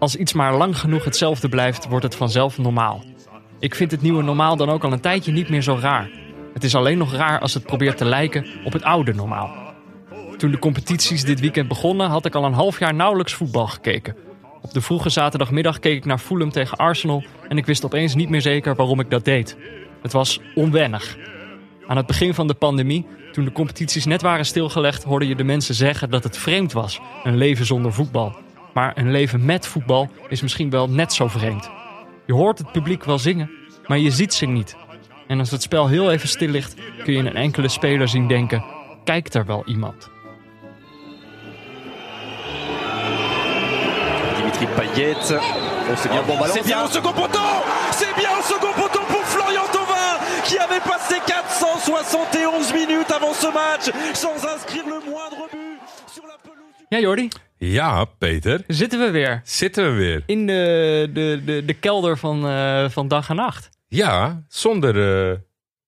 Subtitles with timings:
[0.00, 3.04] Als iets maar lang genoeg hetzelfde blijft, wordt het vanzelf normaal.
[3.58, 6.10] Ik vind het nieuwe normaal dan ook al een tijdje niet meer zo raar.
[6.52, 9.50] Het is alleen nog raar als het probeert te lijken op het oude normaal.
[10.36, 14.16] Toen de competities dit weekend begonnen, had ik al een half jaar nauwelijks voetbal gekeken.
[14.62, 18.28] Op de vroege zaterdagmiddag keek ik naar Fulham tegen Arsenal en ik wist opeens niet
[18.28, 19.56] meer zeker waarom ik dat deed.
[20.02, 21.16] Het was onwennig.
[21.86, 25.44] Aan het begin van de pandemie, toen de competities net waren stilgelegd, hoorde je de
[25.44, 28.36] mensen zeggen dat het vreemd was, een leven zonder voetbal.
[28.74, 31.70] Maar een leven met voetbal is misschien wel net zo vreemd.
[32.26, 33.50] Je hoort het publiek wel zingen,
[33.86, 34.76] maar je ziet ze niet.
[35.26, 38.64] En als het spel heel even stil ligt, kun je een enkele speler zien denken:
[39.04, 40.10] kijkt er wel iemand?
[44.36, 45.30] Dimitri Payet.
[45.30, 46.54] Oh, c'est bien bon ballon.
[46.54, 47.48] C'est bien au second poteau
[47.92, 53.46] C'est bien au second poteau pour Florian Thauvin qui avait passé 471 minutes avant ce
[53.52, 55.78] match sans inscrire le moindre but
[56.14, 56.74] sur la pelouse.
[56.78, 57.28] du- Ja, Jordi,
[57.68, 58.62] Ja, Peter.
[58.66, 60.22] zitten we weer Zitten we weer.
[60.26, 63.68] in de, de, de, de kelder van, eh, van dag en nacht.
[63.88, 65.36] Ja, zonder, eh,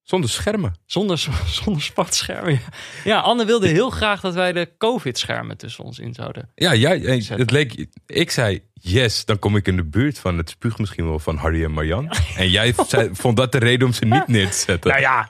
[0.02, 0.74] zonder schermen.
[0.86, 1.18] Zonder,
[1.62, 2.60] zonder sportschermen.
[3.04, 6.50] Ja, Anne wilde heel graag dat wij de COVID-schermen tussen ons in zouden.
[6.54, 10.38] Ja, jij, eh, het leek, ik zei yes, dan kom ik in de buurt van
[10.38, 12.10] het spuug misschien wel van Harry en Marjan.
[12.36, 14.90] En jij zei, vond dat de reden om ze niet neer te zetten.
[14.90, 15.28] Nou ja.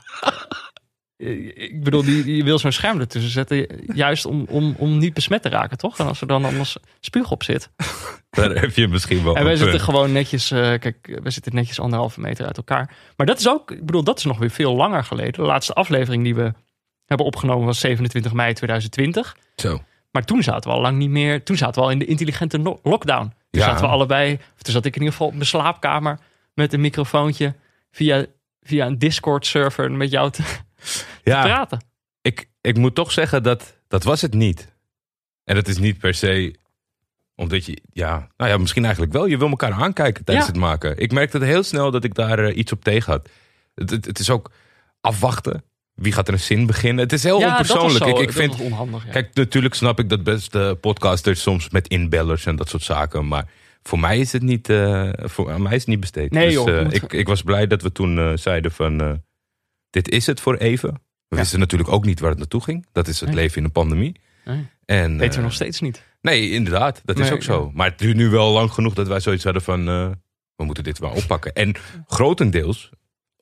[1.22, 3.66] Eh, Ik bedoel, die, je wil zo'n scherm ertussen zetten.
[3.94, 5.98] Juist om, om, om niet besmet te raken, toch?
[5.98, 7.70] En als er dan anders spuug op zit.
[8.30, 9.82] Daar heb je misschien wel En wij zitten punt.
[9.88, 12.94] gewoon netjes, eh, kijk, wij zitten netjes anderhalve meter uit elkaar.
[13.16, 15.32] Maar dat is ook, ik bedoel, dat is nog weer veel langer geleden.
[15.32, 16.52] De laatste aflevering die we
[17.06, 19.36] hebben opgenomen was 27 mei 2020.
[19.56, 19.82] Zo.
[20.10, 22.58] Maar toen zaten we al lang niet meer, toen zaten we al in de intelligente
[22.58, 23.22] no- lockdown.
[23.50, 23.66] Toen Ja.
[23.66, 26.18] zaten we allebei, of toen zat ik in ieder geval op mijn slaapkamer
[26.54, 27.54] met een microfoontje
[27.90, 28.24] via,
[28.62, 30.42] via een Discord server met jou te,
[31.22, 31.84] Ja, praten.
[32.22, 34.72] ik, ik moet toch zeggen dat dat was het niet.
[35.44, 36.54] En dat is niet per se
[37.34, 39.26] omdat je, ja, nou ja, misschien eigenlijk wel.
[39.26, 40.52] Je wil elkaar aankijken tijdens Ja.
[40.52, 40.98] het maken.
[40.98, 43.28] Ik merkte heel snel dat ik daar eh, iets op tegen had.
[43.74, 44.50] Het, het, het is ook
[45.00, 45.64] afwachten.
[45.94, 47.02] Wie gaat er een zin beginnen?
[47.04, 48.04] Het is heel ja, onpersoonlijk.
[48.04, 49.04] zo, ik, ik vind, onhandig.
[49.06, 49.10] Ja.
[49.12, 53.28] Kijk, natuurlijk snap ik dat best podcasters soms met inbellers en dat soort zaken.
[53.28, 53.50] Maar
[53.82, 56.30] voor mij is het niet, eh, voor aan mij is het niet besteed.
[56.30, 59.22] Nee, dus, joh, eh, ik, ik was blij dat we toen zeiden van
[59.90, 61.02] dit is het voor even.
[61.32, 62.86] We wisten natuurlijk ook niet waar het naartoe ging.
[62.92, 63.38] Dat is het Nee.
[63.38, 64.20] leven in een pandemie.
[64.44, 66.02] Nee, En, weten we eh, nog steeds niet.
[66.20, 67.00] Nee, inderdaad.
[67.04, 67.70] Dat is ook zo.
[67.74, 70.10] Maar het duurt nu wel lang genoeg dat wij zoiets hadden van eh,
[70.56, 71.52] we moeten dit wel oppakken.
[71.52, 71.74] En
[72.06, 72.90] grotendeels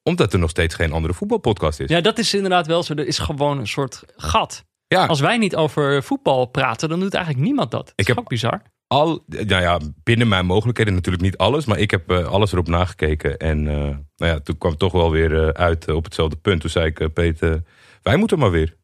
[0.02, 1.88] omdat er nog steeds geen andere voetbalpodcast is.
[1.88, 2.94] Ja, dat is inderdaad wel zo.
[2.94, 4.64] Er is gewoon een soort gat.
[4.86, 7.80] Ja, Als wij niet over voetbal praten, dan doet eigenlijk niemand dat.
[7.86, 8.62] Dat Ik is heb- bizar.
[8.86, 12.68] al, nou ja, binnen mijn mogelijkheden natuurlijk niet alles, maar ik heb eh, alles erop
[12.68, 13.36] nagekeken.
[13.38, 16.60] En nou ja, toen kwam het toch wel weer uit op hetzelfde punt.
[16.60, 17.62] Toen zei ik, Peter,
[18.02, 18.78] wij moeten maar weer.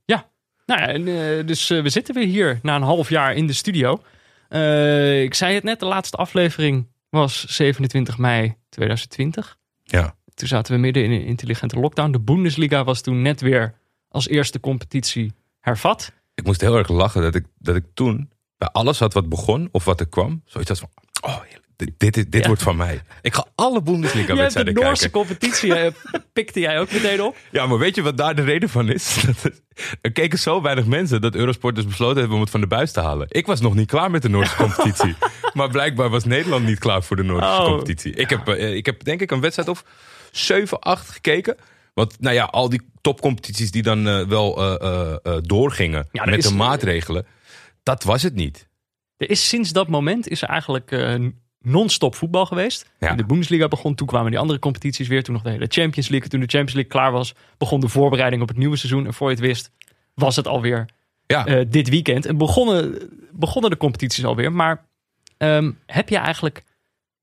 [0.67, 3.47] Nou ja, en, eh, dus eh, we zitten weer hier na een half jaar in
[3.47, 4.03] de studio.
[4.49, 9.59] Eh, ik zei het net, de laatste aflevering was 27 mei 2020.
[9.83, 12.11] Ja, Toen zaten we midden in een intelligente lockdown.
[12.11, 13.75] De Bundesliga was toen net weer
[14.09, 16.13] als eerste competitie hervat.
[16.35, 19.69] ik moest heel erg lachen dat ik, dat ik toen bij alles had wat begon
[19.73, 20.89] of wat er kwam, zoiets had van,
[21.21, 22.47] oh, heerlijk, dit, dit, is- dit Ja.
[22.47, 23.03] wordt van mij.
[23.23, 25.21] Ik ga alle Je hebt de Bundesliga-wedstrijden Noorse kijken.
[25.21, 25.75] competitie,
[26.33, 27.37] pikte jij ook meteen op.
[27.51, 29.25] Ja, maar weet je wat daar de reden van is?
[30.01, 32.93] Er keken zo weinig mensen dat Eurosport dus besloten heeft om het van de buis
[32.93, 33.27] te halen.
[33.31, 35.15] Ik was nog niet klaar met de Noorse competitie.
[35.53, 37.65] Maar blijkbaar was Nederland niet klaar voor de Noorse Oh.
[37.65, 38.15] competitie.
[38.15, 39.85] Ik heb, eh, ik heb denk ik een wedstrijd of
[40.31, 41.57] 7, 8 gekeken.
[41.95, 46.25] Want nou ja, al die topcompetities die dan eh, wel eh, eh, eh, doorgingen Ja,
[46.25, 47.27] met is- de maatregelen.
[47.83, 48.69] Dat was het niet.
[49.17, 50.91] Er is sinds dat moment is er eigenlijk
[51.67, 52.91] non-stop voetbal geweest.
[52.99, 53.15] Ja.
[53.15, 55.23] De Bundesliga begon, toen kwamen die andere competities weer.
[55.23, 56.29] Toen nog de hele Champions League.
[56.29, 59.07] Toen de Champions League klaar was, begon de voorbereiding op het nieuwe seizoen.
[59.07, 59.71] En voor je het wist,
[60.15, 60.89] was het alweer
[61.27, 62.27] Ja, eh, dit weekend.
[62.27, 62.99] En begonnen,
[63.33, 64.53] begonnen de competities alweer.
[64.53, 64.87] Maar
[65.37, 66.63] ehm, heb je eigenlijk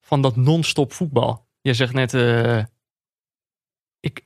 [0.02, 1.46] van dat non-stop voetbal?
[1.62, 2.64] Je zegt net, eh,
[4.00, 4.22] ik,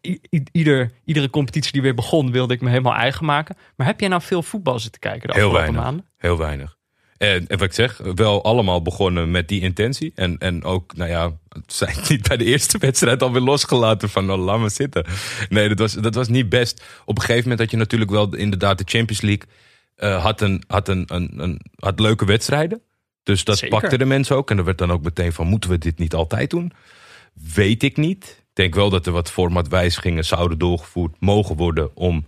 [0.52, 3.56] ieder, iedere competitie die weer begon, wilde ik me helemaal eigen maken.
[3.76, 5.84] Maar heb jij nou veel voetbal zitten kijken de Heel afgelopen weinig.
[5.84, 6.06] maanden?
[6.18, 6.77] Heel weinig.
[7.18, 10.12] En, en wat ik zeg, wel allemaal begonnen met die intentie.
[10.16, 14.26] En, en ook, nou ja, het zijn niet bij de eerste wedstrijd alweer losgelaten van,
[14.26, 15.06] nou, laat maar zitten.
[15.50, 16.84] Nee, dat was, dat was niet best.
[17.06, 19.48] Op een gegeven moment had je natuurlijk wel inderdaad de Champions League.
[19.96, 22.82] eh, had, een, had, een, een, een, had leuke wedstrijden.
[23.24, 23.80] Dus dat Zeker.
[23.80, 24.52] pakte de mensen ook.
[24.52, 26.72] En er werd dan ook meteen van, moeten we dit niet altijd doen?
[27.54, 28.24] Weet ik niet.
[28.40, 32.28] Ik denk wel dat er wat formatwijzigingen zouden doorgevoerd mogen worden om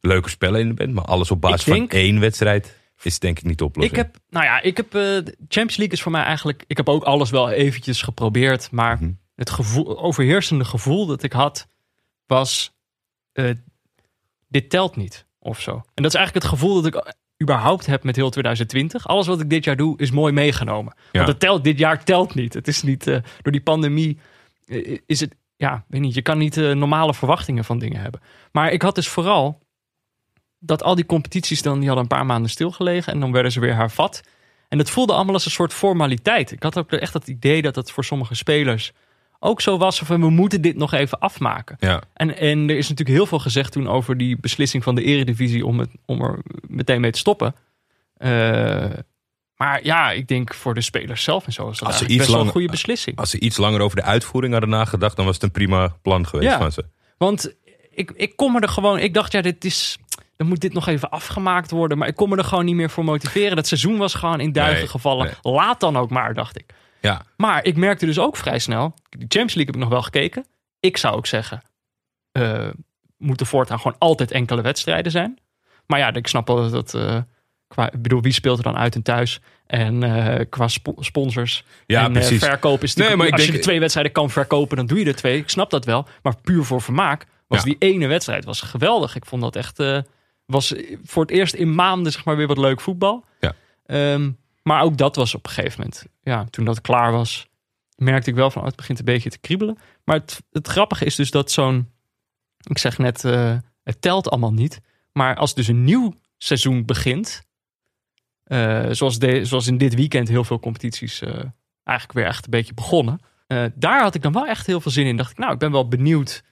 [0.00, 0.92] leuke spellen in de band.
[0.94, 3.98] Maar alles op basis denk- van één wedstrijd is denk ik niet de oplossing.
[3.98, 5.02] Ik heb, nou ja, ik heb, eh,
[5.48, 9.10] Champions League is voor mij eigenlijk, ik heb ook alles wel eventjes geprobeerd, maar Mhm.
[9.34, 11.68] het gevoel, overheersende gevoel dat ik had,
[12.26, 12.72] was,
[13.32, 13.50] eh,
[14.48, 15.72] dit telt niet, of zo.
[15.94, 19.06] En dat is eigenlijk het gevoel dat ik überhaupt heb met heel 2020.
[19.08, 20.94] Alles wat ik dit jaar doe is mooi meegenomen.
[20.96, 21.04] Ja.
[21.12, 22.54] Want het telt, dit jaar telt niet.
[22.54, 24.18] Het is niet, eh, door die pandemie
[25.06, 28.20] is het, ja, weet niet, je kan niet normale verwachtingen van dingen hebben.
[28.52, 29.60] Maar ik had dus vooral
[30.60, 33.60] dat al die competities dan, die hadden een paar maanden stilgelegen en dan werden ze
[33.60, 34.20] weer hervat.
[34.68, 36.52] En het voelde allemaal als een soort formaliteit.
[36.52, 38.92] Ik had ook echt het idee dat het voor sommige spelers
[39.38, 41.76] ook zo was van we moeten dit nog even afmaken.
[41.80, 42.02] Ja.
[42.12, 45.66] En, en er is natuurlijk heel veel gezegd toen over die beslissing van de eredivisie
[45.66, 47.54] om, het, om er meteen mee te stoppen.
[48.16, 48.90] Eh,
[49.56, 52.16] maar ja, ik denk voor de spelers zelf en zo is dat Als ze iets
[52.16, 53.16] best wel een goede beslissing.
[53.16, 56.26] Als ze iets langer over de uitvoering hadden nagedacht, dan was het een prima plan
[56.26, 56.58] geweest Ja.
[56.58, 56.84] van ze.
[57.18, 57.54] Want
[57.90, 59.98] ik, ik kom er gewoon, ik dacht ja, dit is,
[60.40, 61.98] dan moet dit nog even afgemaakt worden.
[61.98, 63.56] Maar ik kon me er gewoon niet meer voor motiveren.
[63.56, 65.30] Dat seizoen was gewoon in duigen Nee, gevallen.
[65.42, 66.64] Laat dan ook maar, dacht ik.
[67.00, 70.02] Ja, Maar ik merkte dus ook vrij snel, de Champions League heb ik nog wel
[70.02, 70.44] gekeken.
[70.80, 71.62] Ik zou ook zeggen,
[72.32, 72.68] eh
[73.16, 75.38] moeten voortaan gewoon altijd enkele wedstrijden zijn.
[75.86, 77.16] Maar ja, ik snap wel dat dat, eh,
[77.68, 79.40] qua, ik bedoel, wie speelt er dan uit en thuis?
[79.66, 82.44] En eh, qua spo- sponsors ja en precies.
[82.44, 84.98] verkoop is Nee, maar ik als je denk- de twee wedstrijden kan verkopen, dan doe
[84.98, 85.38] je er twee.
[85.38, 86.06] Ik snap dat wel.
[86.22, 87.64] Maar puur voor vermaak was Ja.
[87.64, 89.16] die ene wedstrijd was geweldig.
[89.16, 89.78] Ik vond dat echt,
[90.50, 90.74] was
[91.04, 93.24] voor het eerst in maanden zeg maar weer wat leuk voetbal.
[93.40, 93.54] Ja.
[93.86, 94.30] Ehm,
[94.62, 97.48] maar ook dat was op een gegeven moment, ja, toen dat klaar was,
[97.96, 99.78] merkte ik wel van, oh, het begint een beetje te kriebelen.
[100.04, 101.90] Maar het, het grappige is dus dat zo'n,
[102.62, 104.80] ik zeg net, eh, het telt allemaal niet.
[105.12, 107.42] Maar als dus een nieuw seizoen begint,
[108.44, 111.44] eh, zoals, de, zoals in dit weekend heel veel competities eh,
[111.84, 113.20] eigenlijk weer echt een beetje begonnen.
[113.74, 115.16] daar had ik dan wel echt heel veel zin in.
[115.16, 116.42] Dacht ik, nou, ik ben wel benieuwd.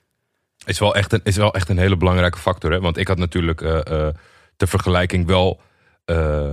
[0.69, 2.73] Is wel echt een, is wel echt een hele belangrijke factor.
[2.73, 2.81] Hè?
[2.81, 3.61] Want ik had natuurlijk
[4.57, 5.61] ter vergelijking wel
[6.05, 6.51] eh,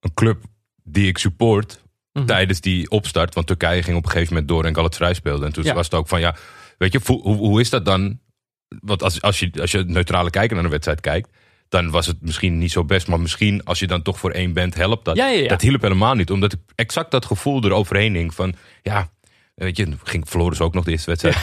[0.00, 0.42] een club
[0.82, 1.82] die ik support
[2.12, 2.26] Mhm.
[2.26, 3.34] tijdens die opstart.
[3.34, 5.46] Want Turkije ging op een gegeven moment door en Galatasaray speelde.
[5.46, 5.74] En toen Ja.
[5.74, 6.36] was het ook van, ja,
[6.78, 8.18] weet je, hoe, hoe, is dat dan?
[8.80, 11.28] Want als, als, je, als je neutrale kijker naar een wedstrijd kijkt,
[11.68, 13.08] dan was het misschien niet zo best.
[13.08, 15.16] Maar misschien als je dan toch voor één bent, helpt dat.
[15.16, 15.48] Ja, ja, ja.
[15.48, 16.30] Dat hielp helemaal niet.
[16.30, 19.10] Omdat ik exact dat gevoel eroverheen hing van, ja...
[19.60, 21.36] Weet je, ging verloren ze ook nog de eerste wedstrijd.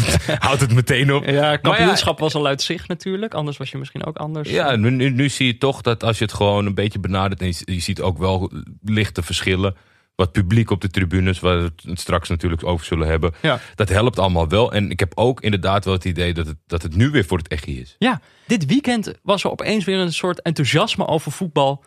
[0.44, 1.24] Houdt het meteen op.
[1.24, 3.34] Ja, kampioenschap was al uit zich natuurlijk.
[3.34, 4.50] Anders was je misschien ook anders.
[4.50, 7.40] Ja, nu, nu, nu zie je toch dat als je het gewoon een beetje benadert...
[7.40, 9.76] en je, je ziet ook wel lichte verschillen...
[10.14, 13.34] wat publiek op de tribunes, waar we het straks natuurlijk over zullen hebben...
[13.42, 13.60] Ja.
[13.74, 14.72] dat helpt allemaal wel.
[14.72, 17.38] En ik heb ook inderdaad wel het idee dat het, dat het nu weer voor
[17.38, 17.96] het echt is.
[17.98, 21.84] Ja, dit weekend was er opeens weer een soort enthousiasme over voetbal.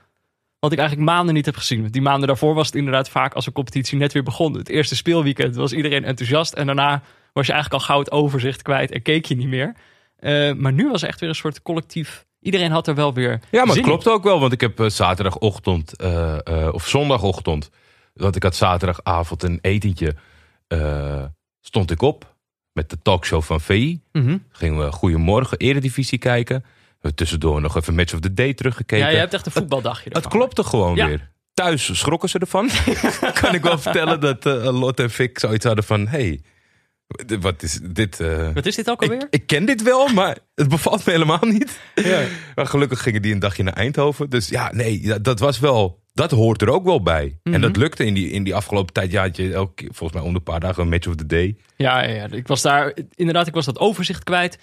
[0.59, 1.81] Wat ik eigenlijk maanden niet heb gezien.
[1.81, 4.53] Want Die maanden daarvoor was het inderdaad vaak als een competitie net weer begon.
[4.53, 6.53] Het eerste speelweekend was iedereen enthousiast.
[6.53, 9.75] En daarna was je eigenlijk al gauw het overzicht kwijt en keek je niet meer.
[10.17, 12.25] Eh, maar nu was echt weer een soort collectief.
[12.39, 13.39] Iedereen had er wel weer.
[13.51, 13.83] Ja, maar het in.
[13.83, 14.39] klopt ook wel.
[14.39, 17.69] Want ik heb eh, zaterdagochtend eh, of zondagochtend...
[18.13, 20.15] want ik had zaterdagavond een etentje...
[21.61, 22.35] stond ik op
[22.73, 24.01] met de talkshow van VI.
[24.11, 24.37] Mhm.
[24.49, 26.65] Gingen we Goedemorgen Eredivisie kijken.
[27.15, 29.05] Tussendoor nog even Match of the Day teruggekeken.
[29.05, 30.03] Ja, je hebt echt een voetbaldagje.
[30.09, 30.31] Het ervan.
[30.31, 31.07] klopte gewoon Ja.
[31.07, 31.29] weer.
[31.53, 32.69] Thuis schrokken ze ervan.
[33.41, 36.07] kan ik wel vertellen dat eh Lot en Fik zoiets hadden van...
[36.07, 36.41] hey,
[37.39, 38.19] wat is dit?
[38.19, 39.17] eh, Wat is dit ook alweer?
[39.21, 41.79] ik, ik ken dit wel, maar het bevalt me helemaal niet.
[41.95, 42.21] Ja.
[42.55, 44.29] Maar gelukkig gingen die een dagje naar Eindhoven.
[44.29, 46.05] Dus ja, nee, dat, dat was wel...
[46.13, 47.39] Dat hoort er ook wel bij.
[47.43, 47.55] Mhm.
[47.55, 49.11] En dat lukte in die, in die afgelopen tijd.
[49.11, 51.25] Ja, had je elke, keer, volgens mij om de paar dagen een match of the
[51.25, 51.57] day.
[51.75, 54.57] Ja, ja, ja, ik was daar inderdaad, ik was dat overzicht kwijt.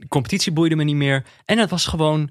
[0.00, 1.24] De competitie boeide me niet meer.
[1.44, 2.30] En het was gewoon.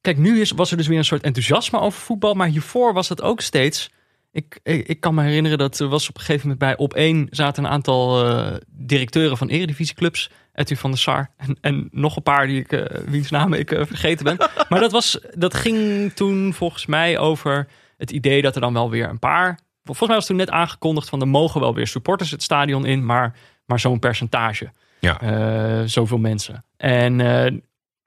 [0.00, 2.34] Kijk, nu is, was er dus weer een soort enthousiasme over voetbal.
[2.34, 3.90] Maar hiervoor was het ook steeds.
[4.32, 6.94] Ik, ik, ik kan me herinneren dat er was op een gegeven moment bij op
[6.94, 10.30] één zaten een aantal eh, directeuren van eredivisieclubs.
[10.58, 13.70] Edwin van der Sar en, en nog een paar die ik, eh, wiens namen ik
[13.70, 14.36] eh, vergeten ben.
[14.68, 18.90] maar dat, was, dat ging toen volgens mij over het idee dat er dan wel
[18.90, 19.58] weer een paar.
[19.84, 23.04] Volgens mij was toen net aangekondigd van er mogen wel weer supporters het stadion in,
[23.04, 23.36] maar,
[23.66, 24.70] maar zo'n percentage.
[25.00, 25.20] Ja.
[25.20, 26.64] Eh, zoveel mensen.
[26.76, 27.44] En, eh,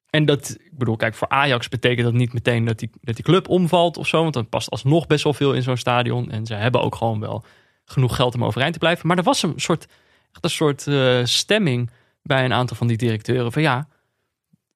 [0.09, 3.23] en dat, ik bedoel, kijk, voor Ajax betekent dat niet meteen dat die, dat die
[3.23, 4.21] club omvalt of zo.
[4.21, 6.31] Want dan past alsnog best wel veel in zo'n stadion.
[6.31, 7.43] En ze hebben ook gewoon wel
[7.85, 9.07] genoeg geld om overeind te blijven.
[9.07, 9.87] Maar er was een soort,
[10.31, 11.89] echt een soort eh, stemming
[12.23, 13.51] bij een aantal van die directeuren.
[13.51, 13.87] Van ja,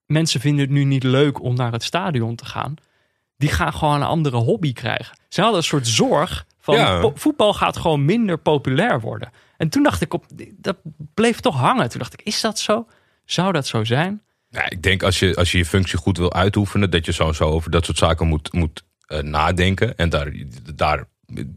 [0.06, 2.76] mensen vinden het nu niet leuk om naar het stadion te gaan.
[3.38, 5.18] Die gaan gewoon een andere hobby krijgen.
[5.30, 7.12] Ze hadden een soort zorg van Ja.
[7.16, 9.32] voetbal gaat gewoon minder populair worden.
[9.58, 10.26] En toen dacht ik op,
[10.58, 10.78] dat
[11.14, 11.90] bleef toch hangen.
[11.90, 12.88] Toen dacht ik, is dat zo?
[13.26, 14.22] Zou dat zo zijn?
[14.50, 17.34] Ja, ik denk als je, als je je functie goed wil uitoefenen, dat je zo,
[17.40, 19.98] over dat soort zaken moet, moet eh, nadenken.
[19.98, 20.32] En daar,
[20.76, 21.08] daar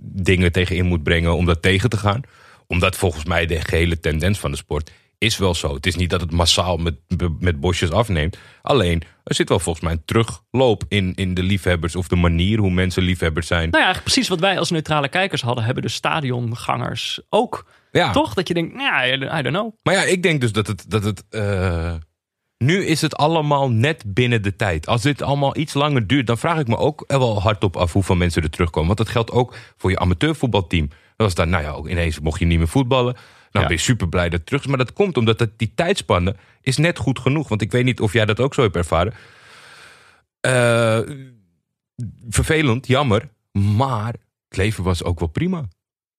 [0.00, 2.20] dingen tegen in moet brengen om dat tegen te gaan.
[2.66, 5.74] Omdat volgens mij de gehele tendens van de sport is wel zo.
[5.74, 6.94] Het is niet dat het massaal met,
[7.38, 8.38] met bosjes afneemt.
[8.62, 12.58] Alleen, er zit wel volgens mij een terugloop in, in de liefhebbers of de manier
[12.58, 13.70] hoe mensen liefhebbers zijn.
[13.70, 17.66] Nou ja, precies wat wij als neutrale kijkers hadden, hebben de stadiongangers ook.
[17.92, 18.12] Ja.
[18.12, 18.34] Toch?
[18.34, 19.72] Dat je denkt, nou ja, I don't know.
[19.82, 21.94] Maar ja, ik denk dus dat het, dat het, eh,
[22.58, 24.86] Nu is het allemaal net binnen de tijd.
[24.86, 28.16] Als dit allemaal iets langer duurt, dan vraag ik me ook wel hardop af hoeveel
[28.16, 28.86] mensen er terugkomen.
[28.86, 30.88] Want dat geldt ook voor je amateurvoetbalteam.
[30.88, 33.12] Dat was dan, nou ja, ook ineens mocht je niet meer voetballen.
[33.14, 33.60] Nou Ja.
[33.60, 34.66] ben je super blij dat het terug is.
[34.68, 37.48] Maar dat komt omdat het, die tijdspanne is net goed genoeg.
[37.48, 39.14] Want ik weet niet of jij dat ook zo hebt ervaren.
[40.40, 41.00] Eh,
[42.28, 43.28] vervelend, jammer.
[43.52, 44.14] Maar
[44.48, 45.68] het leven was ook wel prima.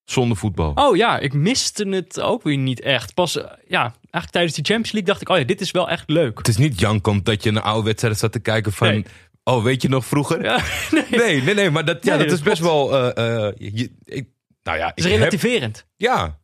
[0.10, 0.72] Zonder voetbal.
[0.76, 3.14] Oh ja, ik miste het ook weer niet echt.
[3.14, 5.90] Pas, eh, ja, eigenlijk tijdens die Champions League dacht ik, oh ja, dit is wel
[5.90, 6.38] echt leuk.
[6.38, 8.88] Het is niet jankend dat je een oude wedstrijd zat te kijken van...
[8.88, 9.06] Nee.
[9.44, 10.44] Oh, weet je nog vroeger?
[10.44, 10.60] Ja,
[10.92, 11.06] nee.
[11.10, 12.96] Nee, nee, nee, maar dat, ja, Nee, dat is best wel...
[13.16, 14.28] eh, eh, je, ik,
[14.64, 15.86] nou ja, Het is heb, relativerend.
[15.96, 16.38] ja.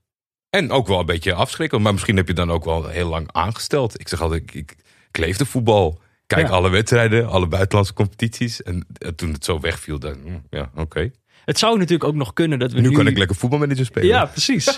[0.50, 1.81] En ook wel een beetje afschrikkend.
[1.84, 4.00] Maar misschien heb je dan ook wel heel lang aangesteld.
[4.00, 4.75] Ik zeg altijd, ik, ik,
[5.12, 6.00] ik leefde voetbal.
[6.27, 6.53] Kijk Ja.
[6.53, 8.63] alle wedstrijden, alle buitenlandse competities.
[8.63, 11.12] En toen het zo wegviel, dan, hm, ja, oké.
[11.46, 12.90] Het zou natuurlijk ook nog kunnen dat we nu...
[12.90, 14.08] Nu kan ik lekker voetbalmanager spelen.
[14.08, 14.78] Ja, precies.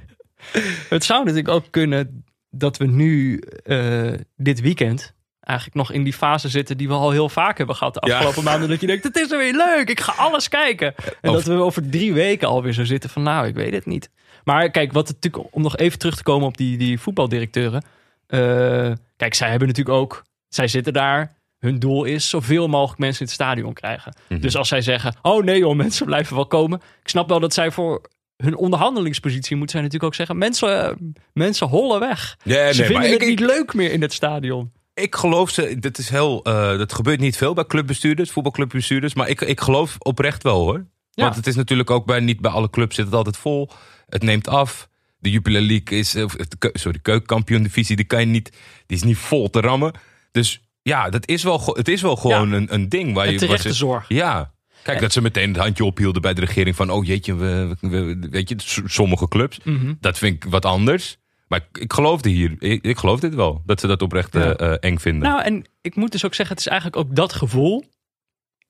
[0.88, 6.12] het zou natuurlijk ook kunnen dat we nu eh, dit weekend eigenlijk nog in die
[6.12, 8.14] fase zitten die we al heel vaak hebben gehad de Ja.
[8.14, 8.68] afgelopen maanden.
[8.68, 10.94] Dat je denkt, het is weer leuk, ik ga alles kijken.
[11.20, 13.86] En Of- dat we over drie weken alweer zo zitten van, nou, ik weet het
[13.86, 14.10] niet.
[14.44, 17.82] Maar kijk, wat het natuurlijk, om nog even terug te komen op die, die voetbaldirecteuren.
[18.26, 21.32] eh, kijk, zij hebben natuurlijk ook, zij zitten daar.
[21.60, 24.14] Hun doel is zoveel mogelijk mensen in het stadion krijgen.
[24.28, 24.40] Mhm.
[24.40, 26.80] Dus als zij zeggen, oh nee joh, mensen blijven wel komen.
[27.02, 28.00] Ik snap wel dat zij voor
[28.36, 30.96] hun onderhandelingspositie moeten zij natuurlijk ook zeggen, mensen, eh,
[31.32, 32.36] mensen hollen weg.
[32.44, 34.72] Ze nee, vinden het ik, niet ik, leuk meer in het stadion.
[34.94, 35.78] ik geloof ze.
[35.78, 39.14] Dat, is heel, eh, dat gebeurt niet veel bij clubbestuurders, voetbalclubbestuurders.
[39.14, 40.86] Maar ik, ik geloof oprecht wel hoor.
[41.10, 41.24] Ja.
[41.24, 43.70] Want het is natuurlijk ook bij, niet bij alle clubs zit het altijd vol.
[44.08, 44.88] Het neemt af.
[45.18, 46.36] De Jupiler League is, of
[46.72, 48.50] sorry, keukenkampioen divisie, die kan je niet,
[48.86, 49.92] die is niet vol te rammen.
[50.32, 50.60] Dus
[50.90, 53.38] ja, dat is wel, het is wel gewoon een, een ding waar En je.
[53.38, 54.04] terechte zorg.
[54.08, 54.52] Ja.
[54.82, 57.88] Kijk, dat ze meteen het handje ophielden bij de regering van, oh jeetje, we, we-
[57.88, 58.56] we- weet je,
[58.86, 59.58] sommige clubs.
[59.64, 59.94] Mhm.
[60.00, 61.16] Dat vind ik wat anders.
[61.48, 64.42] Maar ik, ik geloofde hier, ik, ik geloof dit wel, dat ze dat oprecht eh,
[64.44, 64.56] Ja.
[64.56, 65.28] eh, eng vinden.
[65.28, 67.84] Nou, en ik moet dus ook zeggen, het is eigenlijk ook dat gevoel.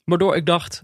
[0.05, 0.83] Waardoor ik dacht.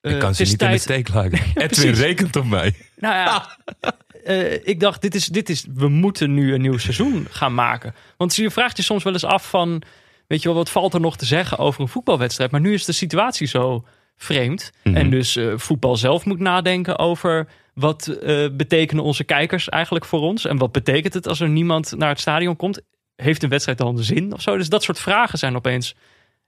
[0.00, 1.38] eh, ik kan het ze niet in de steek laten.
[1.54, 1.98] Edwin precies.
[1.98, 2.74] rekent op mij.
[2.96, 3.56] Nou ja,
[4.24, 7.94] eh, ik dacht, dit is, dit is, we moeten nu een nieuw seizoen gaan maken.
[8.16, 9.82] Want je vraagt je soms wel eens af van,
[10.28, 12.50] weet je wel, wat valt er nog te zeggen over een voetbalwedstrijd?
[12.50, 13.84] Maar nu is de situatie zo
[14.16, 14.70] vreemd.
[14.84, 14.96] Mhm.
[14.96, 20.20] En dus eh, voetbal zelf moet nadenken over wat eh, betekenen onze kijkers eigenlijk voor
[20.20, 20.44] ons?
[20.44, 22.80] En wat betekent het als er niemand naar het stadion komt?
[23.16, 24.56] Heeft een wedstrijd dan zin of zo?
[24.56, 25.94] Dus dat soort vragen zijn opeens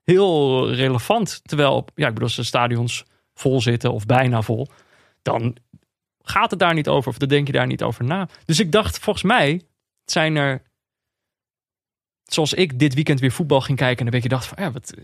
[0.04, 1.40] heel relevant.
[1.42, 4.68] Terwijl, ja, ik bedoel, als de stadions vol zitten of bijna vol,
[5.22, 5.56] dan
[6.22, 8.28] gaat het daar niet over of dan denk je daar niet over na.
[8.44, 9.62] Dus ik dacht, volgens mij
[10.04, 10.62] zijn er,
[12.34, 14.94] zoals ik dit weekend weer voetbal ging kijken en een beetje dacht van, ja, wat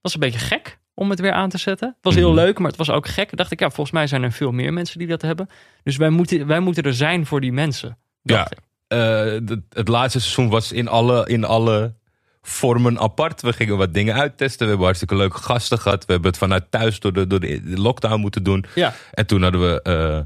[0.00, 1.88] was een beetje gek om het weer aan te zetten.
[1.88, 2.38] Het was heel Mhm.
[2.40, 3.26] leuk, maar het was ook gek.
[3.28, 5.48] Dan dacht ik, ja, volgens mij zijn er veel meer mensen die dat hebben.
[5.82, 7.98] Dus wij moeten, wij moeten er zijn voor die mensen.
[8.22, 8.48] Ja.
[8.86, 11.94] Eh, het, laatste seizoen was in alle, in alle
[12.42, 13.42] vormen apart.
[13.42, 14.58] We gingen wat dingen uittesten.
[14.58, 16.04] We hebben hartstikke leuke gasten gehad.
[16.04, 18.64] We hebben het vanuit thuis door de, door de de lockdown moeten doen.
[18.74, 18.94] ja.
[19.12, 20.20] En toen hadden we eh,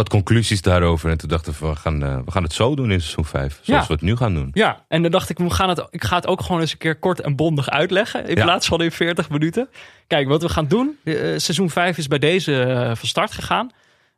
[0.00, 1.10] wat conclusies daarover.
[1.10, 3.58] En toen dachten we, we gaan, eh, we gaan het zo doen in seizoen 5.
[3.62, 3.86] Zoals Ja.
[3.86, 4.50] we het nu gaan doen.
[4.52, 6.78] Ja, en dan dacht ik, we gaan het, ik ga het ook gewoon eens een
[6.78, 8.26] keer kort en bondig uitleggen.
[8.26, 8.42] In Ja.
[8.42, 9.68] plaats van in 40 minuten.
[10.06, 10.98] Kijk, wat we gaan doen.
[11.04, 13.70] eh, seizoen 5 is bij deze eh, van start gegaan.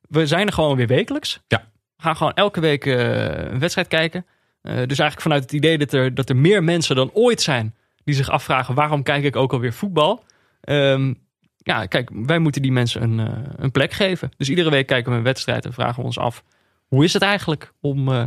[0.08, 1.40] We zijn er gewoon weer wekelijks.
[1.48, 1.58] Ja.
[1.96, 4.26] We gaan gewoon elke week een wedstrijd kijken.
[4.62, 7.74] Dus eigenlijk vanuit het idee dat er, dat er meer mensen dan ooit zijn...
[8.04, 10.24] die zich afvragen, waarom kijk ik ook alweer voetbal?
[10.60, 11.14] Ehm,
[11.62, 14.30] ja, kijk, wij moeten die mensen een, eh, een plek geven.
[14.36, 16.44] Dus iedere week kijken we een wedstrijd en vragen we ons af...
[16.86, 18.24] hoe is het eigenlijk om, eh,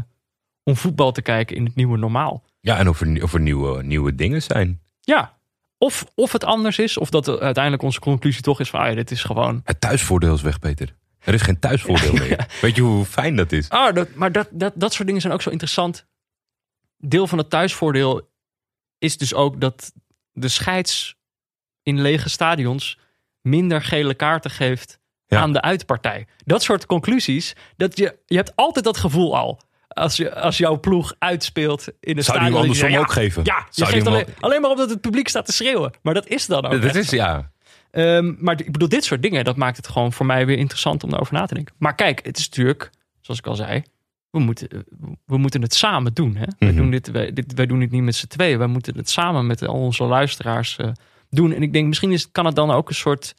[0.64, 2.44] om voetbal te kijken in het nieuwe normaal?
[2.60, 4.82] Ja, en of er, of er nieuwe, nieuwe dingen zijn.
[5.02, 5.38] Ja,
[5.78, 8.96] of, of het anders is, of dat uiteindelijk onze conclusie toch is van, ah ja,
[8.96, 9.62] dit is gewoon...
[9.64, 10.96] Het thuisvoordeel is weg, Peter.
[11.20, 12.58] Er is geen thuisvoordeel meer.
[12.62, 13.70] Weet je hoe fijn dat is?
[13.70, 16.06] Ah, dat, maar dat, dat, dat soort dingen zijn ook zo interessant.
[16.98, 18.30] Deel van het thuisvoordeel
[18.98, 19.94] is dus ook dat
[20.32, 21.16] de scheids
[21.84, 23.00] in lege stadions
[23.46, 25.40] minder gele kaarten geeft Ja.
[25.40, 26.28] aan de uitpartij.
[26.46, 29.60] Dat soort conclusies, dat je, je hebt altijd dat gevoel al.
[29.88, 32.56] Als, je, als jouw ploeg uitspeelt in het Zou stadion.
[32.62, 33.44] je andersom ook geven?
[33.46, 35.92] Ja, je Zou geeft alleen, alleen maar omdat het publiek staat te schreeuwen.
[36.02, 36.72] Maar dat is dan ook.
[36.72, 37.52] Dat echt is, ja.
[37.92, 41.04] Ehm, maar ik bedoel, dit soort dingen, dat maakt het gewoon voor mij weer interessant
[41.04, 41.76] om daarover na te denken.
[41.78, 42.90] Maar kijk, het is natuurlijk,
[43.22, 43.84] zoals ik al zei,
[44.30, 44.68] we moeten,
[45.26, 46.36] we moeten het samen doen.
[46.36, 46.46] Hè?
[46.60, 46.78] wij, Mhm.
[46.78, 48.58] doen dit, wij, dit, wij doen het niet met z'n tweeën.
[48.58, 50.88] Wij moeten het samen met al onze luisteraars eh,
[51.36, 51.54] doen.
[51.54, 53.36] En ik denk, misschien is, kan het dan ook een soort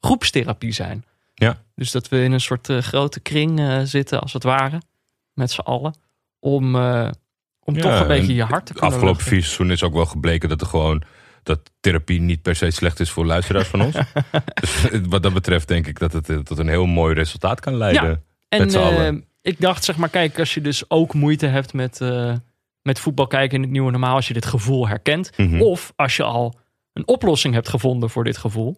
[0.00, 1.04] groepstherapie zijn.
[1.34, 1.62] Ja.
[1.74, 4.80] Dus dat we in een soort eh, grote kring eh, zitten, als het ware,
[5.34, 5.94] met z'n allen.
[6.38, 7.10] Om, eh,
[7.64, 9.92] om Ja, toch een beetje en je hart te kunnen Afgelopen vier seizoenen is ook
[9.92, 11.02] wel gebleken dat er gewoon
[11.42, 13.94] dat therapie niet per se slecht is voor luisteraars van ons.
[14.60, 18.24] dus wat dat betreft denk ik dat het tot een heel mooi resultaat kan leiden.
[18.48, 19.16] En allen.
[19.16, 22.00] eh, ik dacht, zeg maar, kijk, als je dus ook moeite hebt met,
[22.82, 25.30] met voetbal kijken in het nieuwe normaal als je dit gevoel herkent.
[25.36, 25.60] Mhm.
[25.60, 26.59] Of als je al
[26.92, 28.76] een oplossing hebt gevonden voor dit gevoel.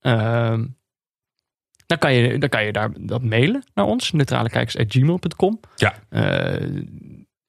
[0.00, 0.64] ehm,
[1.86, 5.60] dan, kan je, dan kan je daar dat mailen naar ons, neutralekijkers.gmail.com.
[5.76, 5.94] Ja.
[6.08, 6.62] Eh,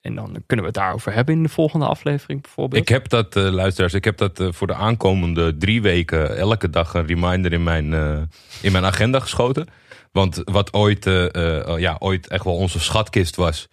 [0.01, 2.81] en dan kunnen we het daarover hebben in de volgende aflevering bijvoorbeeld.
[2.81, 6.69] Ik heb dat, eh, luisteraars, ik heb dat eh, voor de aankomende drie weken elke
[6.69, 7.93] dag een reminder in mijn,
[8.61, 9.67] in mijn agenda geschoten.
[10.11, 11.03] Want wat ooit,
[11.77, 13.67] ja, ooit echt wel onze schatkist was.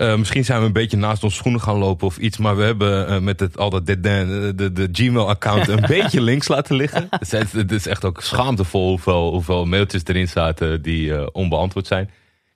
[0.00, 2.38] Eh, misschien zijn we een beetje naast onze schoenen gaan lopen of iets.
[2.38, 6.20] Maar we hebben eh, met het, al dat de, de, de, de Gmail-account een beetje
[6.20, 7.06] links laten liggen.
[7.10, 11.86] Het is, het is echt ook schaamtevol hoeveel, hoeveel mailtjes erin zaten die eh, onbeantwoord
[11.86, 12.10] zijn.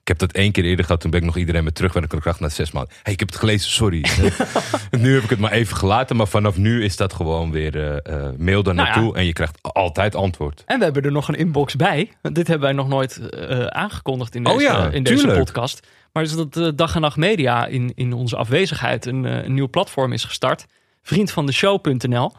[0.05, 1.01] Ik heb dat één keer eerder gehad.
[1.01, 2.93] Toen ben ik nog iedereen met terugwerkende kracht na zes maanden.
[3.03, 4.05] Hey, ik heb het gelezen, sorry.
[5.01, 6.15] nu heb ik het maar even gelaten.
[6.15, 8.93] Maar vanaf nu is dat gewoon weer eh, eh, mail daar Nou ja.
[8.95, 9.15] naartoe.
[9.15, 10.63] En je krijgt altijd antwoord.
[10.65, 12.11] En we hebben er nog een inbox bij.
[12.21, 15.87] Want dit hebben wij nog nooit eh, aangekondigd in Oh deze, ja, in deze podcast.
[16.15, 19.53] Maar is dat eh, Dag en Nacht Media in, in onze afwezigheid een, eh, een
[19.53, 20.65] nieuw platform is gestart.
[21.01, 22.31] Vriendvandeshow.nl.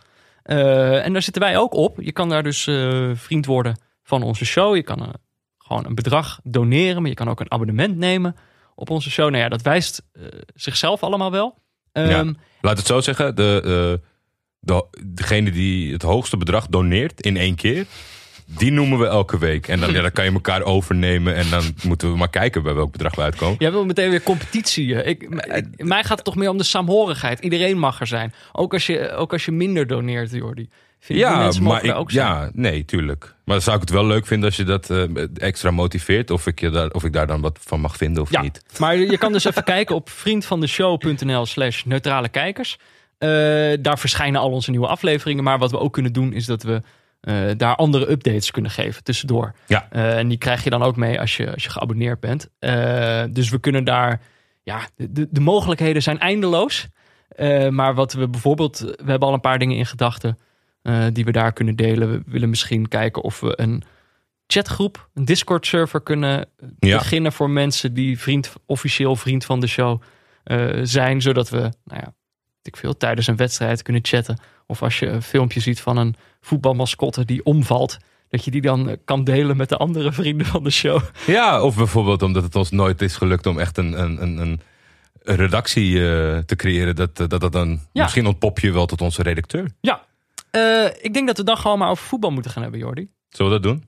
[0.42, 1.98] Eh en daar zitten wij ook op.
[2.00, 2.62] Je kan daar dus
[3.14, 4.76] vriend worden van onze show.
[4.76, 5.14] Je kan
[5.58, 7.00] gewoon een bedrag doneren.
[7.00, 8.36] Maar je kan ook een abonnement nemen
[8.74, 9.30] op onze show.
[9.30, 10.02] Nou ja, dat wijst
[10.54, 11.58] zichzelf allemaal wel.
[11.92, 12.32] Ehm.
[12.60, 13.34] Laat het zo zeggen.
[13.34, 14.00] De,
[14.60, 17.86] de, degene die het hoogste bedrag doneert in één keer.
[18.46, 19.68] Die noemen we elke week.
[19.68, 21.34] En dan, ja, dan kan je elkaar overnemen.
[21.34, 23.56] En dan moeten we maar kijken bij welk bedrag we uitkomen.
[23.58, 24.94] Jij wil meteen weer competitie.
[24.94, 27.38] Ik, ik- mij gaat het toch meer om de saamhorigheid.
[27.40, 28.32] Iedereen mag er zijn.
[28.52, 30.68] Ook als je, ook als je minder doneert, Jordi.
[31.00, 32.26] Vind Ja, mensen maar ik, ook zijn.
[32.26, 33.24] ja, nee, tuurlijk.
[33.44, 35.02] Maar dan zou ik het wel leuk vinden als je dat eh,
[35.36, 36.30] extra motiveert.
[36.30, 38.62] Of ik, je daar, of ik daar dan wat van mag vinden of Ja, niet.
[38.78, 42.78] maar je kan dus even kijken op vriendvandeshow.nl slash neutrale kijkers.
[43.18, 43.28] Eh,
[43.80, 45.44] daar verschijnen al onze nieuwe afleveringen.
[45.44, 46.80] Maar wat we ook kunnen doen is dat we
[47.20, 49.54] eh, daar andere updates kunnen geven tussendoor.
[49.66, 49.86] Ja.
[49.90, 52.48] Eh, en die krijg je dan ook mee als je, als je geabonneerd bent.
[52.58, 54.20] Eh, dus we kunnen daar...
[54.62, 56.88] Ja, de, de, de mogelijkheden zijn eindeloos.
[57.70, 58.78] Maar wat we bijvoorbeeld...
[58.78, 60.38] We hebben al een paar dingen in gedachten
[61.12, 62.10] die we daar kunnen delen.
[62.10, 63.82] We willen misschien kijken of we een
[64.46, 66.48] chatgroep, een Discord-server kunnen
[66.78, 66.98] Ja.
[66.98, 70.02] beginnen voor mensen die vriend, officieel vriend van de show
[70.82, 71.22] zijn.
[71.22, 72.14] Zodat we, nou ja,
[72.62, 74.38] ik veel, tijdens een wedstrijd kunnen chatten.
[74.66, 77.96] Of als je een filmpje ziet van een voetbalmascotte die omvalt.
[78.28, 81.00] Dat je die dan eh, kan delen met de andere vrienden van de show.
[81.26, 84.60] Ja, of bijvoorbeeld omdat het ons nooit is gelukt om echt een, een, een, een
[85.36, 86.96] redactie eh, te creëren.
[86.96, 88.02] Dat, dat, dat dan, Ja.
[88.02, 89.70] Misschien ontpop je wel tot onze redacteur.
[89.80, 90.04] Ja,
[90.50, 93.08] eh, ik denk dat we dan gewoon maar over voetbal moeten gaan hebben, Jordi.
[93.28, 93.84] Zullen we dat doen?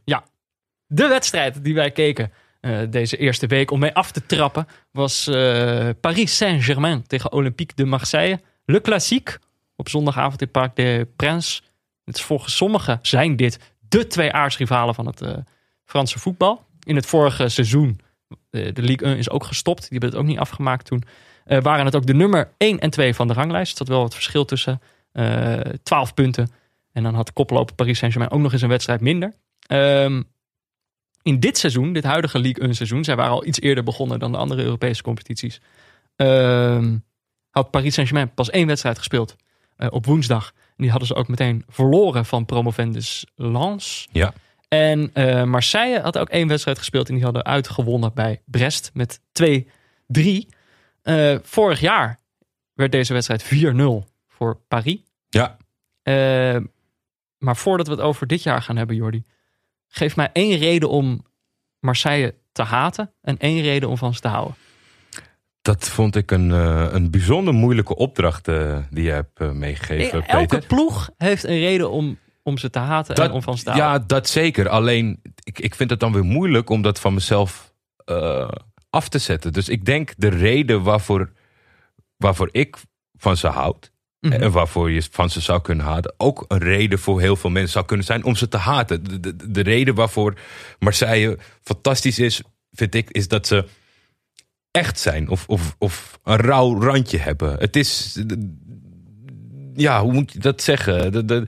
[0.86, 5.26] De wedstrijd die wij keken eh, deze eerste week om mee af te trappen was
[5.26, 8.40] eh, Paris Saint-Germain tegen Olympique de Marseille.
[8.64, 9.38] Le Classique
[9.78, 11.62] op zondagavond in Parc des Princes.
[12.04, 15.36] Het is volgens sommigen zijn dit de twee aardsrivalen van het eh,
[15.84, 16.66] Franse voetbal.
[16.82, 18.00] In het vorige seizoen,
[18.50, 19.80] eh, de Ligue 1 is ook gestopt.
[19.80, 21.02] Die hebben het ook niet afgemaakt toen.
[21.44, 23.70] Eh, waren het ook de nummer 1 en 2 van de ranglijst.
[23.70, 24.80] Er zat wel wat verschil tussen.
[25.12, 26.50] eh 12 punten.
[26.92, 29.34] En dan had de koploper Paris Saint-Germain ook nog eens een wedstrijd minder.
[29.66, 30.22] Ehm,
[31.22, 34.32] in dit seizoen, dit huidige League 1 seizoen, zij waren al iets eerder begonnen dan
[34.32, 35.60] de andere Europese competities.
[36.16, 36.96] ehm,
[37.50, 39.36] had Paris Saint-Germain pas één wedstrijd gespeeld
[39.90, 40.52] op woensdag.
[40.54, 44.08] En die hadden ze ook meteen verloren van promovendus Lens.
[44.12, 44.32] Ja.
[44.68, 49.20] En eh, Marseille had ook één wedstrijd gespeeld en die hadden uitgewonnen bij Brest met
[49.20, 50.22] 2-3.
[51.02, 52.18] Eh, vorig jaar
[52.72, 55.00] werd deze wedstrijd 4-0 voor Paris.
[55.28, 55.56] Ja.
[56.02, 56.60] Eh,
[57.38, 59.24] maar voordat we het over dit jaar gaan hebben, Jordi.
[59.88, 61.26] Geef mij één reden om
[61.78, 64.56] Marseille te haten en één reden om van ze te houden.
[65.68, 70.26] Dat vond ik een, eh, een bijzonder moeilijke opdracht eh, die je hebt eh, meegegeven,
[70.26, 70.66] Elke Peter.
[70.66, 73.84] ploeg heeft een reden om, om ze te haten en om van te houden.
[73.84, 74.68] ja, dat zeker.
[74.68, 77.72] Alleen, ik, ik vind het dan weer moeilijk om dat van mezelf
[78.90, 79.52] af te zetten.
[79.52, 81.32] Dus ik denk de reden waarvoor,
[82.16, 82.76] waarvoor ik
[83.14, 83.92] van ze houd...
[84.20, 84.32] Mhm.
[84.32, 86.14] en waarvoor je van ze zou kunnen haten...
[86.16, 89.04] ook een reden voor heel veel mensen zou kunnen zijn om ze te haten.
[89.04, 90.34] De, de, de reden waarvoor
[90.78, 93.10] Marseille fantastisch is, vind ik...
[93.10, 93.64] is dat ze
[94.78, 97.58] echt zijn of, of, of een rauw randje hebben.
[97.58, 98.22] Het is...
[99.74, 101.12] Ja, hoe moet je dat zeggen?
[101.12, 101.46] De, de,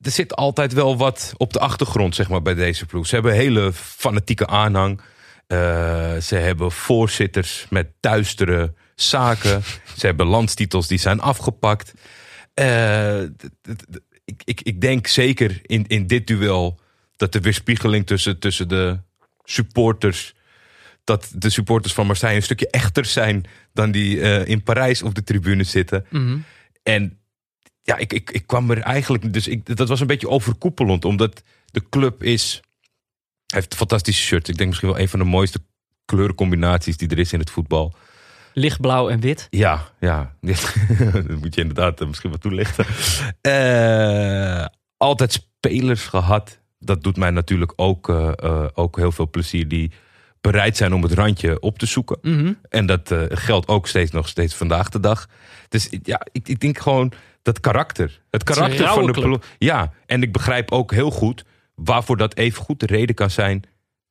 [0.00, 3.06] er zit altijd wel wat op de achtergrond, zeg maar, bij deze ploeg.
[3.06, 5.00] Ze hebben hele fanatieke aanhang.
[5.46, 9.62] Eh, ze hebben voorzitters met duistere zaken.
[9.96, 11.92] ze hebben landstitels die zijn afgepakt.
[12.54, 13.22] Eh,
[14.24, 16.80] ik, ik, ik denk zeker in, in dit duel
[17.16, 18.98] dat de weerspiegeling tussen, tussen de
[19.44, 20.34] supporters.
[21.04, 25.14] Dat de supporters van Marseille een stukje echter zijn dan die eh, in Parijs op
[25.14, 26.06] de tribune zitten.
[26.08, 26.38] Mhm.
[26.82, 27.18] En
[27.82, 29.32] ja, ik, ik, ik kwam er eigenlijk.
[29.32, 32.60] Dus ik, dat was een beetje overkoepelend, omdat de club is.
[33.46, 34.48] Heeft fantastische shirts.
[34.48, 35.60] Ik denk misschien wel een van de mooiste
[36.04, 37.94] kleurencombinaties die er is in het voetbal.
[38.52, 39.46] Lichtblauw en wit.
[39.50, 40.34] Ja, ja.
[41.12, 42.86] dat moet je inderdaad eh, misschien wat toelichten.
[43.40, 46.58] Eh, altijd spelers gehad.
[46.78, 48.08] Dat doet mij natuurlijk ook,
[48.74, 49.68] ook heel veel plezier.
[49.68, 49.92] Die
[50.40, 52.18] bereid zijn om het randje op te zoeken.
[52.22, 52.52] Mhm.
[52.68, 55.26] En dat eh, geldt ook steeds nog steeds vandaag de dag.
[55.68, 58.20] Dus ja, ik, ik denk gewoon dat karakter.
[58.30, 59.42] Het karakter van de ploeg.
[59.58, 63.64] Ja, en ik begrijp ook heel goed waarvoor dat even goed de reden kan zijn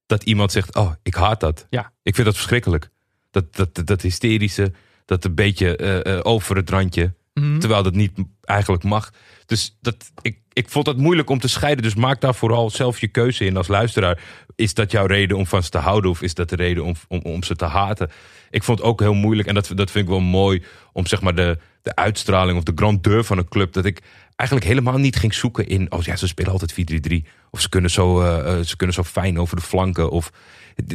[0.05, 1.67] dat iemand zegt: Oh, ik haat dat.
[1.69, 1.91] Ja.
[2.03, 2.89] Ik vind dat verschrikkelijk.
[3.31, 4.71] Dat, dat, dat, dat hysterische,
[5.05, 7.13] dat een beetje eh, eh, over het randje.
[7.33, 7.59] Mhm.
[7.59, 8.11] Terwijl dat niet
[8.49, 9.09] eigenlijk mag.
[9.45, 11.83] Dus dat, ik, ik vond dat moeilijk om te scheiden.
[11.83, 14.21] Dus maak daar vooral zelf je keuze in als luisteraar.
[14.55, 16.11] Is dat jouw reden om van ze te houden?
[16.11, 18.11] Of is dat de reden om, om, om ze te haten?
[18.49, 19.47] Ik vond het ook heel moeilijk.
[19.47, 20.63] En dat, dat vind ik wel mooi.
[20.93, 23.73] Om zeg maar de, de uitstraling of de grandeur van een club.
[23.73, 24.01] Dat ik
[24.35, 25.91] eigenlijk helemaal niet ging zoeken in.
[25.91, 27.27] Oh ja, ze spelen altijd 4-3-3.
[27.51, 30.09] Of ze kunnen, zo, eh, eh, ze kunnen zo fijn over de flanken.
[30.11, 30.31] Of,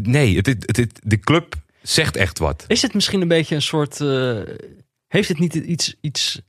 [0.03, 2.65] nee, het, het, het- de club zegt echt wat.
[2.67, 4.01] Is het misschien een beetje een soort...
[4.01, 4.39] eh,
[5.09, 6.41] heeft het niet iets, iets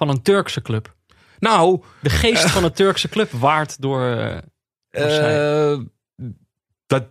[0.00, 0.94] van een Turkse club?
[1.38, 4.02] Nou, De geest van een Turkse club waard door...
[4.16, 4.36] eh,
[4.90, 5.06] door.
[5.06, 5.78] Eh,
[6.86, 7.04] dat,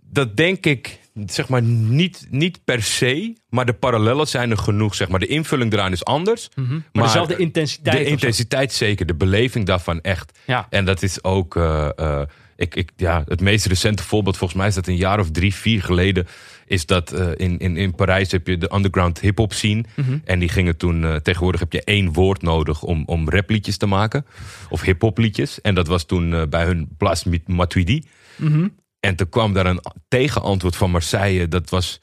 [0.00, 3.36] dat denk ik, zeg maar, niet, niet per se.
[3.48, 4.94] Maar de parallellen zijn er genoeg.
[4.94, 5.20] Zeg maar.
[5.20, 6.48] De invulling eraan is anders.
[6.54, 6.72] Mhm.
[6.72, 7.96] Maar, maar dezelfde intensiteit.
[7.98, 8.10] De zo.
[8.10, 9.06] intensiteit zeker.
[9.06, 10.38] De beleving daarvan echt.
[10.46, 10.66] Ja.
[10.70, 11.56] En dat is ook...
[11.56, 12.22] eh, eh,
[12.56, 15.54] ik, ik, ja, het meest recente voorbeeld, volgens mij is dat een jaar of drie,
[15.54, 16.26] vier geleden...
[16.66, 19.84] is dat eh, in, in, in Parijs heb je de underground hip-hop scene.
[19.96, 20.18] Mhm.
[20.24, 21.04] En die gingen toen...
[21.04, 24.26] eh, tegenwoordig heb je één woord nodig om, om rapliedjes te maken.
[24.68, 25.60] Of hip-hop liedjes.
[25.60, 28.04] En dat was toen eh, bij hun Place Matuidi.
[28.36, 28.68] Mhm.
[29.00, 31.48] En toen kwam daar een tegenantwoord van Marseille.
[31.48, 32.00] Dat was.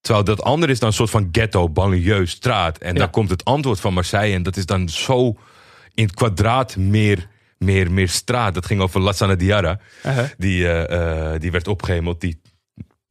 [0.00, 2.78] Terwijl dat andere is dan een soort van ghetto, banlieue, straat.
[2.78, 2.98] En Ja.
[2.98, 4.34] daar komt het antwoord van Marseille.
[4.34, 5.36] En dat is dan zo
[5.94, 8.54] in het kwadraat meer, meer, meer straat.
[8.54, 9.80] Dat ging over Lassana Diarra.
[10.06, 10.24] Uh-huh.
[10.38, 12.20] Die, die werd opgehemeld.
[12.20, 12.40] Die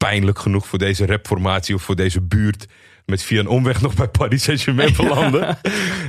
[0.08, 2.66] pijnlijk genoeg voor deze rapformatie of voor deze buurt.
[3.06, 5.58] Met via een omweg nog bij Paris Saint-Germain belanden.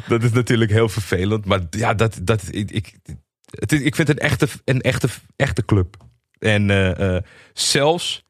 [0.08, 1.46] dat is natuurlijk heel vervelend.
[1.46, 2.94] Maar ja, dat, dat, ik, ik,
[3.50, 5.98] het ik vind het een echte, een echte, echte club.
[6.40, 8.24] En eh, eh, zelfs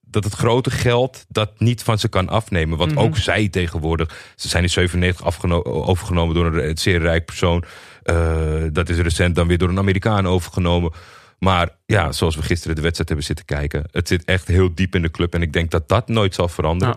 [0.00, 2.78] dat het grote geld dat niet van ze kan afnemen.
[2.78, 3.00] Want Mhm.
[3.00, 4.32] ook zij tegenwoordig.
[4.36, 7.64] Ze zijn in 97 afgeno- overgenomen door een zeer rijk persoon.
[8.02, 10.92] Eh, dat is recent dan weer door een Amerikaan overgenomen.
[11.40, 13.84] Maar ja, zoals we gisteren de wedstrijd hebben zitten kijken.
[13.90, 15.34] Het zit echt heel diep in de club.
[15.34, 16.96] En ik denk dat dat nooit zal veranderen.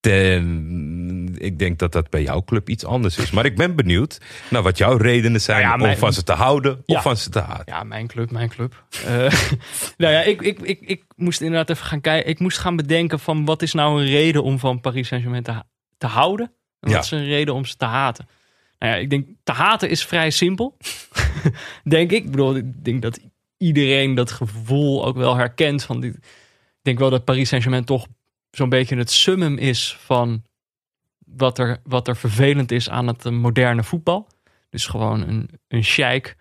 [0.00, 3.30] Ten, ik denk dat dat bij jouw club iets anders is.
[3.30, 6.32] Maar ik ben benieuwd naar wat jouw redenen zijn Nou ja, om van ze te
[6.32, 6.96] houden Ja.
[6.96, 7.64] of van ze te haten.
[7.66, 8.84] Ja, mijn club, mijn club.
[9.06, 9.10] Eh,
[9.96, 12.30] nou ja, ik, ik, ik, ik moest inderdaad even gaan kijken.
[12.30, 15.62] Ik moest gaan bedenken van wat is nou een reden om van Paris Saint-Germain te,
[15.98, 16.46] te houden?
[16.46, 16.98] En wat Ja.
[16.98, 18.28] is een reden om ze te haten?
[18.78, 20.76] Nou ja, ik denk te haten is vrij simpel.
[21.84, 22.24] denk ik.
[22.24, 23.20] Ik bedoel, ik denk dat
[23.56, 25.84] iedereen dat gevoel ook wel herkent.
[25.84, 26.14] Van dit.
[26.16, 28.06] Ik denk wel dat Paris Saint-Germain toch
[28.50, 30.42] zo'n beetje het summum is van
[31.26, 34.28] wat er, wat er vervelend is aan het eh, moderne voetbal.
[34.70, 36.36] Dus gewoon een, een sheik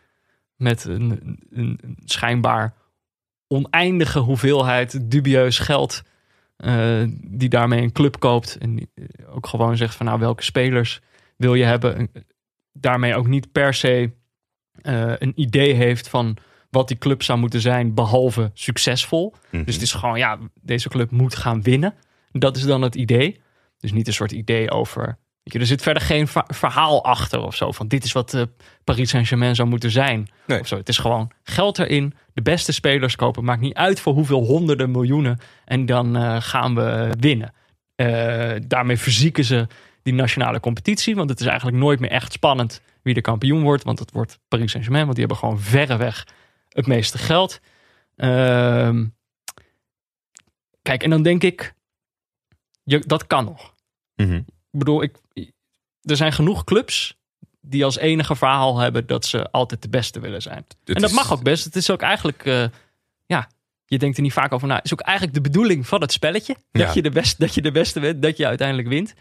[0.56, 2.74] met een, een, schijnbaar
[3.48, 6.02] oneindige hoeveelheid dubieus geld.
[6.56, 8.58] eh, die daarmee een club koopt.
[8.58, 11.02] En die, eh, ook gewoon zegt van nou welke spelers
[11.36, 11.96] wil je hebben.
[11.96, 12.12] En
[12.72, 14.12] daarmee ook niet per se
[14.82, 16.38] eh, een idee heeft van
[16.70, 17.94] wat die club zou moeten zijn.
[17.94, 19.34] Behalve succesvol.
[19.52, 19.64] Mhm.
[19.64, 21.94] Dus het is gewoon ja deze club moet gaan winnen.
[22.32, 23.42] Dat is dan het idee.
[23.78, 25.18] Dus niet een soort idee over.
[25.44, 27.72] Je, er zit verder geen verhaal achter of zo.
[27.72, 28.42] Van dit is wat eh,
[28.84, 30.28] Paris Saint-Germain zou moeten zijn.
[30.48, 30.60] Nee.
[30.60, 30.78] Of zo.
[30.78, 32.14] Het is gewoon geld erin.
[32.34, 33.44] De beste spelers kopen.
[33.44, 35.40] Maakt niet uit voor hoeveel honderden miljoenen.
[35.66, 37.54] En dan eh, gaan we winnen.
[38.68, 39.68] Daarmee verzieken ze
[40.06, 41.16] die nationale competitie.
[41.16, 43.84] Want het is eigenlijk nooit meer echt spannend wie de kampioen wordt.
[43.84, 45.06] Want het wordt Paris Saint-Germain.
[45.06, 46.28] Want die hebben gewoon verreweg
[46.70, 47.60] het meeste geld.
[48.16, 49.06] Ehm,
[50.82, 51.74] kijk, en dan denk ik,
[52.84, 53.74] je, dat kan nog.
[54.16, 54.34] Mhm.
[54.36, 55.18] Ik bedoel, ik,
[56.02, 57.18] er zijn genoeg clubs
[57.62, 60.66] die als enige verhaal hebben dat ze altijd de beste willen zijn.
[60.84, 61.64] Het en dat is- mag ook best.
[61.66, 62.66] Het is ook eigenlijk, eh,
[63.26, 63.50] ja,
[63.86, 64.76] je denkt er niet vaak over na.
[64.76, 66.56] Het is ook eigenlijk de bedoeling van het spelletje.
[66.72, 66.94] Dat, Ja.
[66.94, 69.14] je, de best, dat je de beste bent, dat je uiteindelijk wint.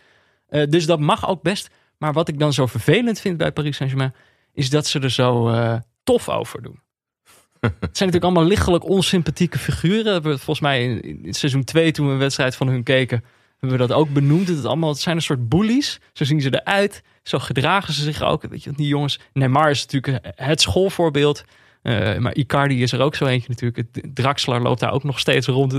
[0.54, 1.70] Eh, dus dat mag ook best.
[1.98, 4.14] Maar wat ik dan zo vervelend vind bij Paris Saint-Germain,
[4.52, 6.80] is dat ze er zo eh, tof over doen.
[7.60, 10.22] Het zijn natuurlijk allemaal lichtelijk onsympathieke figuren.
[10.22, 13.24] We volgens mij in, in seizoen 2, toen we een wedstrijd van hun keken,
[13.58, 14.48] hebben we dat ook benoemd.
[14.48, 16.00] Het, allemaal, het zijn een soort bullies.
[16.12, 17.02] Zo zien ze eruit.
[17.22, 18.42] Zo gedragen ze zich ook.
[18.42, 19.20] Weet je, die jongens.
[19.32, 21.44] Neymar is natuurlijk het schoolvoorbeeld.
[21.82, 23.84] Eh, maar Icardi is er ook zo eentje natuurlijk.
[24.14, 25.72] Draxler loopt daar ook nog steeds rond.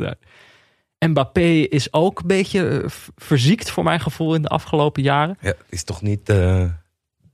[1.08, 5.38] Mbappé is ook een beetje eh, verziekt voor mijn gevoel in de afgelopen jaren.
[5.42, 6.30] Ja, is toch niet.
[6.30, 6.64] eh,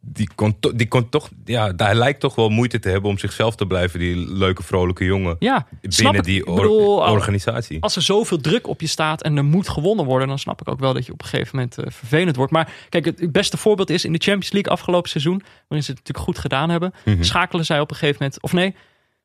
[0.03, 3.17] die kon, to- die kon toch, ja, hij lijkt toch wel moeite te hebben om
[3.17, 5.35] zichzelf te blijven, die leuke, vrolijke jongen.
[5.39, 7.81] Ja, binnen die Ik or- bedoel, organisatie.
[7.81, 10.69] als er zoveel druk op je staat en er moet gewonnen worden, dan snap ik
[10.69, 12.51] ook wel dat je op een gegeven moment eh, vervelend wordt.
[12.51, 15.91] Maar kijk, het, het beste voorbeeld is in de Champions League afgelopen seizoen, waarin ze
[15.91, 17.23] het natuurlijk goed gedaan hebben, Mhm.
[17.23, 18.75] schakelen zij op een gegeven moment, of nee,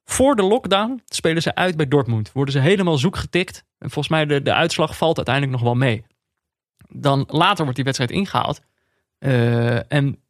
[0.09, 2.33] voor de lockdown spelen ze uit bij Dortmund.
[2.33, 3.65] Worden ze helemaal zoek getikt.
[3.79, 6.05] En volgens mij de, de uitslag valt uiteindelijk nog wel mee.
[6.89, 8.61] Dan later wordt die wedstrijd ingehaald.
[9.19, 10.21] eh, en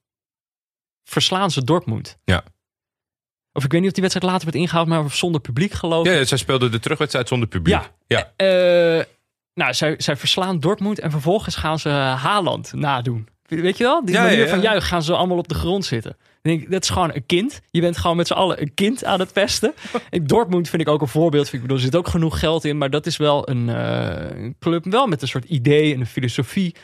[1.05, 2.19] verslaan ze Dortmund.
[2.25, 2.43] Ja.
[3.53, 6.13] Of ik weet niet of die wedstrijd later werd ingehaald, maar zonder publiek geloof ik.
[6.13, 7.75] Ja, zij speelde de terugwedstrijd zonder publiek.
[8.07, 8.33] Ja.
[8.37, 8.47] ja.
[8.99, 9.05] Eh,
[9.55, 13.29] nou, zij, zij verslaan Dortmund en vervolgens gaan ze Haaland nadoen.
[13.47, 14.05] Weet je wel?
[14.05, 14.51] Die Ja, manier ja, ja.
[14.51, 16.17] van juich gaan ze allemaal op de grond zitten.
[16.47, 17.61] Ik denk, dat is gewoon een kind.
[17.71, 19.75] Je bent gewoon met z'n allen een kind aan het pesten.
[20.11, 21.53] En Dortmund vind ik ook een voorbeeld.
[21.53, 22.79] Ik bedoel, er zit ook genoeg geld in.
[22.79, 26.07] Maar dat is wel een, eh, een club wel met een soort idee en een
[26.07, 26.75] filosofie.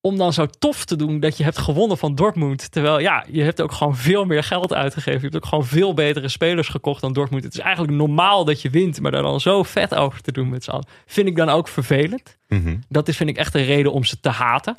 [0.00, 2.72] Om dan zo tof te doen dat je hebt gewonnen van Dortmund.
[2.72, 5.20] Terwijl ja, je hebt ook gewoon veel meer geld uitgegeven.
[5.20, 7.44] Je hebt ook gewoon veel betere spelers gekocht dan Dortmund.
[7.44, 9.00] Het is eigenlijk normaal dat je wint.
[9.00, 10.86] Maar daar dan zo vet over te doen met z'n allen.
[11.06, 12.38] Vind ik dan ook vervelend.
[12.48, 12.76] Mhm.
[12.88, 14.76] Dat is, vind ik, echt een reden om ze te haten.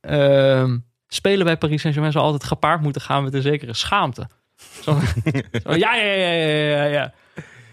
[0.00, 0.76] Ehm,
[1.08, 4.28] spelen bij Paris Saint-Germain zal altijd gepaard moeten gaan met een zekere schaamte.
[4.82, 4.98] Zo,
[5.64, 7.14] zo, ja, ja, ja, ja, ja, ja.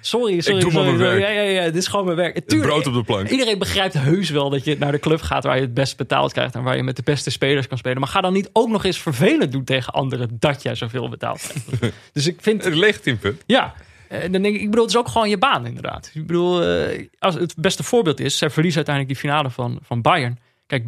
[0.05, 0.61] Sorry, sorry.
[0.61, 1.19] doe sorry.
[1.19, 2.35] Ja, ja, ja, dit is gewoon mijn werk.
[2.35, 3.29] Het Tuurlijk, brood op de plank.
[3.29, 6.31] Iedereen begrijpt heus wel dat je naar de club gaat waar je het best betaald
[6.31, 7.99] krijgt en waar je met de beste spelers kan spelen.
[7.99, 11.53] Maar ga dan niet ook nog eens vervelend doen tegen anderen dat jij zoveel betaalt.
[11.77, 11.95] krijgt.
[12.13, 13.43] dus ik vind, Een legitiem punt.
[13.45, 13.73] ja,
[14.07, 16.11] en dan denk ik, ik bedoel, het is ook gewoon je baan inderdaad.
[16.13, 20.01] Ik bedoel, eh, als het beste voorbeeld is, zij verliezen uiteindelijk die finale van, van
[20.01, 20.39] Bayern.
[20.65, 20.85] Kijk,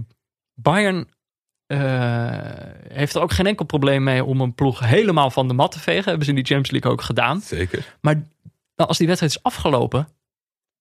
[0.54, 1.08] Bayern
[1.68, 2.40] eh,
[2.88, 5.80] heeft er ook geen enkel probleem mee om een ploeg helemaal van de mat te
[5.80, 6.04] vegen.
[6.04, 7.42] Hebben ze in die Champions League ook gedaan.
[7.42, 7.96] Zeker.
[8.02, 8.14] Maar
[8.76, 10.08] nou, als die wedstrijd is afgelopen,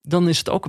[0.03, 0.69] dan is het ook.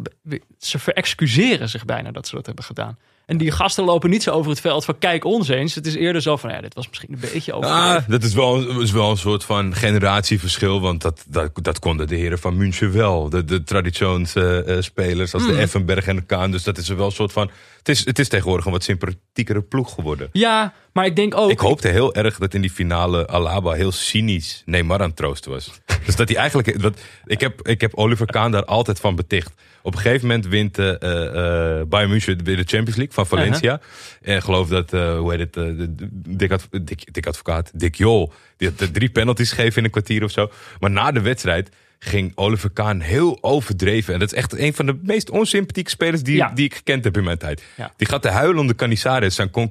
[0.57, 2.97] Ze verexcuseren zich bijna dat ze dat hebben gedaan.
[3.25, 5.75] En die gasten lopen niet zo over het veld van kijk ons eens.
[5.75, 7.69] Het is eerder zo van ja, dit was misschien een beetje over.
[7.69, 10.81] Ah, dat is wel, is wel een soort van generatieverschil.
[10.81, 13.29] Want dat, dat, dat konden de heren van München wel.
[13.29, 15.53] De, de traditionsspelers als Hmm.
[15.53, 16.51] de Effenberg en de Kaan.
[16.51, 17.49] Dus dat is wel een soort van...
[17.77, 20.29] Het is, het is tegenwoordig een wat sympathiekere ploeg geworden.
[20.31, 21.51] Ja, maar ik denk ook.
[21.51, 25.51] Ik hoopte heel erg dat in die finale Alaba heel cynisch Neymar aan het troosten
[25.51, 25.71] was.
[26.05, 26.95] dus dat hij eigenlijk...
[27.25, 29.53] Ik, heb, ik heb Oliver Kaan daar altijd van beticht.
[29.85, 30.95] Op een gegeven moment wint eh,
[31.87, 33.79] Bayern München weer de Champions League van Valencia.
[34.21, 37.95] En geloof dat, eh, hoe heet het, de- de- Dick, Adv- Dick, Dick Advocaat, Dick
[37.95, 40.51] Jol, die had drie penalties gegeven in een kwartier of zo.
[40.79, 41.69] Maar na de wedstrijd
[41.99, 44.13] ging Oliver Kaan heel overdreven.
[44.13, 46.51] En dat is echt een van de meest onsympathieke spelers die, Ja.
[46.53, 47.63] die ik gekend heb in mijn tijd.
[47.77, 47.93] Ja.
[47.97, 49.69] Die gaat de huilende Canizares, zijn co-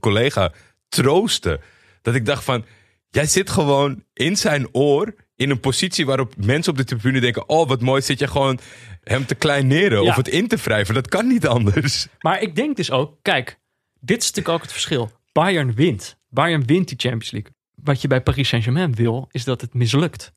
[0.00, 0.52] collega,
[0.88, 1.60] troosten.
[2.02, 2.64] Dat ik dacht van,
[3.10, 7.48] jij zit gewoon in zijn oor in een positie waarop mensen op de tribune denken...
[7.48, 8.58] oh, wat mooi, zit je gewoon
[9.04, 10.08] hem te kleineren Ja.
[10.10, 10.94] of het in te wrijven.
[10.94, 12.06] Dat kan niet anders.
[12.20, 13.58] Maar ik denk dus ook, kijk,
[14.00, 15.10] dit is natuurlijk ook het verschil.
[15.32, 16.18] Bayern wint.
[16.28, 17.50] Bayern wint die Champions League.
[17.74, 20.32] Wat je bij Paris Saint-Germain wil, is dat het mislukt.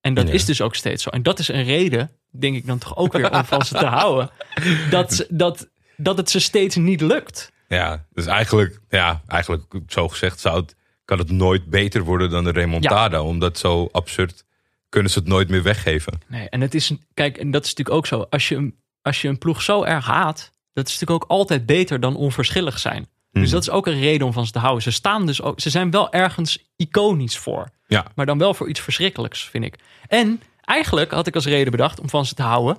[0.00, 0.32] En dat Ja.
[0.34, 1.10] is dus ook steeds zo.
[1.10, 3.86] En dat is een reden, denk ik dan toch ook weer om van ze te
[3.86, 4.30] houden.
[4.90, 7.52] Dat, dat, dat het ze steeds niet lukt.
[7.68, 10.74] Ja, dus eigenlijk, ja, eigenlijk zo gezegd zou het,
[11.04, 13.22] kan het nooit beter worden dan de remontada.
[13.22, 14.44] Omdat zo absurd
[14.88, 16.20] kunnen ze het nooit meer weggeven.
[16.28, 18.26] Nee, en het is, kijk, en dat is natuurlijk ook zo.
[18.30, 21.66] Als je, een- als je een ploeg zo erg haat, dat is natuurlijk ook altijd
[21.66, 23.06] beter dan onverschillig zijn.
[23.30, 23.52] Dus Mhm.
[23.52, 24.82] dat is ook een reden om van ze te houden.
[24.82, 27.68] Ze staan dus ook, ze zijn wel ergens iconisch voor.
[27.86, 29.74] Ja, Maar dan wel voor iets verschrikkelijks, vind ik.
[30.08, 32.78] En eigenlijk had ik als reden bedacht om van ze te houden.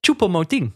[0.00, 0.72] Choupo-Moting.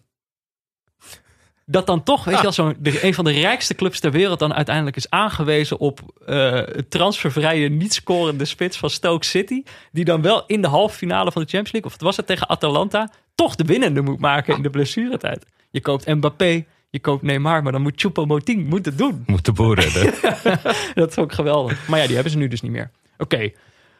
[1.70, 4.54] Dat dan toch, weet je wel, zo'n een van de rijkste clubs ter wereld dan
[4.54, 9.62] uiteindelijk is aangewezen op het transfervrije, niet scorende spits van Stoke City.
[9.92, 12.26] Die dan wel in de halve finale van de Champions League, of het was het
[12.26, 15.46] tegen Atalanta, toch de winnende moet maken in de blessuretijd.
[15.70, 19.22] Je koopt Mbappé, je koopt Neymar, maar dan moet Choupo-Moting moet het doen.
[19.26, 20.14] moet de boer redden.
[20.94, 21.88] Dat is ook geweldig.
[21.88, 22.90] Maar ja, die hebben ze nu dus niet meer.
[23.18, 23.50] Oké,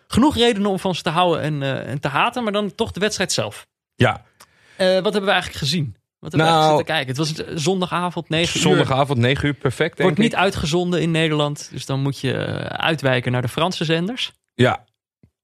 [0.06, 2.92] genoeg redenen om van ze te houden en, eh, en te haten, maar dan toch
[2.92, 3.66] de wedstrijd zelf.
[3.94, 4.24] ja,
[4.76, 5.96] Eh, wat hebben we eigenlijk gezien?
[6.20, 7.08] Wat hebben we Nou, zitten kijken?
[7.08, 8.62] Het was een zondagavond, 9 uur.
[8.62, 10.38] zondagavond 9 uur, perfect denk Wordt niet ik.
[10.38, 14.32] uitgezonden in Nederland, dus dan moet je eh, uitwijken naar de Franse zenders.
[14.54, 14.84] Ja,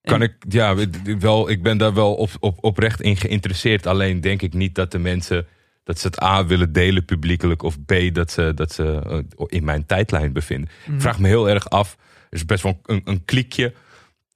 [0.02, 0.74] kan ik, ja,
[1.18, 3.86] wel, ik ben daar wel op, op, oprecht in geïnteresseerd.
[3.86, 5.46] Alleen denk ik niet dat de mensen
[5.84, 9.00] dat ze het A willen delen publiekelijk of B dat ze, dat ze
[9.38, 10.70] eh, in mijn tijdlijn bevinden.
[10.84, 10.94] Mhm.
[10.94, 11.96] Ik vraag me heel erg af.
[12.30, 13.72] Er is best wel een, een kliekje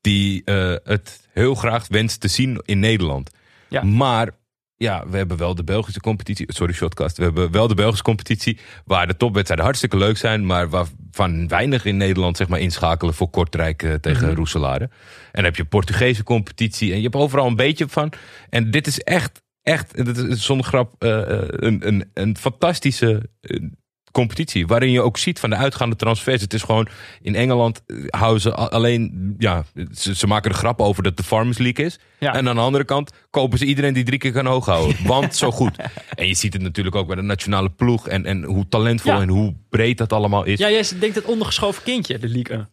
[0.01, 3.31] die eh, het heel graag wenst te zien in Nederland.
[3.69, 3.83] Ja.
[3.83, 4.31] Maar
[4.79, 6.47] ja, we hebben wel de Belgische competitie.
[6.53, 7.17] Sorry, Shotcast.
[7.17, 8.59] We hebben wel de Belgische competitie.
[8.85, 10.47] Waar de topwedstrijden hartstikke leuk zijn.
[10.47, 14.35] Maar waarvan weinig in Nederland zeg maar, inschakelen voor Kortrijk eh, tegen.
[14.35, 14.85] Roeselare.
[14.85, 14.91] En
[15.33, 16.91] dan heb je Portugese competitie.
[16.91, 18.13] En je hebt overal een beetje van.
[18.51, 23.31] En dit is echt, echt, dit is zonder grap, eh, eh, een, een, een fantastische
[24.13, 24.67] competitie.
[24.67, 26.43] Waarin je ook ziet van de uitgaande transfers.
[26.43, 26.89] Het is gewoon
[27.23, 29.35] in Engeland eh, houden ze alleen.
[29.39, 31.99] Ja, ze, ze maken er grap over dat de Farmers League is.
[32.19, 32.35] Ja.
[32.35, 34.97] En aan de andere kant kopen ze iedereen die drie keer kan hoog houden.
[35.07, 35.77] Want zo goed.
[36.15, 38.09] En je ziet het natuurlijk ook bij de nationale ploeg.
[38.09, 39.21] En, en hoe talentvol Ja.
[39.21, 40.59] en hoe breed dat allemaal is.
[40.59, 42.69] Ja, jij denkt het ondergeschoven kindje, de League 1.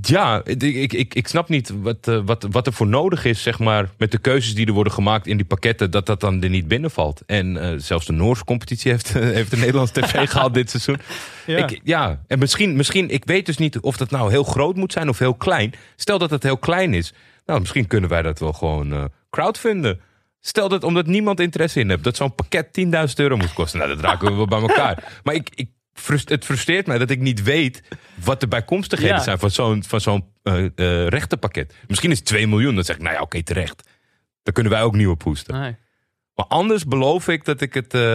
[0.00, 3.42] Ja, ik, ik, ik, ik snap niet wat, eh, wat, wat er voor nodig is,
[3.42, 6.42] zeg maar, met de keuzes die er worden gemaakt in die pakketten, dat dat dan
[6.42, 7.22] er niet binnenvalt.
[7.26, 10.98] En eh, zelfs de Noorse competitie heeft, heeft de Nederlandse tv gehaald dit seizoen.
[11.46, 11.66] Ja.
[11.66, 14.92] Ik, ja, en misschien, misschien, ik weet dus niet of dat nou heel groot moet
[14.92, 15.72] zijn of heel klein.
[15.96, 17.12] Stel dat het heel klein is,
[17.46, 20.00] nou, misschien kunnen wij dat wel gewoon eh crowdfunden.
[20.40, 23.78] Stel dat omdat niemand interesse in heeft, dat zo'n pakket 10.000 euro moet kosten.
[23.78, 25.04] Nou, dat raken we wel bij elkaar.
[25.24, 27.82] Maar ik, ik, frust- het frustreert mij dat ik niet weet
[28.24, 29.22] wat de bijkomstigheden Ja.
[29.22, 31.74] zijn van zo'n van zo'n eh, eh, rechtenpakket.
[31.88, 33.88] Misschien is het 2 miljoen, dan zeg ik, nou ja, oké, terecht.
[34.42, 35.60] Dan kunnen wij ook nieuwe poesten.
[35.60, 35.76] Nee.
[36.34, 38.12] Maar anders beloof ik dat ik het eh,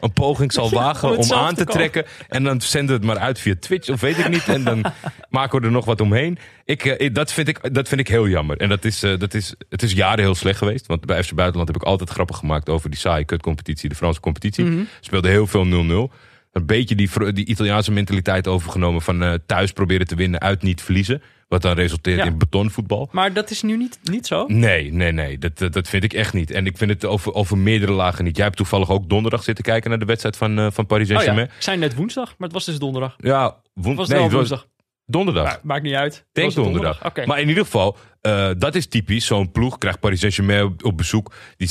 [0.00, 2.04] een poging zal wagen om aan te te trekken.
[2.28, 4.48] En dan zenden we het maar uit via Twitch of weet ik niet.
[4.48, 4.84] En dan
[5.30, 6.38] maken we er nog wat omheen.
[6.64, 8.56] Ik, dat, vind ik, dat vind ik heel jammer.
[8.56, 10.86] En dat is, dat is, het is jaren heel slecht geweest.
[10.86, 13.88] Want bij FC Buitenland heb ik altijd grappen gemaakt over die saaie kutcompetitie.
[13.88, 14.64] De Franse competitie.
[14.64, 14.82] Mhm.
[15.00, 16.12] Speelde heel veel 0-0.
[16.52, 20.82] Een beetje die, die Italiaanse mentaliteit overgenomen van eh, thuis proberen te winnen, uit niet
[20.82, 21.22] verliezen.
[21.48, 22.24] Wat dan resulteert Ja.
[22.24, 23.08] in betonvoetbal.
[23.12, 24.44] Maar dat is nu niet, niet zo.
[24.46, 25.38] Nee, nee, nee.
[25.38, 26.50] Dat, dat, dat vind ik echt niet.
[26.50, 28.36] En ik vind het over, over meerdere lagen niet.
[28.36, 31.12] Jij hebt toevallig ook donderdag zitten kijken naar de wedstrijd van, eh, van Paris Oh
[31.12, 31.56] ja, Saint-Germain.
[31.56, 33.16] ik zei net woensdag, maar het was dus donderdag.
[33.18, 33.56] ja.
[33.74, 34.66] nee, was woensdag?
[35.06, 35.52] Donderdag.
[35.52, 36.26] Ja, maakt niet uit.
[36.32, 37.04] Denk donderdag.
[37.04, 37.26] Oké.
[37.26, 39.26] Maar in ieder geval, eh, dat is typisch.
[39.26, 41.34] Zo'n ploeg krijgt Paris Saint-Germain op, op bezoek.
[41.56, 41.68] Die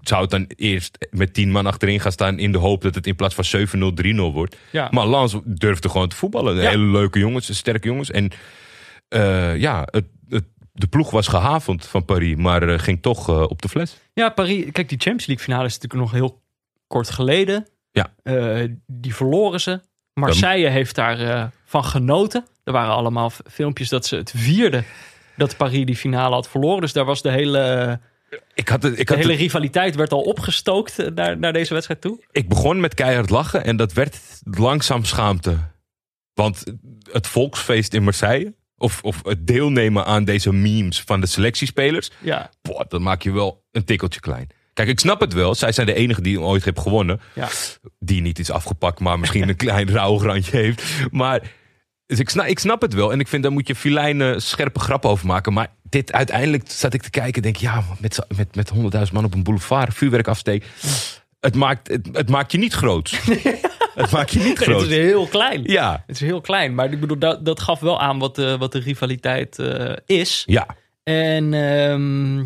[0.00, 2.38] zou het dan eerst met tien man achterin gaan staan...
[2.38, 4.56] in de hoop dat het in plaats van 7-0 3-0 wordt.
[4.70, 4.88] Ja.
[4.90, 6.56] Maar Lans durfde gewoon te voetballen.
[6.56, 6.70] Ja.
[6.70, 8.10] Hele leuke jongens, sterke jongens.
[8.10, 8.30] En
[9.08, 12.36] eh, ja, het, het, de ploeg was gehavend van Paris...
[12.36, 13.96] maar eh, ging toch op de fles.
[14.12, 14.64] Ja, Paris.
[14.72, 16.42] Kijk, die Champions League finale is natuurlijk nog heel
[16.86, 17.66] kort geleden.
[17.94, 18.14] Ja.
[18.22, 19.80] Eh, die verloren ze.
[20.14, 21.44] Marseille heeft daar eh,
[21.82, 22.44] van genoten.
[22.64, 24.84] Er waren allemaal filmpjes dat ze het vierde
[25.36, 26.80] dat Paris die finale had verloren.
[26.80, 28.00] Dus daar was de hele,
[28.54, 31.52] Ik, had het, ik, de had hele het- rivaliteit werd al opgestookt eh, naar, naar
[31.52, 32.24] deze wedstrijd toe.
[32.30, 35.58] ik begon met keihard lachen en dat werd langzaam schaamte.
[36.34, 36.64] Want
[37.12, 38.54] het volksfeest in Marseille...
[38.76, 42.10] Of, of het deelnemen aan deze memes van de selectiespelers...
[42.20, 44.46] Ja, Boah, dan maak je wel een tikkeltje klein.
[44.72, 45.54] Kijk, ik snap het wel.
[45.54, 47.20] Zij zijn de enige die ooit heeft gewonnen.
[47.34, 47.48] ja.
[47.98, 50.82] Die niet is afgepakt, maar misschien een klein rauwrandje heeft.
[51.10, 51.42] Maar
[52.14, 53.12] dus ik, snap, ik snap het wel.
[53.12, 55.52] En ik vind, daar moet je filijne, scherpe grappen over maken.
[55.52, 57.42] Maar dit uiteindelijk zat ik te kijken.
[57.42, 58.72] Denk ja, met, met, met
[59.06, 60.68] 100.000 man op een boulevard, vuurwerk afsteken.
[61.40, 63.10] Het maakt, het, het maakt je niet groot.
[63.94, 64.82] het maakt je niet Het groot.
[64.82, 65.62] is heel klein.
[65.64, 66.74] Ja, Het is heel klein.
[66.74, 70.42] Maar ik bedoel, dat, dat gaf wel aan wat de, wat de rivaliteit eh, is.
[70.46, 70.66] ja.
[71.02, 72.38] En ehm,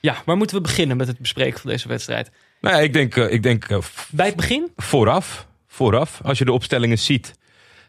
[0.00, 2.30] ja, waar moeten we beginnen met het bespreken van deze wedstrijd?
[2.60, 3.78] Nou ja, ik denk, eh, ik denk eh,
[4.10, 4.72] Bij het begin?
[4.76, 7.34] vooraf, vooraf, als je de opstellingen ziet,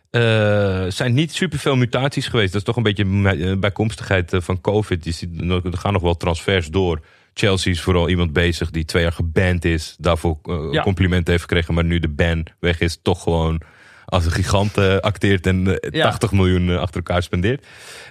[0.09, 2.51] eh, zijn niet superveel mutaties geweest.
[2.51, 3.03] Dat is toch een beetje
[3.51, 5.05] eh, bijkomstigheid eh, van COVID.
[5.05, 6.99] Je ziet, er gaan nog wel transfers door.
[7.33, 9.95] Chelsea is vooral iemand bezig die twee jaar geband is.
[9.99, 10.37] Daarvoor
[10.71, 10.81] Ja.
[10.83, 11.73] complimenten heeft gekregen.
[11.73, 13.61] Maar nu de ban weg is, toch gewoon
[14.05, 16.03] als een gigant acteert en eh, Ja.
[16.03, 17.65] 80 miljoen achter elkaar spendeert.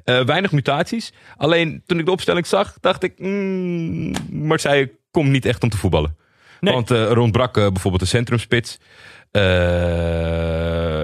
[0.04, 1.12] Weinig mutaties.
[1.36, 3.18] Alleen toen ik de opstelling zag, dacht ik...
[3.18, 6.16] Mm, Marseille komt niet echt om te voetballen.
[6.60, 6.74] Nee.
[6.74, 8.78] Want er ontbrak bijvoorbeeld de centrumspits.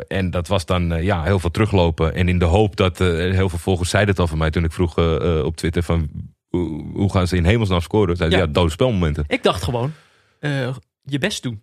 [0.09, 2.15] Eh, en dat was dan eh, ja, heel veel teruglopen.
[2.15, 4.65] En in de hoop dat eh, heel veel volgers zeiden het al van mij toen
[4.65, 4.97] ik vroeg
[5.45, 6.09] op Twitter van
[6.95, 8.17] hoe, gaan ze in hemelsnaam scoren?
[8.17, 8.51] Zeiden ze, Ja.
[8.51, 9.25] ja, dode spelmomenten.
[9.29, 9.93] Ik dacht gewoon,
[11.03, 11.63] je best doen.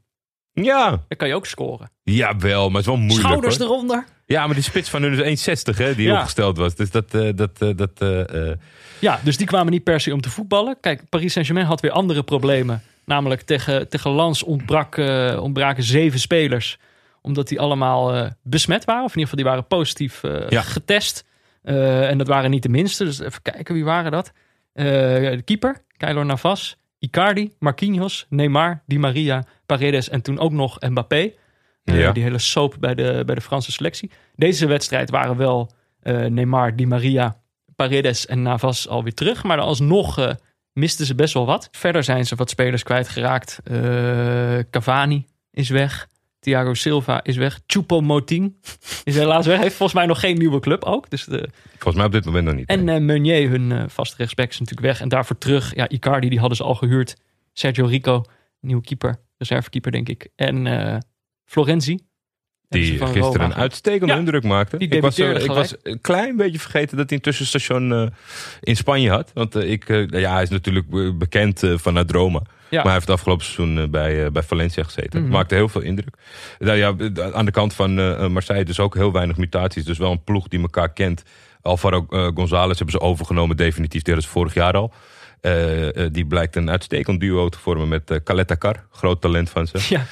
[0.53, 1.91] Ja, Dan kan je ook scoren.
[2.03, 3.27] jawel, maar het is wel moeilijk.
[3.27, 3.65] Schouders hoor.
[3.67, 4.05] eronder.
[4.25, 6.15] Ja, maar die spits van hun is 1,60 hè, die Ja.
[6.17, 6.75] opgesteld was.
[6.75, 7.91] Dus dat, dat, dat
[8.99, 10.77] Ja, dus die kwamen niet per se om te voetballen.
[10.81, 12.81] Kijk, Paris Saint-Germain had weer andere problemen.
[13.05, 14.97] Namelijk tegen, tegen Lens ontbrak,
[15.39, 16.77] ontbraken zeven spelers.
[17.29, 19.03] Omdat die allemaal eh, besmet waren.
[19.03, 20.61] Of in ieder geval, die waren positief eh, Ja.
[20.61, 21.25] getest.
[21.61, 23.03] Eh, en dat waren niet de minste.
[23.03, 24.31] Dus even kijken, wie waren dat?
[24.73, 26.77] De keeper, Keylor Navas.
[26.99, 31.31] Icardi, Marquinhos, Neymar, Di Maria, Paredes en toen ook nog Mbappé.
[31.83, 32.11] Ja.
[32.11, 34.11] Die hele soap bij de, bij de Franse selectie.
[34.35, 35.71] Deze wedstrijd waren wel
[36.29, 37.37] Neymar, Di Maria,
[37.75, 39.43] Paredes en Navas alweer terug.
[39.43, 40.31] Maar alsnog eh,
[40.73, 41.67] misten ze best wel wat.
[41.71, 43.59] Verder zijn ze wat spelers kwijtgeraakt.
[43.63, 46.07] Eh Cavani is weg.
[46.39, 47.59] Thiago Silva is weg.
[47.67, 48.55] Choupo-Moting
[49.03, 49.59] is helaas weg.
[49.59, 51.09] Heeft volgens mij nog geen nieuwe club ook.
[51.09, 52.67] Dus de, volgens mij op dit moment nog niet.
[52.69, 55.01] en eh, Meunier, hun eh, vaste rechtsback, is natuurlijk weg.
[55.01, 57.15] En daarvoor terug, ja, Icardi, die hadden ze al gehuurd.
[57.53, 58.23] Sergio Rico,
[58.59, 60.27] nieuwe keeper, reservekeeper denk ik.
[60.35, 60.97] En eh,
[61.45, 61.99] Florenzi.
[62.69, 64.77] Die gisteren Roma een uitstekende Ja, indruk maakte.
[64.77, 68.07] ik, was, eh, ik was een klein beetje vergeten dat hij een tussenstation eh,
[68.61, 69.31] in Spanje had.
[69.33, 72.41] Want eh, ik, eh, ja, hij is natuurlijk eh, bekend eh, vanuit Roma.
[72.69, 72.81] Ja.
[72.81, 75.21] hij heeft het afgelopen seizoen eh, bij, eh, bij Valencia gezeten.
[75.21, 75.31] Mhm.
[75.31, 76.15] Maakte heel veel indruk.
[76.59, 76.95] Nou ja,
[77.33, 79.85] aan de kant van eh, Marseille dus ook heel weinig mutaties.
[79.85, 81.23] Dus wel een ploeg die elkaar kent.
[81.61, 84.01] Alvaro González hebben ze overgenomen definitief.
[84.03, 84.93] Ze vorig jaar al.
[86.11, 88.85] Die blijkt een uitstekend duo te vormen met uh, Caleta Car.
[88.91, 89.85] Groot talent van ze.
[89.89, 90.05] Ja,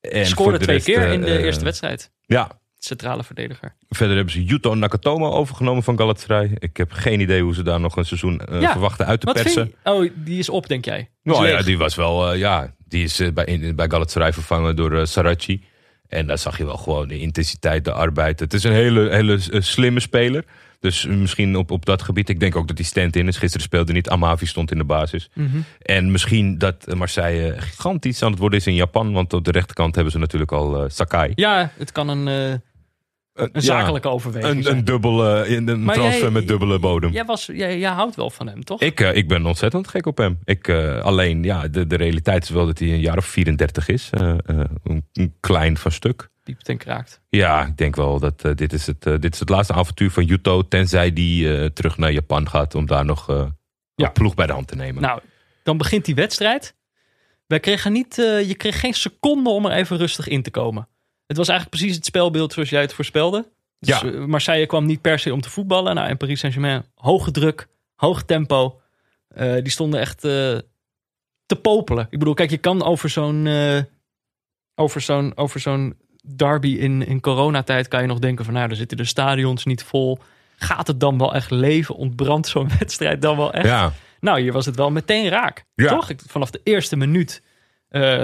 [0.00, 2.10] En scoorde twee rest, keer in de eerste wedstrijd.
[2.26, 3.74] Ja, Centrale verdediger.
[3.88, 6.50] Verder hebben ze Yuto Nakatomo overgenomen van Galatasaray.
[6.58, 9.26] Ik heb geen idee hoe ze daar nog een seizoen eh, Ja, verwachten uit te
[9.26, 9.72] Wat persen.
[9.84, 11.08] Oh, die is op, denk jij?
[11.22, 14.32] Die Nou ja, die was wel, eh, ja, die is eh, bij, in, bij Galatasaray
[14.32, 15.64] vervangen door Saracchi.
[16.08, 18.40] En daar zag je wel gewoon de intensiteit, de arbeid.
[18.40, 20.44] Het is een hele, hele slimme speler.
[20.80, 22.28] Dus misschien op, op dat gebied.
[22.28, 23.36] Ik denk ook dat hij stand-in is.
[23.36, 24.08] Gisteren speelde niet.
[24.08, 25.30] Amavi stond in de basis.
[25.34, 25.58] Mhm.
[25.82, 29.12] En misschien dat Marseille gigantisch aan het worden is in Japan.
[29.12, 31.32] Want op de rechterkant hebben ze natuurlijk al Sakai.
[31.34, 32.60] Ja, het kan een,
[33.40, 34.76] Een een zakelijke overweging Een, zijn.
[34.76, 37.10] een, dubbele, in een Maar transfer jij- met dubbele bodem.
[37.12, 38.80] Jij, was, jij, jij houdt wel van hem, toch?
[38.80, 40.38] Ik, eh, ik ben ontzettend gek op hem.
[40.44, 43.88] Ik, eh, alleen, ja, de, de realiteit is wel dat hij een jaar of 34
[43.88, 44.10] is.
[44.10, 46.28] Eh, een, een klein van stuk.
[46.44, 47.20] Piept en kraakt.
[47.28, 50.68] Ja, ik denk wel dat dit, is het, dit is het laatste avontuur van Yuto.
[50.68, 53.26] Tenzij die terug naar Japan gaat om daar nog
[53.94, 54.06] Ja.
[54.06, 55.02] een ploeg bij de hand te nemen.
[55.02, 55.20] Nou,
[55.62, 56.74] dan begint die wedstrijd.
[57.46, 60.88] Wij kregen niet, je kreeg geen seconde om er even rustig in te komen.
[61.30, 63.46] Het was eigenlijk precies het spelbeeld zoals jij het voorspelde.
[63.78, 64.12] Dus, Ja.
[64.12, 65.94] eh, Marseille kwam niet per se om te voetballen.
[65.94, 68.80] Nou, en Paris Saint-Germain, hoge druk, hoog tempo.
[69.28, 70.30] Eh, die stonden echt eh,
[71.46, 72.06] te popelen.
[72.10, 73.48] Ik bedoel, kijk, je kan over zo'n
[74.74, 75.96] over zo'n over zo'n
[76.36, 79.82] derby in, in coronatijd kan je nog denken van, nou, er zitten de stadions niet
[79.82, 80.18] vol.
[80.56, 81.94] Gaat het dan wel echt leven?
[81.94, 83.66] Ontbrandt zo'n wedstrijd dan wel echt?
[83.66, 85.64] ja, Nou, hier was het wel meteen raak.
[85.74, 85.88] Ja.
[85.88, 86.10] Toch?
[86.26, 87.42] Vanaf de eerste minuut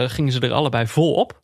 [0.06, 1.42] gingen ze er allebei vol op.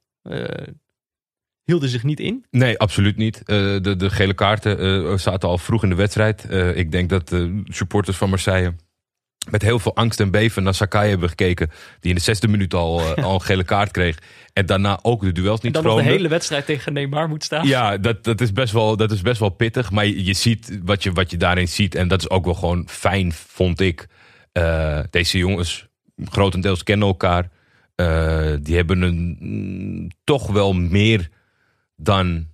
[1.72, 2.44] Hielden zich niet in.
[2.50, 3.38] nee, absoluut niet.
[3.38, 6.44] Eh, de, de gele kaarten eh, zaten al vroeg in de wedstrijd.
[6.48, 8.74] Eh, ik denk dat de supporters van Marseille
[9.50, 11.70] met heel veel angst en beven naar Sakai hebben gekeken.
[12.00, 14.18] Die in de zesde minuut al, al een gele kaart kreeg.
[14.52, 17.44] En daarna ook de duels En niet dan nog de hele wedstrijd tegen Neymar moet
[17.44, 17.66] staan.
[17.66, 19.90] Ja, dat, dat, is best wel, dat is best wel pittig.
[19.90, 21.94] Maar je, je ziet wat je, wat je daarin ziet.
[21.94, 24.06] En dat is ook wel gewoon fijn, vond ik.
[25.10, 25.86] Deze jongens
[26.24, 27.50] grotendeels kennen elkaar.
[28.62, 31.30] Die hebben een mm, toch wel meer
[32.02, 32.46] dan.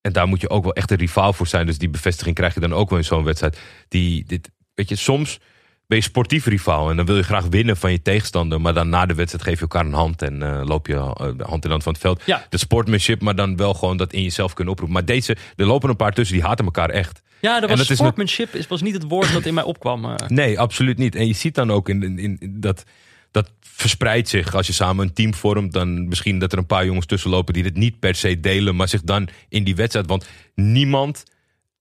[0.00, 1.66] En daar moet je ook wel echt een rivaal voor zijn.
[1.66, 3.58] Dus die bevestiging krijg je dan ook wel in zo'n wedstrijd.
[3.88, 5.38] Die, dit, weet je, soms
[5.86, 6.90] ben je sportief rivaal.
[6.90, 8.60] En dan wil je graag winnen van je tegenstander.
[8.60, 10.22] Maar dan na de wedstrijd geef je elkaar een hand.
[10.22, 12.46] En eh, loop je eh, hand in hand van het veld Ja.
[12.48, 14.96] de sportmanship, maar dan wel gewoon dat in jezelf kunnen oproepen.
[14.96, 17.22] Maar deze, er lopen een paar tussen die haten elkaar echt.
[17.40, 18.54] Ja, dat En was is sportmanship.
[18.54, 20.04] is was niet het woord dat in mij opkwam.
[20.04, 20.28] eh.
[20.28, 21.14] Nee, absoluut niet.
[21.14, 22.84] En je ziet dan ook in, in, in- dat
[23.30, 25.72] dat verspreidt zich als je samen een team vormt.
[25.72, 28.76] Dan misschien dat er een paar jongens tussen lopen die dit niet per se delen,
[28.76, 30.06] maar zich dan in die wedstrijd.
[30.06, 31.24] Want niemand,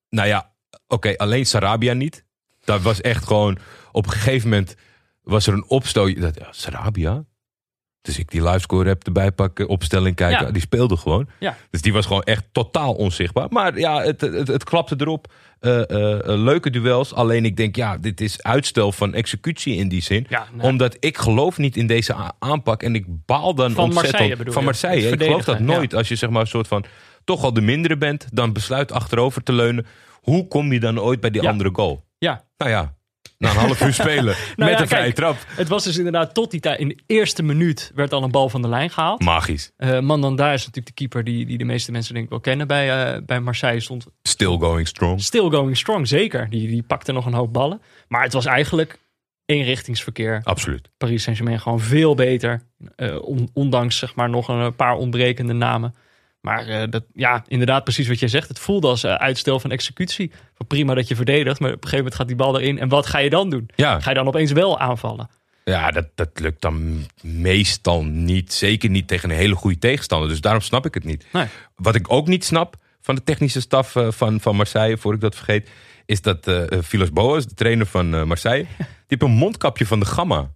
[0.10, 0.52] nou ja,
[0.88, 2.26] oké, alleen Sarabia niet.
[2.64, 3.58] Dat was echt gewoon
[3.92, 4.76] op een gegeven moment
[5.22, 6.16] was er een opstoot.
[6.52, 7.26] Sarabia?
[8.08, 10.46] Dus ik die livescore heb erbij pakken, opstelling kijken.
[10.46, 10.52] Ja.
[10.52, 11.28] Die speelde gewoon.
[11.40, 11.58] Ja.
[11.70, 13.48] Dus die was gewoon echt totaal onzichtbaar.
[13.50, 15.34] Maar ja, het, het, het klapte erop.
[15.60, 17.14] Eh, eh, eh, leuke duels.
[17.14, 20.26] Alleen ik denk, ja, dit is uitstel van executie in die zin.
[20.30, 20.48] Ja.
[20.62, 22.84] Omdat ik geloof niet in deze aanpak.
[22.84, 24.64] En ik baal dan Van ontzettend Marseille bedoel van?
[24.64, 25.10] Marseille.
[25.10, 25.94] Ik geloof dat nooit.
[25.94, 26.86] Als je zeg maar een soort van
[27.24, 29.86] toch al de mindere bent, dan besluit achterover te leunen.
[30.14, 32.04] Hoe kom je dan ooit bij die andere goal?
[32.18, 32.94] Ja, Nou ja,
[33.38, 35.16] na een half uur spelen met Nou ja, een vrije kijk.
[35.16, 35.38] trap.
[35.48, 36.80] het was dus inderdaad tot die tijd.
[36.80, 39.22] In de eerste minuut werd al een bal van de lijn gehaald.
[39.24, 39.72] Magisch.
[39.78, 42.68] Eh Mandanda is natuurlijk de keeper die, die de meeste mensen denk ik wel kennen
[42.68, 43.80] bij, eh, bij Marseille.
[43.80, 45.22] Stond Still going strong.
[45.22, 46.50] still going strong, zeker.
[46.50, 47.82] Die, die pakte nog een hoop ballen.
[48.08, 49.00] Maar het was eigenlijk
[49.46, 50.42] eenrichtingsverkeer.
[50.44, 50.90] Absoluut.
[50.98, 52.62] Paris Saint-Germain gewoon veel beter.
[52.96, 55.96] Eh, on- ondanks zeg maar nog een paar ontbrekende namen.
[56.48, 58.48] Maar eh, dat, ja, inderdaad, precies wat jij zegt.
[58.48, 60.32] Het voelde als eh, uitstel van executie.
[60.54, 62.80] Van prima dat je verdedigt, maar op een gegeven moment gaat die bal erin.
[62.80, 63.70] En wat ga je dan doen?
[63.76, 65.30] Ja, Ga je dan opeens wel aanvallen?
[65.64, 68.54] Ja, dat, dat lukt dan meestal niet.
[68.54, 70.30] Zeker niet tegen een hele goede tegenstander.
[70.30, 71.26] Dus daarom snap ik het niet.
[71.32, 71.46] Nee.
[71.76, 75.22] Wat ik ook niet snap van de technische staf eh, van, van Marseille, voor ik
[75.22, 75.70] dat vergeet,
[76.06, 76.52] is dat
[76.84, 80.50] Filos Boas, de trainer van Marseille, die heeft een mondkapje van de Gamma.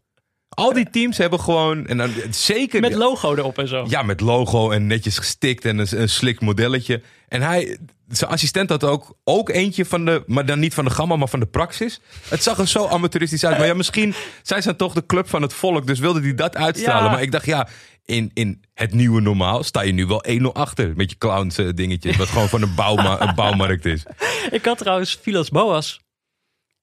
[0.56, 3.86] Al die teams hebben gewoon, en dan, zeker Met logo erop en zo.
[3.88, 7.02] ja, met logo en netjes gestikt en een, een slik modelletje.
[7.28, 7.78] En hij,
[8.08, 11.28] zijn assistent had ook, ook eentje van de, maar dan niet van de gamma, maar
[11.28, 12.00] van de praxis.
[12.30, 13.58] Het zag er zo amateuristisch uit.
[13.58, 16.56] Maar ja, misschien zijn ze toch de club van het volk, dus wilde hij dat
[16.56, 17.04] uitstralen.
[17.04, 17.12] Ja.
[17.12, 17.68] Maar ik dacht, ja,
[18.06, 20.94] in, in het nieuwe normaal sta je nu wel 1-0 achter.
[20.96, 24.04] Met je clowns eh, dingetje, wat gewoon van een, bouwma een bouwmarkt is.
[24.52, 26.00] Ik had trouwens Filas Boas.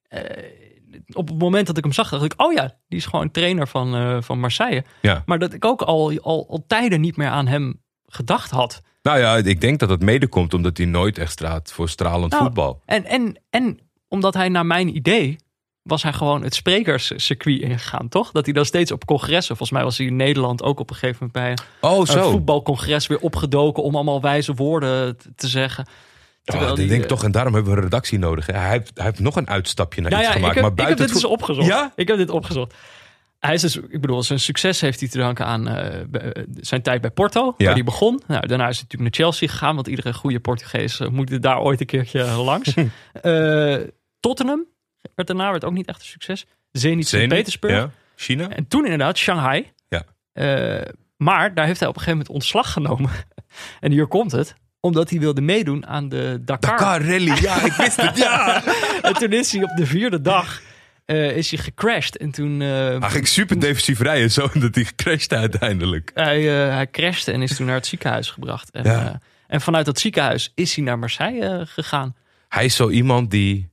[0.09, 0.21] eh,
[1.13, 3.69] op het moment dat ik hem zag, dacht ik: oh ja, die is gewoon trainer
[3.69, 4.85] van, eh, van Marseille.
[5.03, 5.23] Ja.
[5.27, 8.81] Maar dat ik ook al, al, al tijden niet meer aan hem gedacht had.
[9.03, 12.33] Nou ja, ik denk dat het mede komt omdat hij nooit echt straat voor stralend
[12.33, 12.83] Nou, voetbal.
[12.85, 13.79] En, en, en
[14.09, 15.37] omdat hij naar mijn idee
[15.83, 18.31] was hij gewoon het sprekerscircuit ingegaan, toch?
[18.31, 20.97] Dat hij dan steeds op congressen, volgens mij was hij in Nederland ook op een
[20.97, 22.31] gegeven moment bij Oh, een zo.
[22.31, 25.87] voetbalcongres weer opgedoken om allemaal wijze woorden te zeggen.
[26.53, 28.47] Terwijl ik die, denk eh, toch, en daarom hebben we een redactie nodig.
[28.47, 28.53] hè.
[28.53, 30.57] Hij heeft, hij heeft nog een uitstapje naar Nou iets ja, gemaakt.
[30.57, 31.67] ik heb, maar ik heb buiten dit dus opgezocht.
[31.67, 31.93] Ja?
[31.97, 32.75] Ik heb dit opgezocht.
[33.39, 36.83] Hij is dus, ik bedoel, zijn succes heeft hij te danken aan eh, eh, zijn
[36.83, 37.65] tijd bij Porto, Ja.
[37.65, 38.23] waar hij begon.
[38.27, 41.81] Nou, daarna is hij natuurlijk naar Chelsea gegaan, want iedere goede Portugees moet daar ooit
[41.81, 42.75] een keertje langs.
[44.21, 44.65] Tottenham
[45.15, 46.47] werd daarna werd ook niet echt een succes.
[46.73, 47.73] Zenit Sint-Petersburg.
[47.73, 47.91] Ja.
[48.17, 48.49] China?
[48.49, 49.73] En toen inderdaad Shanghai.
[49.89, 50.05] Ja.
[51.17, 53.11] Maar daar heeft hij op een gegeven moment ontslag genomen.
[53.81, 54.55] en hier komt het.
[54.89, 56.71] Omdat hij wilde meedoen aan de Dakar.
[56.79, 58.17] Dakar Rally, ja, ik wist het.
[58.17, 58.63] Ja.
[59.03, 60.61] En toen is hij op de vierde dag
[61.05, 62.17] eh, is hij gecrashed.
[62.17, 62.69] En toen eh,
[63.01, 66.11] Hij ging super defensief rijden, zo dat hij crashte uiteindelijk.
[66.15, 68.71] hij, eh, hij crashte en is toen naar het ziekenhuis gebracht.
[68.71, 69.21] En, Ja.
[69.47, 72.17] en vanuit dat ziekenhuis is hij naar Marseille gegaan.
[72.49, 73.71] Hij is zo iemand die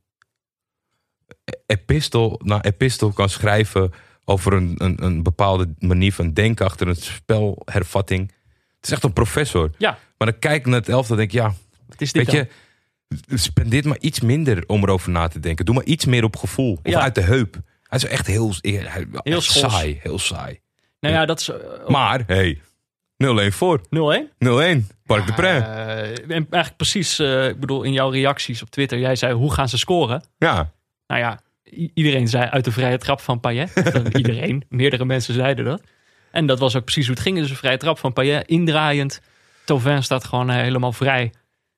[1.65, 3.91] epistel na epistel kan schrijven
[4.25, 8.31] over een, een, een bepaalde manier van denken achter een spelhervatting.
[8.85, 9.71] Het is echt een professor.
[9.77, 11.53] Ja, Maar dan kijk ik naar het elftal en denk ik, ja,
[11.87, 12.47] wat is dit weet
[13.29, 15.65] je, spendeer maar iets minder om erover na te denken.
[15.65, 16.79] Doe maar iets meer op gevoel.
[16.83, 16.99] Of Ja.
[17.01, 17.53] uit de heup.
[17.83, 19.99] Hij is echt heel, Heel saai.
[20.01, 20.59] Heel saai.
[20.99, 21.55] Nou ja, dat is eh,
[21.87, 22.61] Maar, hey,
[23.17, 23.81] 0-1 voor.
[23.89, 24.31] 0-1.
[24.39, 24.87] 0-1.
[25.05, 25.47] Park de Pre.
[25.47, 29.53] Eh, en eigenlijk precies, eh, ik bedoel, in jouw reacties op Twitter, jij zei, hoe
[29.53, 30.23] gaan ze scoren?
[30.37, 30.71] Ja.
[31.07, 31.39] Nou ja,
[31.73, 33.71] i- iedereen zei uit de vrije trap van Payet.
[34.05, 35.81] Of iedereen, meerdere mensen zeiden dat.
[36.35, 37.37] En dat was ook precies hoe het ging.
[37.37, 39.21] Dus een vrije trap van Payet, indraaiend.
[39.65, 41.33] Tovin staat gewoon eh, helemaal vrij.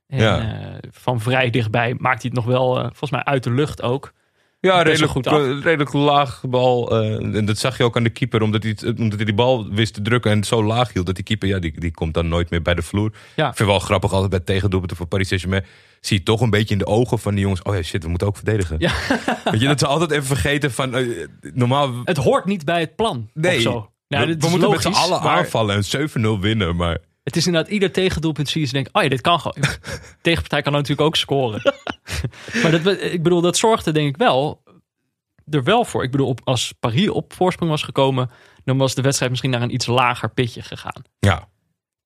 [0.08, 0.40] En Ja.
[0.40, 3.82] eh, van vrij dichtbij maakt hij het nog wel, eh, volgens mij uit de lucht
[3.82, 4.14] ook.
[4.60, 5.38] Ja, redelijk, goed af.
[5.64, 7.02] redelijk laag bal.
[7.02, 9.94] en dat zag je ook aan de keeper, omdat hij, omdat hij die bal wist
[9.94, 11.06] te drukken en zo laag hield.
[11.06, 13.12] Dat die keeper, ja, die, die komt dan nooit meer bij de vloer.
[13.36, 13.50] Ja.
[13.50, 15.66] Ik vind wel grappig, altijd bij tegendoelpunten voor Paris Saint-Germain.
[16.02, 17.62] Zie je toch een beetje in de ogen van die jongens.
[17.62, 18.76] Oh ja, shit, we moeten ook verdedigen.
[18.80, 18.92] Ja.
[19.52, 21.06] Weet je, dat ze altijd even vergeten van.
[21.54, 21.92] normaal.
[22.04, 23.30] Het hoort niet bij het plan.
[23.34, 23.92] Nee, of zo.
[24.08, 26.76] Ja, we, moeten met logisch, z'n allen maar aanvallen en 7-0 winnen.
[26.76, 29.68] Maar Het is inderdaad ieder tegendoelpunt zie je ze denken, oh ja, dit kan gewoon.
[30.22, 31.62] Tegenpartij kan natuurlijk ook scoren.
[32.62, 34.64] maar dat, ik bedoel, dat zorgde denk ik wel
[35.50, 36.04] er wel voor.
[36.04, 38.30] Ik bedoel, op, als Paris op voorsprong was gekomen,
[38.64, 41.02] dan was de wedstrijd misschien naar een iets lager pitje gegaan.
[41.20, 41.48] ja,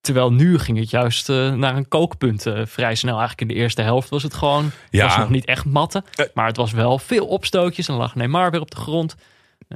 [0.02, 3.18] Terwijl nu ging het juist eh, naar een kookpunt eh, vrij snel.
[3.18, 5.06] Eigenlijk in de eerste helft was het gewoon, het Ja.
[5.08, 6.04] was nog niet echt matten.
[6.16, 6.26] Eh.
[6.34, 9.16] Maar het was wel veel opstootjes en dan lag Neymar weer op de grond.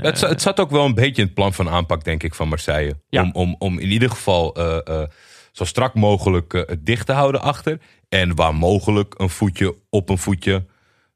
[0.02, 2.36] Het, za- het zat ook wel een beetje in het plan van aanpak, denk ik,
[2.36, 2.96] van Marseille.
[3.10, 3.22] Ja.
[3.22, 5.08] Om, om, om in ieder geval eh, eh,
[5.52, 7.80] zo strak mogelijk eh, het dicht te houden achter.
[8.10, 10.66] En waar mogelijk een voetje op een voetje.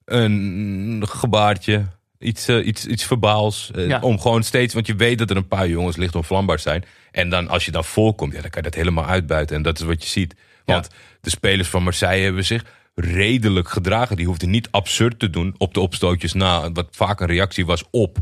[0.06, 1.86] Een gebaartje.
[2.20, 3.72] Iets, eh, iets, iets verbaals.
[3.76, 4.00] Eh, Ja.
[4.02, 6.84] Om gewoon steeds, want je weet dat er een paar jongens licht onvlambaar zijn.
[7.12, 9.56] En dan als je dan voorkomt, ja, dan kan je dat helemaal uitbuiten.
[9.56, 10.36] En dat is wat je ziet.
[10.66, 10.90] Want
[11.22, 12.66] de spelers van Marseille hebben zich
[12.96, 14.16] redelijk gedragen.
[14.16, 16.72] Die hoefden niet absurd te doen op de opstootjes na.
[16.72, 18.18] Wat vaak een reactie was op.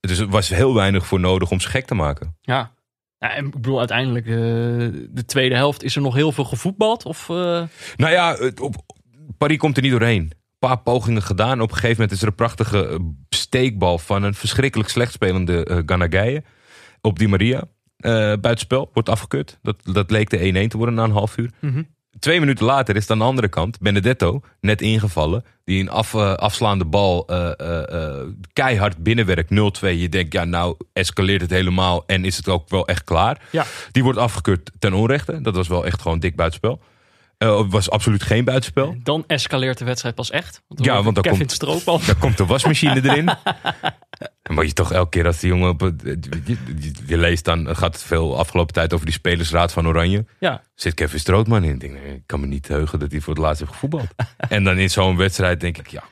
[0.00, 2.36] Dus er was heel weinig voor nodig om ze gek te maken.
[2.40, 2.76] Ja.
[3.18, 4.34] Ja, en ik bedoel, uiteindelijk, eh,
[5.10, 7.04] de tweede helft, is er nog heel veel gevoetbald?
[7.04, 7.62] Of, eh,
[7.96, 8.76] Nou ja, op,
[9.38, 10.22] Paris komt er niet doorheen.
[10.22, 11.60] Een paar pogingen gedaan.
[11.60, 15.66] Op een gegeven moment is er een prachtige eh, steekbal van een verschrikkelijk slecht spelende
[15.70, 16.42] uh, Ganagaye.
[17.00, 17.64] Op die Maria.
[18.40, 19.58] Buitenspel, wordt afgekeurd.
[19.62, 21.50] Dat, dat leek de 1-1 te worden na een half uur.
[21.60, 21.82] Mhm.
[22.18, 25.44] Twee minuten later is het aan de andere kant Benedetto, net ingevallen.
[25.64, 27.50] Die een af, eh, afslaande bal eh,
[27.90, 29.98] eh, keihard binnenwerkt, 0-2.
[29.98, 33.40] Je denkt, ja nou escaleert het helemaal en is het ook wel echt klaar.
[33.50, 33.64] Ja.
[33.92, 35.40] Die wordt afgekeurd ten onrechte.
[35.40, 36.80] Dat was wel echt gewoon dik buitenspel.
[37.38, 38.96] Het was absoluut geen buitenspel.
[39.02, 40.62] dan escaleert de wedstrijd pas echt.
[40.68, 41.46] Want dan Ja, want dan Kevin
[41.84, 42.06] komt-.
[42.06, 43.30] Daar komt de wasmachine erin.
[44.48, 45.68] Dan moet je toch elke keer als die jongen...
[45.68, 46.02] Op, het-
[46.44, 50.24] je, je- je leest dan, het gaat veel afgelopen tijd over die spelersraad van Oranje.
[50.38, 51.74] Ja, Zit Kevin Strootman in.
[51.74, 54.06] Ik denk, nee, ik kan me niet heugen dat hij voor het laatst heeft gevoetbald.
[54.48, 56.02] en dan in zo'n wedstrijd denk ik, ja...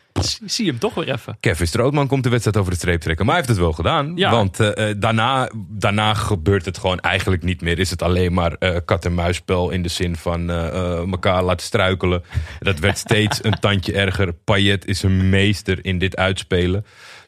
[0.45, 1.37] zie, hem toch weer even.
[1.41, 3.27] Kevin Strootman komt de wedstrijd over de streep trekken.
[3.27, 4.13] Maar hij heeft het wel gedaan.
[4.17, 4.31] Ja.
[4.31, 7.79] Want eh, eh, daarna, daarna gebeurt het gewoon eigenlijk niet meer.
[7.79, 12.23] Is het alleen maar eh, kat-en-muisspel in de zin van elkaar laten struikelen.
[12.59, 14.33] Dat werd steeds een tandje erger.
[14.33, 16.85] Payet is een meester in dit uitspelen.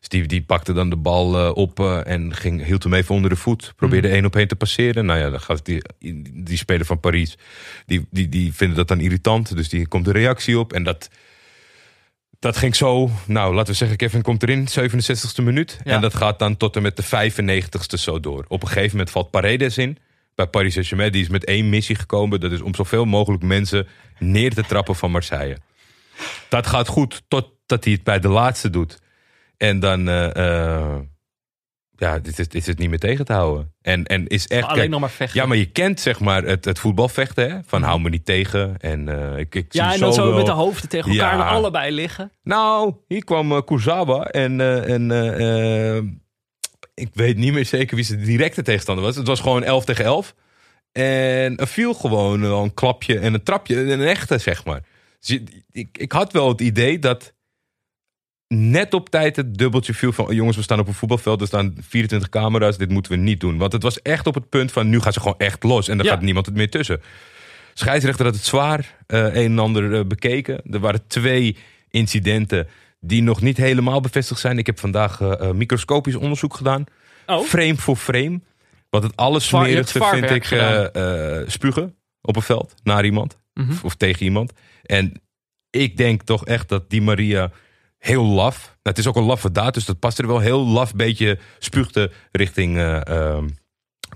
[0.09, 3.31] Die, die pakte dan de bal eh, op eh, en ging, hield hem even onder
[3.31, 3.73] de voet.
[3.77, 5.07] Probeerde één op één te passeren.
[5.07, 5.83] Nou ja, dan gaat die,
[6.33, 7.39] die speler van Parijs,
[7.87, 9.57] die, die, die vinden dat dan irritant.
[9.57, 10.73] Dus die komt een reactie op.
[10.73, 11.11] En dat,
[12.39, 15.79] dat ging zo, nou laten we zeggen, Kevin komt erin, 67ste minuut.
[15.85, 15.95] Ja.
[15.95, 18.45] En dat gaat dan tot en met de 95ste zo door.
[18.49, 19.99] Op een gegeven moment valt Paredes in.
[20.39, 22.41] Bij Paris Saint-Germain, die is met één missie gekomen.
[22.41, 23.87] Dat is om zoveel mogelijk mensen
[24.19, 25.57] neer te trappen van Marseille.
[26.49, 28.99] Dat gaat goed totdat hij het bij de laatste doet.
[29.59, 30.99] En dan eh, eh,
[31.97, 33.75] ja, dit is, dit is het niet meer tegen te houden.
[33.83, 34.63] En, en is echt.
[34.63, 35.41] Alleen kijk, nog maar vechten.
[35.41, 37.59] ja, maar je kent zeg maar het, het voetbalvechten, hè?
[37.67, 38.77] Van hou me niet tegen.
[38.79, 41.47] En eh, ik, ik zie Ja, en dan zo met de hoofden tegen elkaar Ja.
[41.47, 42.33] en allebei liggen.
[42.43, 45.11] Nou, hier kwam Kurzawa en, en
[46.95, 49.17] ik weet niet meer zeker wie zijn directe tegenstander was.
[49.17, 50.35] Het was gewoon 11 tegen 11.
[50.93, 54.83] En er viel gewoon een klapje en een trapje, een echte zeg maar.
[55.21, 55.41] Dus
[55.71, 57.33] ik, ik had wel het idee dat
[58.49, 60.35] net op tijd het dubbeltje viel van...
[60.35, 63.59] jongens, we staan op een voetbalveld, er staan 24 camera's, dit moeten we niet doen.
[63.59, 65.89] Want het was echt op het punt van, nu gaan ze gewoon echt los.
[65.89, 66.05] En Ja.
[66.05, 67.01] gaat niemand het meer tussen.
[67.75, 70.61] Scheidsrechter had het zwaar eh, een en ander eh, bekeken.
[70.71, 71.57] Er waren twee
[71.91, 72.69] incidenten
[73.01, 74.59] die nog niet helemaal bevestigd zijn.
[74.59, 76.85] Ik heb vandaag eh, microscopisch onderzoek gedaan.
[77.27, 77.45] Oh.
[77.45, 78.41] Frame voor frame.
[78.91, 80.45] Want het je allersmerigste vind ik
[81.51, 83.39] spugen op een veld naar iemand.
[83.55, 83.71] Mhm.
[83.71, 84.53] Of, of tegen iemand.
[84.83, 85.13] En
[85.71, 87.51] ik denk toch echt dat die Maria
[87.99, 88.65] heel laf.
[88.65, 91.39] Nou, het is ook een laffe daad, dus dat past er wel heel laf beetje
[91.59, 93.49] spuugde richting eh, ehm,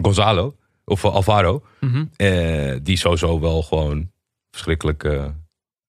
[0.02, 0.56] Gonzalo.
[0.84, 1.62] Of eh, Alvaro.
[1.80, 2.04] Mhm.
[2.16, 4.10] Eh, die sowieso wel gewoon
[4.50, 5.02] verschrikkelijk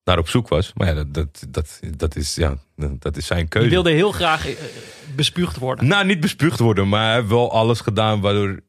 [0.04, 0.72] naar op zoek was.
[0.74, 3.70] Maar ja, dat, dat, dat, dat, is, ja, dat is zijn Die keuze.
[3.70, 4.48] wilde heel graag
[5.16, 5.88] bespuugd worden.
[5.88, 8.60] Nou, niet bespuugd worden, maar wel alles gedaan waardoor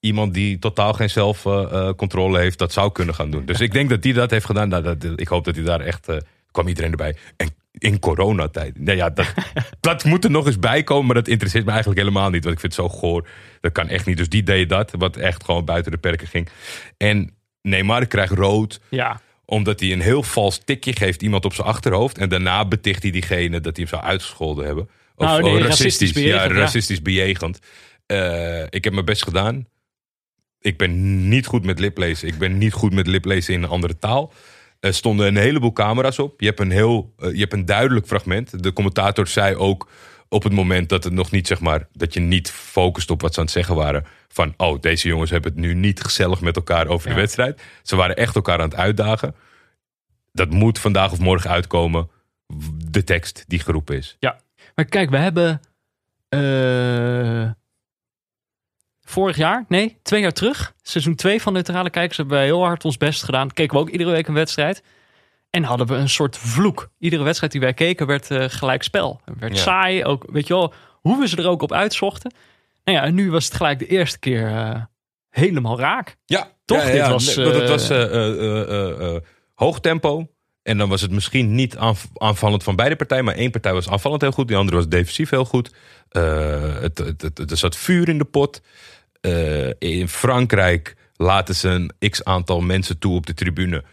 [0.00, 3.44] iemand die totaal geen zelfcontrole heeft, dat zou kunnen gaan doen.
[3.44, 4.68] Dus ik denk dat hij dat heeft gedaan.
[4.68, 6.06] Nou, dat, ik hoop dat hij daar echt.
[6.50, 7.16] kwam iedereen erbij.
[7.36, 7.48] En
[7.78, 8.78] in coronatijd.
[8.78, 9.32] Nou ja, dat,
[9.80, 12.44] dat moet er nog eens bij komen, maar dat interesseert me eigenlijk helemaal niet.
[12.44, 13.28] Want ik vind het zo goor.
[13.60, 14.16] Dat kan echt niet.
[14.16, 16.48] Dus die deed dat, wat echt gewoon buiten de perken ging.
[16.96, 19.20] En Neymar krijgt rood Ja.
[19.44, 22.18] omdat hij een heel vals tikje geeft iemand op zijn achterhoofd.
[22.18, 24.88] En daarna beticht hij diegene dat hij hem zou uitgescholden hebben.
[25.14, 26.60] Of Nou, nee, oh, racistisch bejegend, Ja, ja.
[26.60, 27.58] racistisch bejegend.
[28.06, 29.66] Eh, ik heb mijn best gedaan.
[30.60, 32.28] Ik ben niet goed met liplezen.
[32.28, 34.32] Ik ben niet goed met liplezen in een andere taal.
[34.80, 36.40] Er stonden een heleboel camera's op.
[36.40, 38.62] Je hebt een, heel, eh, je hebt een duidelijk fragment.
[38.62, 39.88] De commentator zei ook
[40.28, 43.32] op het moment dat het nog niet, zeg maar, dat je niet focust op wat
[43.32, 44.04] ze aan het zeggen waren.
[44.28, 47.20] Van, oh, deze jongens hebben het nu niet gezellig met elkaar over de Ja.
[47.20, 47.62] wedstrijd.
[47.82, 49.34] Ze waren echt elkaar aan het uitdagen.
[50.32, 52.10] Dat moet vandaag of morgen uitkomen.
[52.90, 54.16] De tekst die geroepen is.
[54.74, 55.60] Maar kijk, we hebben
[56.28, 57.50] eh,
[59.10, 62.84] vorig jaar, nee, twee jaar terug, seizoen 2 van Neutrale Kijkers, hebben wij heel hard
[62.84, 63.50] ons best gedaan.
[63.52, 64.82] Keken we ook iedere week een wedstrijd.
[65.50, 66.90] En hadden we een soort vloek.
[66.98, 69.20] Iedere wedstrijd die wij keken werd eh gelijk spel.
[69.24, 69.62] Het werd Ja.
[69.62, 72.32] saai, ook, weet je wel, hoe we ze er ook op uitzochten.
[72.84, 74.82] Nou ja, en nu was het gelijk de eerste keer eh,
[75.30, 76.16] helemaal raak.
[76.26, 76.86] Ja, Toch?
[76.86, 77.36] Ja, Dit was,
[77.88, 79.20] nee,
[79.54, 80.26] hoog tempo.
[80.62, 83.24] En dan was het misschien niet aanv- aanvallend van beide partijen.
[83.24, 84.48] Maar één partij was aanvallend heel goed.
[84.48, 85.70] Die andere was defensief heel goed.
[86.08, 88.60] Eh, het, het, het- er zat vuur in de pot.
[89.20, 93.84] Eh, in Frankrijk laten ze een x aantal mensen toe op de tribune.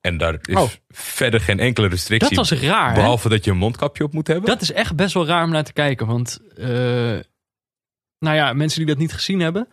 [0.00, 0.68] En daar is Oh.
[0.88, 2.36] verder geen enkele restrictie.
[2.36, 2.94] Dat was raar, hè?
[2.94, 4.46] Behalve dat je een mondkapje op moet hebben.
[4.46, 6.06] Dat is echt best wel raar om naar te kijken.
[6.06, 6.66] Want, eh,
[8.18, 9.68] nou ja, mensen die dat niet gezien hebben,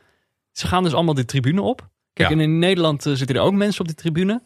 [0.52, 1.88] ze gaan dus allemaal de tribune op.
[2.14, 2.36] Kijk, Ja.
[2.36, 4.42] en in Nederland eh, zitten er ook mensen op de tribune.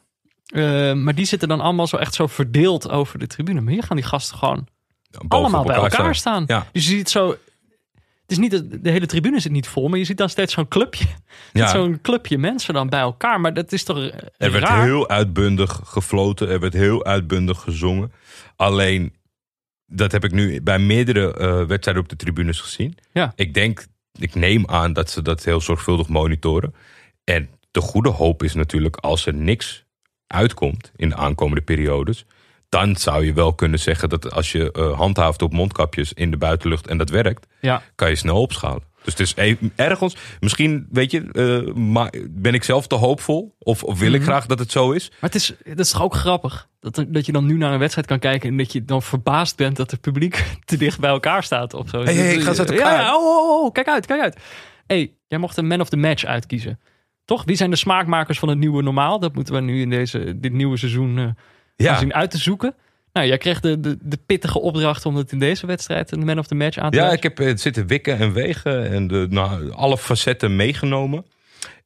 [0.96, 3.62] Maar die zitten dan allemaal zo echt zo verdeeld over de tribune.
[3.62, 4.68] Maar hier gaan die gasten gewoon
[5.28, 6.44] allemaal bij elkaar staan.
[6.48, 6.68] Ja.
[6.72, 7.38] Dus je ziet zo.
[8.30, 10.54] Het is niet dat de hele tribune zit niet vol, maar je ziet dan steeds
[10.54, 11.06] zo'n clubje.
[11.54, 11.68] Ja.
[11.68, 13.42] Zo'n clubje mensen dan bij elkaar.
[13.42, 16.50] Maar dat is toch eh, Er werd heel uitbundig gefloten.
[16.50, 18.12] Er werd heel uitbundig gezongen.
[18.56, 19.14] Alleen,
[19.86, 22.98] dat heb ik nu bij meerdere eh, wedstrijden op de tribunes gezien.
[23.12, 23.34] Ja.
[23.36, 23.86] Ik denk,
[24.20, 26.74] ik neem aan dat ze dat heel zorgvuldig monitoren.
[27.24, 29.86] En de goede hoop is natuurlijk, als er niks
[30.28, 32.26] uitkomt in de aankomende periodes.
[32.70, 36.38] Dan zou je wel kunnen zeggen dat als je eh, handhaaft op mondkapjes in de
[36.38, 37.82] buitenlucht en dat werkt, Ja.
[37.96, 38.88] kan je snel opschalen.
[39.04, 43.56] Dus het is even, ergens, misschien weet je, eh, maar ben ik zelf te hoopvol?
[43.60, 44.30] Of, of wil ik Mhm.
[44.30, 45.10] graag dat het zo is?
[45.10, 47.80] Maar het is, het is toch ook grappig dat, dat je dan nu naar een
[47.80, 51.10] wedstrijd kan kijken en dat je dan verbaasd bent dat het publiek te dicht bij
[51.10, 52.04] elkaar staat of zo.
[52.04, 54.40] Hey, hey, ga ja, ja, oh, oh, oh, kijk uit, kijk uit.
[54.88, 56.80] hey, jij mocht een man of the match uitkiezen.
[57.26, 57.44] Toch?
[57.46, 59.20] Wie zijn de smaakmakers van het nieuwe normaal?
[59.20, 61.26] Dat moeten we nu in deze, dit nieuwe seizoen eh,
[61.84, 62.76] Ja, zien uit te zoeken.
[63.14, 66.40] Nou, jij kreeg de, de, de pittige opdracht om het in deze wedstrijd een man
[66.40, 69.28] of the match aan te ja ik heb eh, zitten wikken en wegen en de,
[69.30, 71.26] nou, alle facetten meegenomen.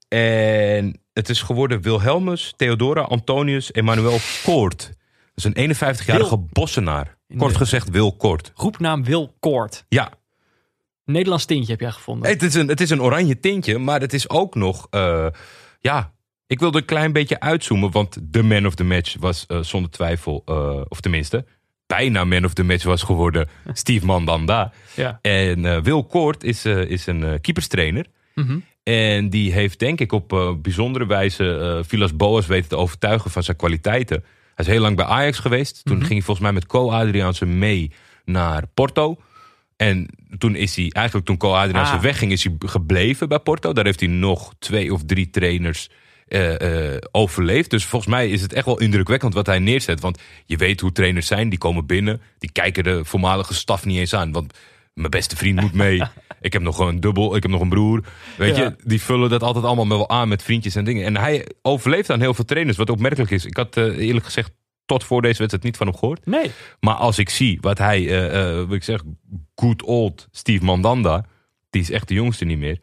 [0.07, 4.91] En het is geworden Wilhelmus, Theodora, Antonius, Emmanuel Koort.
[5.35, 7.17] Dat is een 51-jarige Wil- bossenaar.
[7.37, 8.51] Kort gezegd Wil Koort.
[8.55, 9.85] Roepnaam Wil Koort.
[9.89, 10.11] Ja,
[11.05, 12.29] Nederlands tintje heb jij gevonden.
[12.29, 14.87] het is, een, het is een oranje tintje, maar het is ook nog...
[14.89, 15.27] eh,
[15.79, 16.13] ja,
[16.53, 19.91] ik wilde een klein beetje uitzoomen, want de man of the match was eh, zonder
[19.91, 20.41] twijfel...
[20.45, 21.45] eh, of tenminste,
[21.87, 24.71] bijna man of the match was geworden Steve Mandanda.
[24.95, 25.19] Ja.
[25.21, 28.05] En eh, Wil Koort is, is een keeperstrainer.
[28.35, 28.57] Mhm.
[28.83, 33.57] En die heeft denk ik op bijzondere wijze Vilas Boas weten te overtuigen van zijn
[33.57, 34.23] kwaliteiten.
[34.55, 35.81] Hij is heel lang bij Ajax geweest.
[35.85, 37.91] Toen ging hij volgens mij met Co Adriaanse mee
[38.25, 39.17] naar Porto.
[39.77, 42.01] En toen is hij, eigenlijk toen Co Adriaanse Ah.
[42.01, 43.73] wegging, is hij gebleven bij Porto.
[43.73, 45.89] Daar heeft hij nog twee of drie trainers
[46.27, 47.69] eh, eh, overleefd.
[47.69, 49.99] Dus volgens mij is het echt wel indrukwekkend wat hij neerzet.
[49.99, 52.21] Want je weet hoe trainers zijn, die komen binnen.
[52.37, 54.31] Die kijken de voormalige staf niet eens aan.
[54.31, 54.53] Want
[54.93, 56.01] mijn beste vriend moet mee.
[56.41, 58.03] ik heb nog een dubbel, ik heb nog een broer.
[58.37, 58.63] Weet Ja.
[58.63, 61.05] je, die vullen dat altijd allemaal wel aan met vriendjes en dingen.
[61.05, 63.45] En hij overleeft aan heel veel trainers, wat opmerkelijk is.
[63.45, 64.51] Ik had eh, eerlijk gezegd
[64.85, 66.25] tot voor deze wedstrijd niet van hem gehoord.
[66.25, 66.51] Nee.
[66.79, 68.07] Maar als ik zie wat hij,
[68.65, 69.01] wat ik zeg,
[69.55, 71.25] good old Steve Mandanda,
[71.69, 72.79] die is echt de jongste niet meer.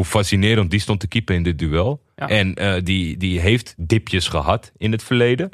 [0.00, 2.02] Hoe fascinerend die stond te keepen in dit duel.
[2.16, 2.28] Ja.
[2.28, 5.50] En eh, die, die heeft dipjes gehad in het verleden.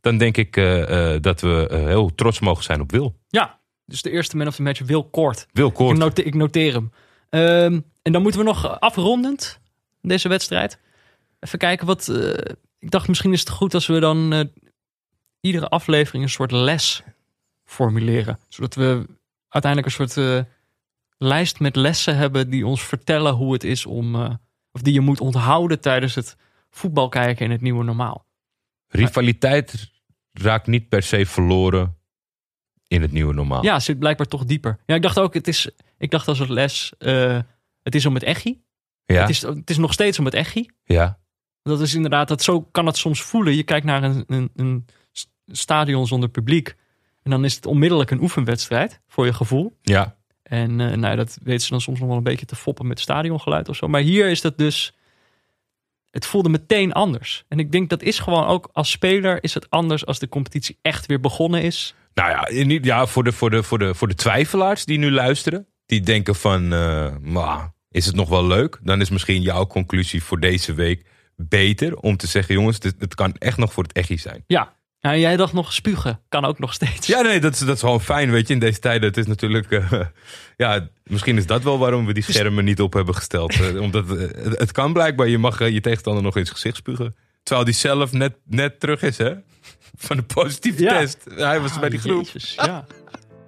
[0.00, 3.14] Dan denk ik eh, eh, dat we heel trots mogen zijn op Wil.
[3.28, 5.46] Ja, dus de eerste man of the match, Wil Kort.
[5.52, 5.98] Wil Ik, kort.
[5.98, 6.92] note- ik noteer hem.
[7.30, 9.60] Ehm, en dan moeten we nog afrondend
[10.02, 10.78] deze wedstrijd.
[11.40, 12.08] Even kijken wat.
[12.78, 14.50] ik dacht misschien is het goed als we dan
[15.40, 17.02] iedere aflevering een soort les
[17.64, 18.38] formuleren.
[18.48, 19.06] Zodat we
[19.48, 20.46] uiteindelijk een soort
[21.18, 24.14] lijst met lessen hebben die ons vertellen hoe het is om.
[24.14, 24.34] eh,
[24.72, 26.36] of die je moet onthouden tijdens het
[26.70, 28.26] voetbal kijken in het nieuwe normaal.
[28.88, 29.90] Rivaliteit
[30.32, 31.96] raakt niet per se verloren
[32.86, 33.62] in het nieuwe normaal.
[33.64, 34.78] Ja, zit blijkbaar toch dieper.
[34.86, 35.70] Ja, ik dacht ook, het is.
[35.98, 36.92] Ik dacht als het les.
[36.98, 37.38] eh,
[37.82, 38.62] het is om het echi.
[39.04, 40.70] ja, Het, is, het is nog steeds om het echi.
[40.84, 41.18] ja.
[41.62, 43.54] Dat is inderdaad, dat zo kan het soms voelen.
[43.54, 46.76] Je kijkt naar een, een, een st- stadion zonder publiek.
[47.22, 49.78] En dan is het onmiddellijk een oefenwedstrijd, voor je gevoel.
[49.82, 50.16] ja.
[50.48, 53.00] En eh, nou, dat weten ze dan soms nog wel een beetje te foppen met
[53.00, 53.88] stadiongeluid of zo.
[53.88, 54.92] Maar hier is dat dus.
[56.10, 57.44] Het voelde meteen anders.
[57.48, 60.78] En ik denk dat is gewoon ook als speler is het anders als de competitie
[60.82, 61.94] echt weer begonnen is.
[62.14, 65.66] Nou ja, ja voor, de, voor, de, voor, de, voor de twijfelaars die nu luisteren.
[65.86, 68.78] Die denken van, eh, "Maar, is het nog wel leuk?
[68.82, 71.96] Dan is misschien jouw conclusie voor deze week beter.
[71.96, 74.44] Om te zeggen, jongens, dit- het kan echt nog voor het echi zijn.
[74.46, 74.76] Ja.
[75.00, 76.20] Ja en jij dacht nog spugen.
[76.28, 77.06] Kan ook nog steeds.
[77.06, 79.08] Ja, nee, dat is, dat is gewoon fijn, weet je, in deze tijden.
[79.08, 80.00] Het is natuurlijk, eh,
[80.56, 83.54] ja, misschien is dat wel waarom we die schermen niet op hebben gesteld.
[83.60, 84.26] Eh, omdat eh,
[84.58, 87.14] het, kan blijkbaar, je mag je tegenstander nog zijn gezicht spugen.
[87.42, 89.32] Terwijl die zelf net, net terug is, hè?
[90.06, 90.98] Van de positieve Ja.
[90.98, 91.18] test.
[91.34, 92.24] Hij was Ah, bij die groep.
[92.24, 92.84] Jezus, ja.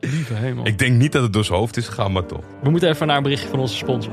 [0.01, 0.67] Lieve hemel.
[0.67, 2.45] Ik denk niet dat het door zijn hoofd is gegaan, maar toch.
[2.63, 4.13] We moeten even naar een berichtje van onze sponsor.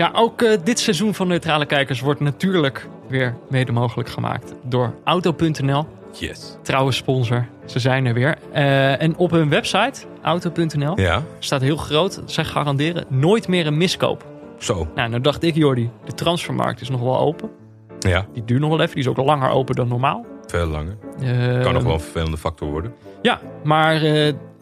[0.00, 4.94] Ja, ook eh, dit seizoen van Neutrale Kijkers wordt natuurlijk weer mede mogelijk gemaakt door
[5.04, 5.86] Auto.nl.
[6.12, 6.56] Yes.
[6.62, 8.38] Trouwe sponsor, ze zijn er weer.
[8.52, 13.76] Eh, en op hun website, Auto.nl, Ja, staat heel groot, zij garanderen nooit meer een
[13.76, 14.24] miskoop.
[14.58, 14.88] zo.
[14.94, 17.50] Nou, nou dacht ik, Jordi, de transfermarkt is nog wel open.
[17.98, 20.26] Ja, Die duurt nog wel even, die is ook langer open dan normaal.
[20.46, 20.96] veel langer.
[21.20, 22.92] Eh, Kan nog wel een vervelende factor worden.
[23.22, 24.00] Ja, maar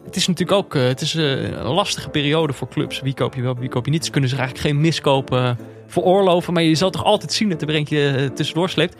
[0.09, 3.01] het is natuurlijk ook eh, het is, eh, een lastige periode voor clubs.
[3.01, 4.05] Wie koop je wel, wie koop je niet.
[4.05, 5.55] Ze kunnen zich eigenlijk geen miskopen eh,
[5.87, 6.53] veroorloven.
[6.53, 8.95] Maar je zal toch altijd zien dat er eentje tussendoor sleept.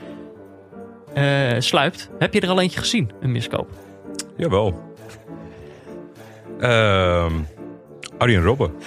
[1.59, 2.09] Sluipt.
[2.19, 3.69] Heb je er al eentje gezien, een miskoop?
[4.37, 4.93] Jawel.
[6.59, 7.33] Ehm
[8.17, 8.71] Arjen Robben.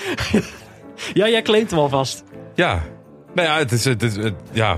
[1.14, 2.24] Ja, jij claimt hem alvast.
[2.54, 2.82] Ja.
[3.34, 4.76] Nou ja, het is, het is het- ja.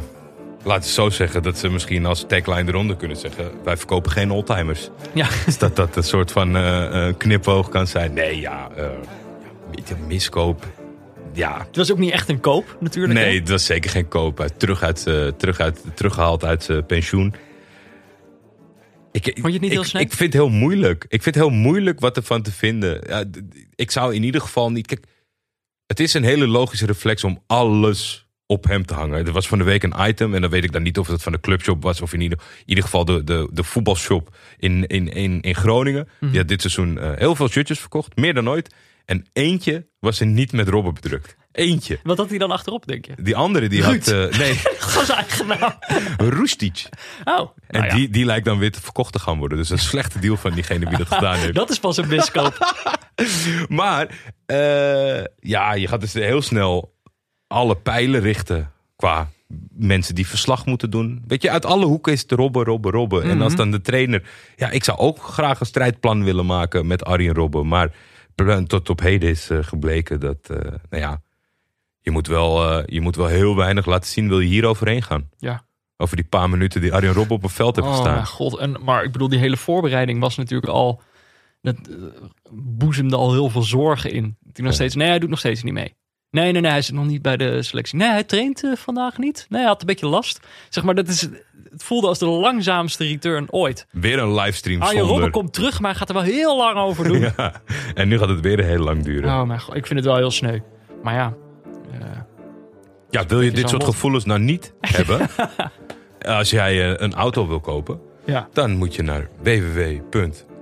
[0.64, 4.30] Laat het zo zeggen dat ze misschien als tagline eronder kunnen zeggen: wij verkopen geen
[4.30, 4.88] oldtimers.
[5.12, 8.12] Ja, Dus dat dat een soort van eh, knipoog kan zijn.
[8.12, 8.90] Nee, ja, ja,
[9.88, 10.66] een miskoop.
[11.32, 13.14] Ja, het was ook niet echt een koop natuurlijk.
[13.14, 13.38] nee, hè?
[13.38, 14.40] het was zeker geen koop.
[14.40, 17.34] Uit, terug uit, eh, terug uit, teruggehaald uit pensioen.
[19.12, 20.02] Ik, Vond je het niet heel snel?
[20.02, 21.04] Ik vind het heel moeilijk.
[21.08, 23.00] Ik vind het heel moeilijk wat ervan te vinden.
[23.06, 23.24] Ja,
[23.74, 24.86] ik zou in ieder geval niet...
[24.86, 25.06] Kijk,
[25.86, 29.26] het is een hele logische reflex om alles op hem te hangen.
[29.26, 31.22] Er was van de week een item, en dan weet ik dan niet of het
[31.22, 32.00] van de clubshop was...
[32.00, 36.08] of in ieder, in ieder geval de, de, de voetbalshop in, in, in, in Groningen.
[36.20, 36.30] Mhm.
[36.30, 38.74] Die had dit seizoen eh, heel veel shirtjes verkocht, meer dan ooit.
[39.04, 41.36] En eentje was er niet met Robben bedrukt.
[41.52, 41.98] Eentje.
[42.02, 43.12] Wat had hij dan achterop, denk je?
[43.22, 44.08] Die andere die had...
[44.08, 45.74] Eh, nee, Gewoon zijn eigen naam.
[46.16, 46.88] Roestic.
[47.24, 49.58] Oh, En nou ja, die, die lijkt dan weer te verkocht te gaan worden.
[49.58, 51.54] Dus een slechte deal van diegene die dat gedaan heeft.
[51.64, 52.58] dat is pas een miskoop.
[53.68, 56.93] Maar eh, ja, je gaat dus heel snel
[57.46, 59.28] alle pijlen richten qua
[59.70, 61.22] mensen die verslag moeten doen.
[61.26, 63.22] Weet je, uit alle hoeken is het robben, robben, robben.
[63.22, 64.22] En als dan de trainer...
[64.56, 67.66] Ja, ik zou ook graag een strijdplan willen maken met Arjen Robben.
[67.68, 67.92] Maar
[68.66, 70.38] tot op heden is eh, gebleken dat...
[70.50, 70.56] eh,
[70.90, 71.22] nou ja,
[72.00, 74.28] je moet, wel, eh, je moet wel heel weinig laten zien.
[74.28, 75.30] Wil je hier overheen gaan?
[75.38, 75.64] Ja.
[75.96, 78.14] Over die paar minuten die Arjen Robben op het veld heeft Oh gestaan.
[78.14, 78.58] mijn god.
[78.58, 81.02] En, maar ik bedoel, die hele voorbereiding was natuurlijk al...
[81.60, 81.76] Dat
[82.52, 84.36] boezemde al heel veel zorgen in.
[84.40, 85.94] Die nog steeds, nee, hij doet nog steeds niet mee.
[86.34, 87.98] Nee, nee, nee, hij zit nog niet bij de selectie.
[87.98, 89.46] Nee, hij traint eh, vandaag niet.
[89.48, 90.40] Nee, hij had een beetje last.
[90.68, 93.86] Zeg maar, dat is, het voelde als de langzaamste return ooit.
[93.90, 95.12] Weer een livestream Arjen zonder...
[95.14, 97.20] Robben komt terug, maar hij gaat er wel heel lang over doen.
[97.36, 97.52] Ja,
[97.94, 99.30] en nu gaat het weer heel lang duren.
[99.30, 100.58] Oh mijn god, ik vind het wel heel sneu.
[101.02, 101.34] Maar ja,
[101.92, 101.98] eh,
[103.10, 104.72] Ja, wil je is dit soort gevoelens nou niet?
[104.80, 105.28] hebben.
[106.20, 109.28] Als jij eh, een auto wil kopen, Ja, dan moet je naar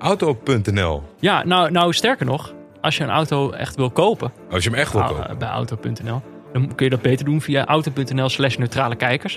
[0.00, 1.02] www.auto.nl.
[1.20, 4.78] ja nou, nou sterker nog, als je een auto echt wil kopen Als je hem
[4.78, 5.38] echt wil ah, kopen.
[5.38, 6.22] bij auto.nl,
[6.52, 9.36] dan kun je dat beter doen via auto.nl slash neutrale kijkers.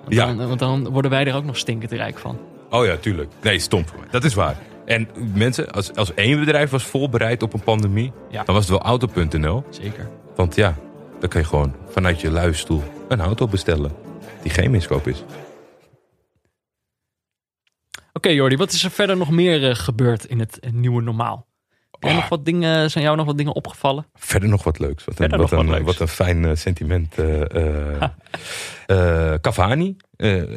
[0.00, 0.26] Want, Ja.
[0.26, 2.38] dan, want dan worden wij er ook nog stinkend rijk van.
[2.70, 3.30] Oh ja, tuurlijk.
[3.42, 4.08] Nee, stom voor mij.
[4.10, 4.56] Dat is waar.
[4.84, 8.44] En mensen, als, als één bedrijf was voorbereid op een pandemie, Ja.
[8.44, 9.64] dan was het wel auto.nl.
[9.70, 10.08] Zeker.
[10.36, 10.74] Want ja,
[11.20, 13.92] dan kan je gewoon vanuit je luie stoel een auto bestellen
[14.42, 15.24] die geen miskoop is.
[18.12, 21.46] Oké Jordi, wat is er verder nog meer eh, gebeurd in het eh, nieuwe normaal?
[22.00, 24.06] Heb nog wat dingen, zijn jou nog wat dingen opgevallen?
[24.14, 25.04] Verder nog wat leuks.
[25.04, 25.84] Wat een, wat een, wat leuks.
[25.84, 27.14] wat een fijn eh, sentiment.
[27.18, 28.10] eh eh
[29.40, 29.96] Cavani,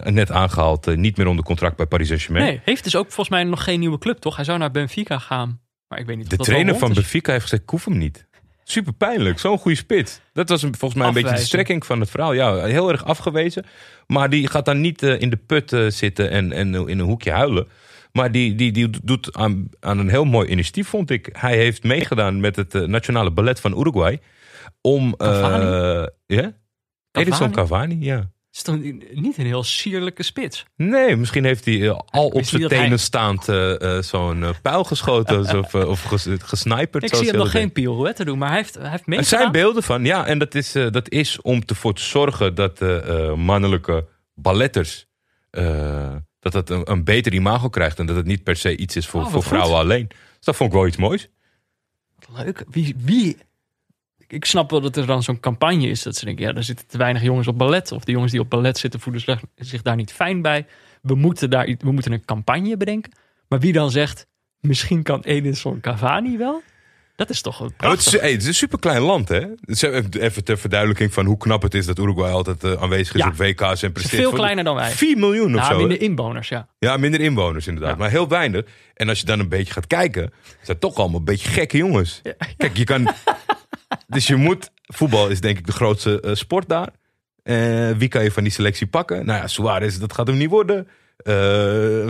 [0.04, 2.46] net aangehaald, eh, niet meer onder contract bij Paris Saint-Germain.
[2.46, 4.36] Nee, heeft dus ook volgens mij nog geen nieuwe club, toch?
[4.36, 5.60] Hij zou naar Benfica gaan.
[5.88, 6.94] Maar ik weet niet of De dat trainer van.
[6.94, 8.30] Benfica heeft gezegd, ik hoef hem niet.
[8.64, 10.22] Super pijnlijk, zo'n goede spits.
[10.34, 12.34] Dat was een- volgens mij een beetje de strekking van het verhaal.
[12.34, 13.66] Ja, heel erg afgewezen.
[14.08, 17.68] Maar die gaat dan niet in de put zitten en, en in een hoekje huilen.
[18.12, 21.30] Maar die, die, die doet aan, aan een heel mooi initiatief, vond ik.
[21.32, 24.20] Hij heeft meegedaan met het eh, Nationale Ballet van Uruguay.
[24.82, 25.14] Om...
[25.18, 26.07] eh, Cavani?
[26.26, 26.53] ja?
[27.12, 28.30] Edison Cavani, ja.
[28.51, 28.64] is
[29.14, 30.66] niet een heel sierlijke spits?
[30.76, 33.43] Nee, misschien heeft hij eh, al op zijn tenen hij- staand
[34.05, 37.03] zo'n pijl geschoten of, of ges, gesniperd.
[37.03, 39.39] Ik zie hem nog geen pirouette doen, maar hij heeft, hij heeft Er meegedaan.
[39.39, 40.26] zijn beelden van, ja.
[40.26, 45.07] En dat is, dat is om ervoor te zorgen dat uh, uh, mannelijke balletters...
[46.42, 48.00] Dat het een, een, beter imago krijgt.
[48.00, 50.08] En dat het niet per se iets is voor, Oh, voor vrouwen alleen.
[50.08, 51.30] Dus dat vond ik wel iets moois.
[52.36, 52.64] Leuk.
[52.70, 53.38] Wie, wie...
[54.28, 56.04] Ik snap wel dat er dan zo'n campagne is.
[56.04, 57.92] Dat ze denken, ja, er zitten te weinig jongens op ballet.
[57.92, 60.68] Of de jongens die op ballet zitten voelen zich, zich daar niet fijn bij.
[61.02, 63.12] We moeten, daar, we moeten een campagne bedenken.
[63.48, 64.28] Maar wie dan zegt,
[64.60, 66.62] misschien kan Edinson Cavani wel?
[67.22, 69.45] Dat is toch een ja, het, is, hey, het is een superklein land, hè?
[70.19, 73.28] Even ter verduidelijking van hoe knap het is dat Uruguay altijd uh, aanwezig is ja.
[73.28, 74.22] op WK's en presteert.
[74.22, 74.91] Veel kleiner dan wij.
[74.91, 75.78] 4 miljoen of ja, zo.
[75.78, 76.67] minder inwoners, ja.
[76.80, 77.91] Ja, minder inwoners inderdaad.
[77.91, 77.97] Ja.
[77.97, 78.65] Maar heel weinig.
[78.93, 82.22] En als je dan een beetje gaat kijken, zijn toch allemaal een beetje gekke jongens.
[82.57, 83.13] Kijk, je kan...
[84.07, 84.72] dus je moet...
[84.84, 86.89] Voetbal is denk ik de grootste uh, sport daar.
[87.43, 89.26] Uh, wie kan je van die selectie pakken?
[89.26, 90.88] Nou ja, Suarez, dat gaat hem niet worden.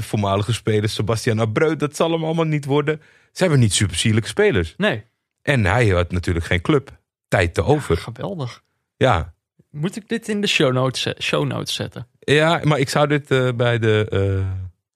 [0.02, 3.02] Voormalige spelers, Sebastian Abreu, dat zal hem allemaal niet worden.
[3.32, 4.74] Ze hebben niet super sierlijke spelers.
[4.78, 5.04] Nee.
[5.42, 7.00] En hij had natuurlijk geen club.
[7.28, 7.96] Tijd te over.
[7.96, 8.64] Ja, geweldig.
[8.98, 9.34] Ja.
[9.70, 12.08] Moet ik dit in de show notes, show notes zetten?
[12.20, 14.08] Ja, maar ik zou dit uh, bij de...
[14.14, 14.48] Uh,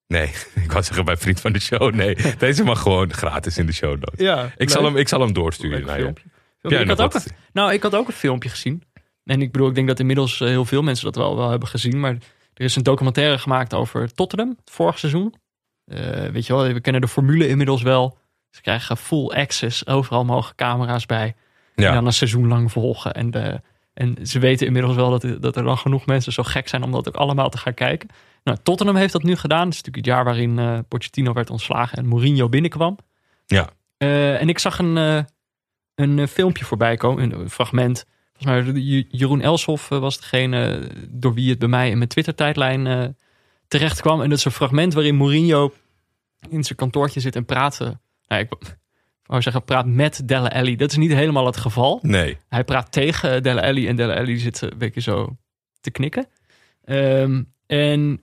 [0.08, 0.28] nee,
[0.66, 1.94] ik wou zeggen bij Vriend van de Show.
[1.94, 4.26] Nee, deze mag gewoon gratis in de show notes.
[4.26, 6.14] Ja, ik, zal hem, ik zal hem doorsturen naar je.
[6.62, 7.22] Ja, ik had ook een,
[7.54, 8.84] nou, ik had ook een filmpje gezien.
[9.24, 11.68] En ik bedoel, ik denk dat inmiddels uh, heel veel mensen dat wel, wel hebben
[11.68, 12.00] gezien.
[12.00, 12.12] Maar
[12.54, 15.34] er is een documentaire gemaakt over Tottenham, het vorig seizoen.
[15.86, 18.18] Uh, weet je wel, we kennen de formule inmiddels wel.
[18.56, 21.36] Ze krijgen full access, overal mogen camera's bij.
[21.76, 21.88] Ja.
[21.88, 23.14] En dan een seizoen lang volgen.
[23.14, 23.62] En, de,
[23.93, 26.91] en ze weten inmiddels wel dat, dat er dan genoeg mensen zo gek zijn om
[26.91, 28.10] dat ook allemaal te gaan kijken.
[28.43, 29.66] Nou, Tottenham heeft dat nu gedaan.
[29.66, 32.97] Het is natuurlijk het jaar waarin uh, Pochettino werd ontslagen en Mourinho binnenkwam.
[33.45, 33.70] Ja.
[33.97, 35.22] Uh, en ik zag een, uh,
[35.95, 38.06] een filmpje voorbij komen, een fragment.
[38.38, 43.16] Volgens mij Jeroen Elshoff was degene door wie het bij mij in mijn Twitter-tijdlijn
[43.68, 44.22] terecht kwam.
[44.22, 45.74] En dat is een fragment waarin Mourinho
[46.49, 47.95] in zijn kantoortje zit en praat.
[48.28, 48.78] Nou, ik
[49.23, 50.76] wou zeggen, praat met Delle Alli.
[50.76, 51.99] Dat is niet helemaal het geval.
[52.01, 52.38] Nee.
[52.47, 55.38] Hij praat tegen Delle Alli en Delle Alli zit een beetje zo
[55.80, 56.28] te knikken.
[56.86, 58.21] Um, en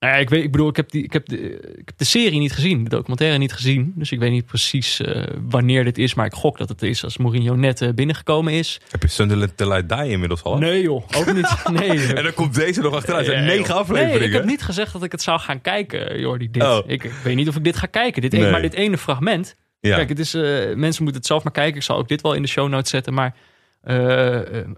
[0.00, 2.04] nou ja, ik, weet, ik bedoel, ik heb, die, ik, heb de, ik heb de
[2.04, 3.92] serie niet gezien, de documentaire niet gezien.
[3.96, 6.14] Dus ik weet niet precies uh, wanneer dit is.
[6.14, 8.80] Maar ik gok dat het is als Mourinho net uh, binnengekomen is.
[8.90, 10.58] Heb je Sunderland Till I Die inmiddels al?
[10.58, 11.48] Nee joh, ook niet.
[11.72, 12.14] Nee.
[12.14, 13.26] en dan komt deze nog achteruit.
[13.26, 13.76] Zijn negen joh.
[13.76, 14.18] afleveringen.
[14.18, 16.50] Nee, ik heb niet gezegd dat ik het zou gaan kijken, Jordi.
[16.50, 16.62] Dit.
[16.62, 16.78] Oh.
[16.86, 18.22] Ik, ik, weet niet of ik dit ga kijken.
[18.22, 18.44] Dit nee.
[18.44, 19.56] een, maar dit ene fragment.
[19.80, 19.96] Ja.
[19.96, 20.42] Kijk, het is, uh,
[20.74, 21.76] mensen moeten het zelf maar kijken.
[21.76, 23.14] Ik zal ook dit wel in de show notes zetten.
[23.14, 23.34] Maar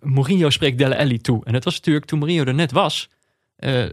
[0.01, 1.45] Mourinho spreekt Delle Alli toe.
[1.45, 3.09] En dat was natuurlijk toen Mourinho er net was...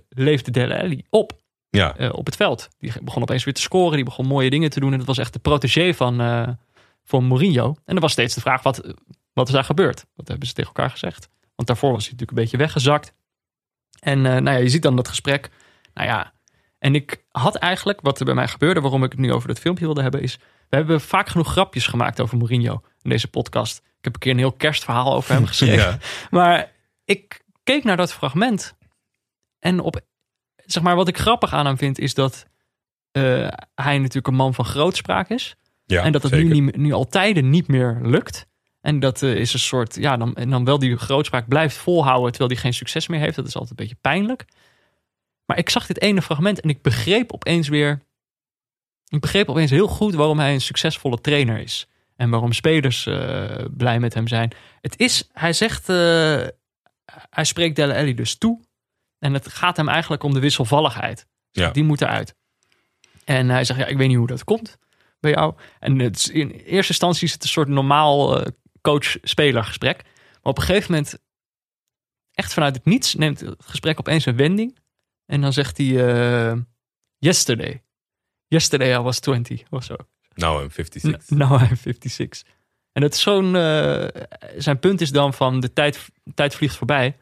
[0.09, 1.37] leefde Delle Alli op.
[1.69, 1.99] Ja.
[1.99, 2.69] Uh, op het veld.
[2.77, 3.95] Die begon opeens weer te scoren.
[3.95, 4.91] Die begon mooie dingen te doen.
[4.91, 6.47] En dat was echt de protégé van, uh,
[7.03, 7.75] van Mourinho.
[7.85, 8.93] En er was steeds de vraag, wat,
[9.33, 10.05] wat is daar gebeurd?
[10.15, 11.29] Wat hebben ze tegen elkaar gezegd?
[11.55, 13.13] Want daarvoor was hij natuurlijk een beetje weggezakt.
[13.99, 15.49] En nou ja, je ziet dan dat gesprek.
[15.93, 16.33] Nou ja,
[16.79, 18.81] en ik had eigenlijk, wat er bij mij gebeurde...
[18.81, 20.21] waarom ik het nu over dat filmpje wilde hebben...
[20.21, 20.37] is,
[20.69, 23.77] we hebben vaak genoeg grapjes gemaakt over Mourinho in deze podcast.
[23.77, 25.77] Ik heb een keer een heel kerstverhaal over hem geschreven.
[25.77, 25.97] ja.
[26.29, 26.71] Maar
[27.05, 28.77] ik keek naar dat fragment...
[29.59, 30.01] en op
[30.71, 32.45] zeg maar, wat ik grappig aan hem vind, is dat
[33.11, 35.55] uh, hij natuurlijk een man van grootspraak is.
[35.85, 38.47] Ja, en dat het nu, niet, nu al tijden niet meer lukt.
[38.81, 42.29] En dat uh, is een soort, ja, dan, en dan wel die grootspraak blijft volhouden
[42.29, 43.35] terwijl hij geen succes meer heeft.
[43.35, 44.45] Dat is altijd een beetje pijnlijk.
[45.45, 48.01] Maar ik zag dit ene fragment en ik begreep opeens weer,
[49.07, 51.87] ik begreep opeens heel goed waarom hij een succesvolle trainer is.
[52.15, 54.51] En waarom spelers uh, blij met hem zijn.
[54.81, 55.87] Het is, hij zegt,
[57.29, 58.59] hij spreekt Delle Alli dus toe
[59.19, 61.27] En het gaat hem eigenlijk om de wisselvalligheid.
[61.51, 61.69] Ja.
[61.71, 62.35] Die moet eruit.
[63.25, 64.77] En hij zegt, ja, ik weet niet hoe dat komt
[65.19, 65.55] bij jou.
[65.79, 68.51] En het is, in eerste instantie is het een soort normaal eh,
[68.81, 70.03] coach-speler gesprek.
[70.03, 71.19] Maar op een gegeven moment,
[72.31, 74.77] echt vanuit het niets, neemt het gesprek opeens een wending.
[75.25, 75.87] En dan zegt hij,
[76.51, 76.57] eh,
[77.17, 77.83] yesterday.
[78.47, 79.95] Yesterday I was 20 of zo.
[80.33, 81.29] Nou, een 56.
[81.29, 82.43] N- Now I'm 56.
[82.91, 83.55] En dat is zo'n.
[83.55, 84.07] eh,
[84.57, 87.17] zijn punt is dan van de tijd, tijd vliegt voorbij.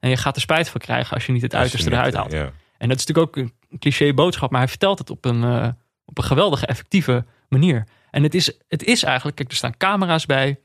[0.00, 2.32] En je gaat er spijt van krijgen als je niet het uiterste niet, eruit haalt.
[2.32, 2.52] Ja.
[2.78, 5.68] En dat is natuurlijk ook een cliché boodschap, maar hij vertelt het op een, eh,
[6.04, 7.86] op een geweldige, effectieve manier.
[8.10, 10.60] En het is, het is eigenlijk, kijk, er staan camera's bij.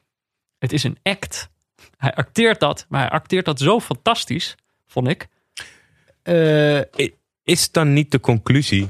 [0.59, 1.49] Het is een act.
[1.97, 4.55] Hij acteert dat, maar hij acteert dat zo fantastisch,
[4.88, 5.27] vond ik.
[6.23, 6.81] Eh,
[7.43, 8.89] Is dan niet de conclusie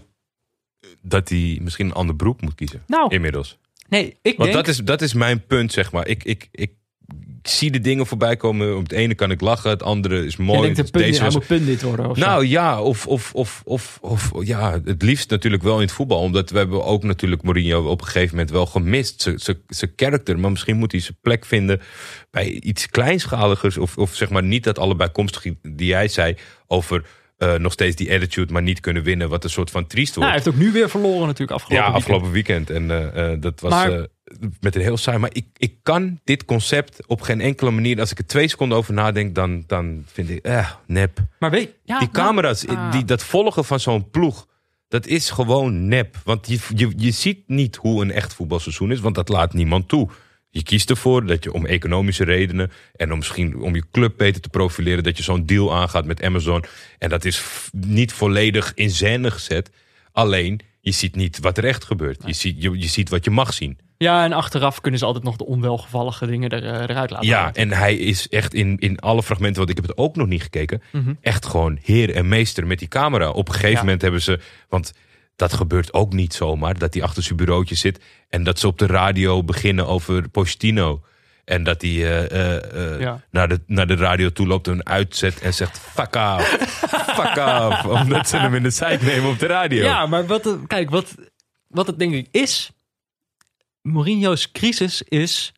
[1.01, 2.83] dat hij misschien een ander beroep moet kiezen?
[2.87, 3.57] nou, Inmiddels.
[3.87, 4.65] nee, ik Want denk...
[4.65, 6.07] dat, is, dat is mijn punt, zeg maar.
[6.07, 6.71] Ik, ik, ik,
[7.43, 8.75] ik zie de dingen voorbij komen.
[8.77, 10.69] Op het ene kan ik lachen, het andere is mooi.
[10.69, 12.25] een Dus punt, Deze hij was moet pundit worden of zo.
[12.25, 16.19] Nou ja, of, of, of, of, of ja, het liefst natuurlijk wel in het voetbal.
[16.19, 19.31] Omdat we hebben ook natuurlijk Mourinho op een gegeven moment wel gemist.
[19.35, 20.39] Zijn- karakter.
[20.39, 21.81] Maar misschien moet hij zijn plek vinden
[22.31, 23.77] bij iets kleinschaligers.
[23.77, 26.35] Of, of zeg maar niet dat allebei komstig die jij zei
[26.67, 27.05] over
[27.37, 29.29] eh, nog steeds die attitude, maar niet kunnen winnen.
[29.29, 30.43] Wat een soort van triest Nou, wordt.
[30.43, 32.69] hij heeft ook nu weer verloren natuurlijk afgelopen ja, afgelopen weekend.
[32.69, 34.07] En eh, eh, dat was Maar-
[34.59, 35.17] met een heel saai.
[35.17, 37.99] Maar ik, ik kan dit concept op geen enkele manier.
[37.99, 41.19] Als ik er twee seconden over nadenk, dan, dan vind ik, eh, nep.
[41.39, 42.91] Maar weet ja, Die nou, camera's, ah.
[42.91, 44.47] die, dat volgen van zo'n ploeg,
[44.88, 46.17] dat is gewoon nep.
[46.23, 49.88] Want je, je, je ziet niet hoe een echt voetbalseizoen is, want dat laat niemand
[49.88, 50.09] toe.
[50.49, 54.41] Je kiest ervoor dat je om economische redenen en om misschien om je club beter
[54.41, 56.63] te profileren, dat je zo'n deal aangaat met Amazon.
[56.97, 59.69] En dat is niet volledig in scène gezet.
[60.11, 62.21] Alleen, je ziet niet wat er echt gebeurt.
[62.25, 63.77] Je, ziet, je, je ziet wat je mag zien.
[64.03, 67.27] Ja, en achteraf kunnen ze altijd nog de onwelgevallige dingen er, eh, eruit laten.
[67.27, 70.27] Ja, en hij is echt in, in alle fragmenten, want ik heb het ook nog
[70.27, 71.13] niet gekeken, Mhm.
[71.21, 73.29] echt gewoon heer en meester met die camera.
[73.29, 73.79] Op een gegeven Ja.
[73.83, 74.39] moment hebben ze,
[74.69, 74.93] want
[75.35, 77.99] dat gebeurt ook niet zomaar, dat hij achter zijn bureautje zit
[78.29, 81.01] en dat ze op de radio beginnen over Pochettino.
[81.45, 83.21] En dat hij eh, eh, Ja.
[83.31, 86.49] naar, de, naar de radio toe loopt en uitzet en zegt fuck off,
[87.15, 87.85] fuck off.
[88.01, 89.83] Omdat ze hem in de zeik nemen op de radio.
[89.83, 91.15] Ja, maar wat, kijk, wat,
[91.67, 92.71] wat het denk ik is.
[93.84, 95.53] Mourinho's crisis is.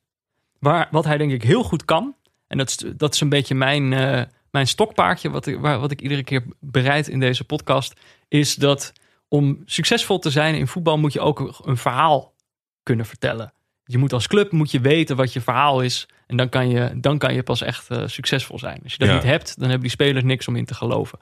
[0.59, 2.15] Waar, wat hij denk ik heel goed kan.
[2.47, 4.21] En dat is, dat is een beetje mijn, eh,
[4.51, 5.29] mijn stokpaardje.
[5.29, 7.99] Wat ik, waar, wat ik iedere keer bereid in deze podcast.
[8.27, 8.93] Is dat
[9.27, 12.33] om succesvol te zijn in voetbal moet je ook een, verhaal
[12.83, 13.53] kunnen vertellen.
[13.83, 16.07] Je moet als club moet je weten wat je verhaal is.
[16.27, 18.79] En dan kan je, dan kan je pas echt eh, succesvol zijn.
[18.83, 19.13] Als je dat Ja.
[19.13, 21.19] niet hebt, dan hebben die spelers niks om in te geloven.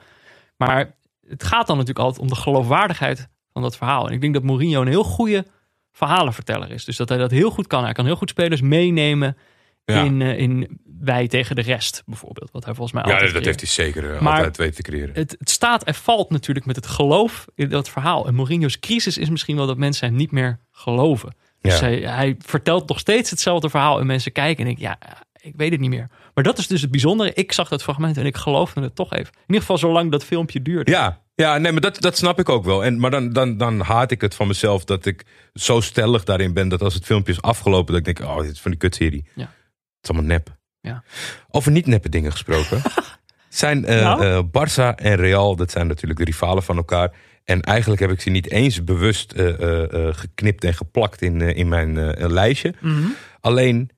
[0.58, 0.96] Maar
[1.28, 4.08] het gaat dan natuurlijk altijd om de geloofwaardigheid van dat verhaal.
[4.08, 5.46] En ik denk dat Mourinho een heel goede
[5.94, 6.86] verhalenverteller is.
[6.86, 7.84] Dus dat hij dat heel goed kan.
[7.84, 9.38] Hij kan heel goed spelers meenemen
[9.86, 10.04] Ja.
[10.04, 12.52] in, eh, in wij tegen de rest, bijvoorbeeld.
[12.52, 13.62] Wat hij volgens mij Ja, altijd dat creëert.
[13.62, 15.16] heeft hij zeker eh, Maar- altijd weten te creëren.
[15.16, 18.28] Het, het staat en valt natuurlijk met het geloof in dat verhaal.
[18.28, 21.36] En Mourinho's crisis is misschien wel dat mensen hem niet meer geloven.
[21.62, 21.86] Dus Ja.
[21.86, 24.98] hij, hij vertelt nog steeds hetzelfde verhaal en mensen kijken en denken, ja,
[25.42, 26.10] ik weet het niet meer.
[26.34, 27.34] Maar dat is dus het bijzondere.
[27.34, 29.34] Ik zag dat fragment en ik geloofde het toch even.
[29.34, 30.92] In ieder geval zolang dat filmpje duurde.
[30.92, 32.84] Ja, ja nee, maar dat, dat snap ik ook wel.
[32.84, 36.54] En, maar dan, dan, dan haat ik het van mezelf dat ik zo stellig daarin
[36.54, 38.80] ben dat als het filmpje is afgelopen, dat ik denk, oh, dit is van die
[38.80, 39.26] kutserie.
[39.36, 39.44] Ja.
[39.44, 40.58] Het is allemaal nep.
[40.80, 41.04] Ja.
[41.50, 42.82] Over niet neppe dingen gesproken.
[43.50, 44.26] zijn Nou?
[44.26, 47.12] eh, Barça en Real, dat zijn natuurlijk de rivalen van elkaar.
[47.44, 49.78] En eigenlijk heb ik ze niet eens bewust eh,
[50.12, 52.74] geknipt en geplakt in, in mijn lijstje.
[52.80, 53.08] Mhm.
[53.40, 53.90] Alleen,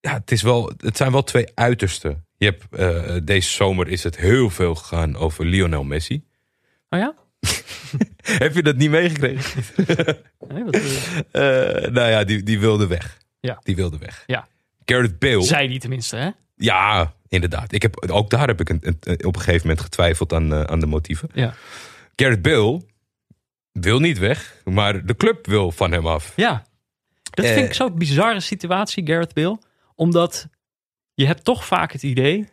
[0.00, 2.26] ja, het, is wel, het zijn wel twee uitersten.
[2.36, 6.22] Je hebt, deze zomer is het heel veel gegaan over Lionel Messi.
[6.90, 7.14] Oh ja?
[8.44, 9.62] Heb je dat niet meegekregen?
[10.48, 10.74] Nee, wat,
[11.30, 13.18] Eh, nou ja, die, die wilde weg.
[13.40, 13.58] Ja.
[13.62, 14.22] Die wilde weg.
[14.26, 14.48] Ja.
[14.84, 15.42] Gareth Bale.
[15.42, 16.30] zei die tenminste, hè?
[16.56, 17.72] Ja, inderdaad.
[17.72, 20.62] Ik heb, ook daar heb ik een, een- op een gegeven moment getwijfeld aan, eh,
[20.62, 21.28] aan de motieven.
[21.34, 21.54] Ja.
[22.16, 22.82] Gareth Bale
[23.72, 26.32] wil niet weg, maar de club wil van hem af.
[26.36, 26.64] Ja.
[27.30, 29.58] Dat vind ik zo'n bizarre situatie, Gareth Bale.
[29.94, 30.48] Omdat
[31.14, 32.48] je hebt toch vaak het idee...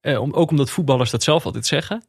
[0.00, 2.04] eh, om, ook omdat voetballers dat zelf altijd zeggen.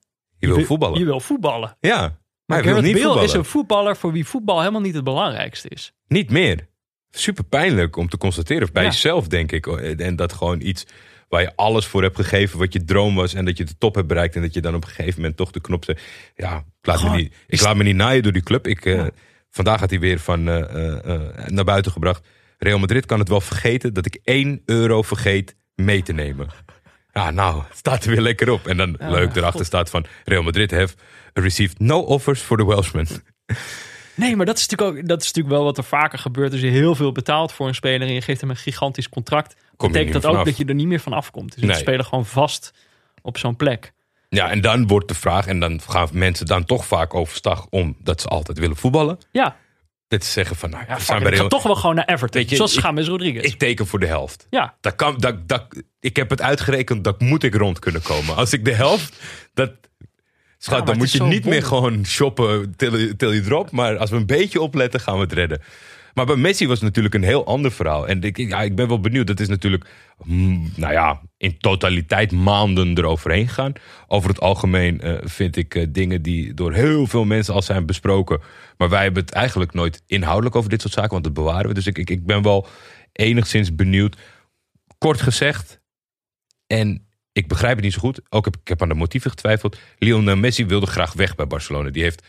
[0.50, 1.00] Je wil voetballen.
[1.00, 1.78] Je wil voetballen.
[1.80, 2.10] ja, maar
[2.46, 3.30] Maar hij wil Gareth niet Bale voetballen.
[3.30, 5.94] is een voetballer voor wie voetbal helemaal niet het belangrijkste is.
[6.08, 6.68] Niet meer.
[7.10, 8.70] Super pijnlijk om te constateren.
[8.74, 8.89] Bij Ja.
[8.89, 9.68] jezelf, denk ik.
[9.68, 10.86] En dat gewoon iets
[11.30, 12.60] waar je alles voor hebt gegeven.
[12.60, 13.34] Wat je droom was.
[13.34, 14.36] En dat je de top hebt bereikt.
[14.36, 16.02] En dat je dan op een gegeven moment toch de knop zet.
[16.36, 18.68] Ja, ik laat, me niet, ik laat me niet naaien door die club.
[18.68, 19.06] Ik, eh.
[19.50, 22.28] Vandaag had hij weer van, eh, eh, naar buiten gebracht.
[22.58, 26.48] Real Madrid kan het wel vergeten dat ik 1 euro vergeet mee te nemen.
[27.14, 28.68] Ja, nou, het staat er weer lekker op.
[28.68, 29.66] En dan Ja, leuk erachter God.
[29.66, 30.93] staat van Real Madrid have
[31.34, 33.07] received no offers for the Welshman.
[34.16, 36.51] Nee, maar dat is natuurlijk, ook, dat is natuurlijk wel wat er vaker gebeurt.
[36.51, 39.55] Als je heel veel betaalt voor een speler en je geeft hem een gigantisch contract.
[39.78, 41.53] Betekent dat ook dat je er niet meer van afkomt.
[41.53, 41.72] Dus Nee.
[41.72, 42.74] de speler gewoon vast
[43.22, 43.93] op zo'n plek.
[44.30, 47.95] Ja, en dan wordt de vraag, en dan gaan mensen dan toch vaak overstag om
[48.03, 49.18] dat ze altijd willen voetballen.
[49.32, 49.55] Ja,
[50.12, 51.76] Dat ze zeggen van, nou, ja we fuck zijn it, bij ik ga toch wel
[51.76, 52.41] gewoon naar Everton.
[52.41, 53.45] Weet je, zoals James Rodriguez.
[53.45, 54.47] Ik teken voor de helft.
[54.49, 55.66] ja, Dat kan, dat, dat,
[55.99, 58.36] ik heb het uitgerekend, dat moet ik rond kunnen komen.
[58.36, 59.20] Als ik de helft,
[59.53, 59.72] dat,
[60.57, 63.72] schat, dan moet is je niet meer gewoon shoppen till, je- till je drop.
[63.72, 65.62] Maar als we een beetje opletten, gaan we het redden.
[66.14, 68.07] Maar bij Messi was het natuurlijk een heel ander verhaal.
[68.07, 69.28] En ik, ja, ik ben wel benieuwd.
[69.28, 69.89] Dat is natuurlijk,
[70.24, 73.74] mm, nou ja, in totaliteit maanden eroverheen gegaan.
[74.07, 77.86] Over het algemeen eh, vind ik eh, dingen die door heel veel mensen al zijn
[77.86, 78.41] besproken.
[78.78, 81.74] Maar wij hebben het eigenlijk nooit inhoudelijk over dit soort zaken, want dat bewaren we.
[81.74, 82.68] Dus ik, ik, ik ben wel
[83.12, 84.18] enigszins benieuwd.
[84.97, 85.82] Kort gezegd,
[86.68, 88.22] en ik begrijp het niet zo goed.
[88.30, 89.78] Ook heb, ik heb aan de motieven getwijfeld.
[89.97, 91.89] Lionel Messi wilde graag weg bij Barcelona.
[91.89, 92.26] Die heeft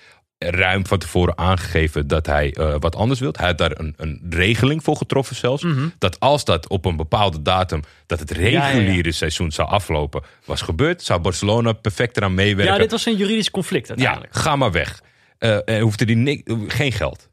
[0.50, 3.32] ruim van tevoren aangegeven dat hij eh, wat anders wil.
[3.36, 5.64] Hij had daar een, een regeling voor getroffen zelfs.
[5.98, 9.10] Dat als dat op een bepaalde datum, dat het reguliere ja, ja.
[9.10, 11.02] seizoen zou aflopen, was gebeurd.
[11.02, 12.74] Zou Barcelona perfect eraan meewerken.
[12.74, 14.34] ja, dit was een juridisch conflict Ja, uiteindelijk.
[14.36, 15.00] ga maar weg.
[15.38, 17.28] En hoefde die geen geld.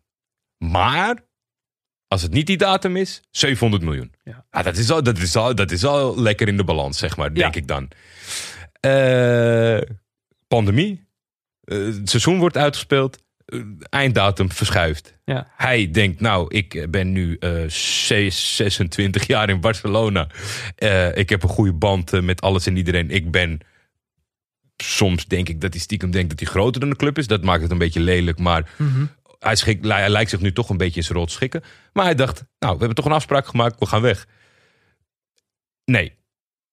[0.57, 1.15] Maar
[2.07, 4.13] als het niet die datum is, 700 miljoen.
[4.23, 4.45] Ja.
[4.49, 7.17] Ah, dat, is al, dat, is al, dat is al lekker in de balans, zeg
[7.17, 7.61] maar, denk Ja.
[7.61, 7.87] ik dan.
[10.47, 11.07] Pandemie.
[11.69, 13.17] Eh, het seizoen wordt uitgespeeld.
[13.45, 13.59] Eh,
[13.89, 15.17] einddatum verschuift.
[15.25, 15.51] Ja.
[15.55, 20.27] Hij denkt, nou, ik ben nu eh, zes- 26 jaar in Barcelona.
[20.75, 23.11] Eh, ik heb een goede band eh, met alles en iedereen.
[23.11, 23.59] Ik ben
[24.77, 27.27] soms denk ik dat hij stiekem denkt dat hij groter dan de club is.
[27.27, 29.05] Dat maakt het een beetje lelijk, maar Mhm.
[29.39, 31.63] hij, schik, hij lijkt zich nu toch een beetje in zijn rol te schikken.
[31.93, 34.25] Maar hij dacht, nou, we hebben toch een afspraak gemaakt, we gaan weg.
[35.85, 36.13] Nee,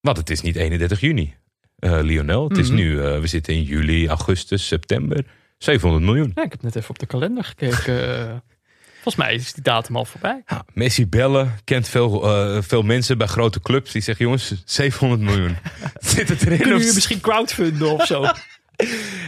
[0.01, 1.35] want het is niet 31 juni,
[1.79, 2.49] eh, Lionel.
[2.49, 2.77] Het is Mhm.
[2.77, 5.25] nu, eh, we zitten in juli, augustus, september.
[5.59, 6.33] 700 miljoen.
[6.35, 8.19] Ja, ik heb net even op de kalender gekeken.
[8.19, 8.35] Eh,
[9.03, 10.43] Volgens mij is die datum al voorbij.
[10.47, 12.21] Ja, Messi bellen, kent veel,
[12.63, 13.93] veel mensen bij grote clubs.
[13.93, 15.57] Die zeggen, jongens, 700 miljoen.
[16.01, 16.59] Zit het erin?
[16.59, 18.25] Kunnen of- misschien crowdfunden of zo?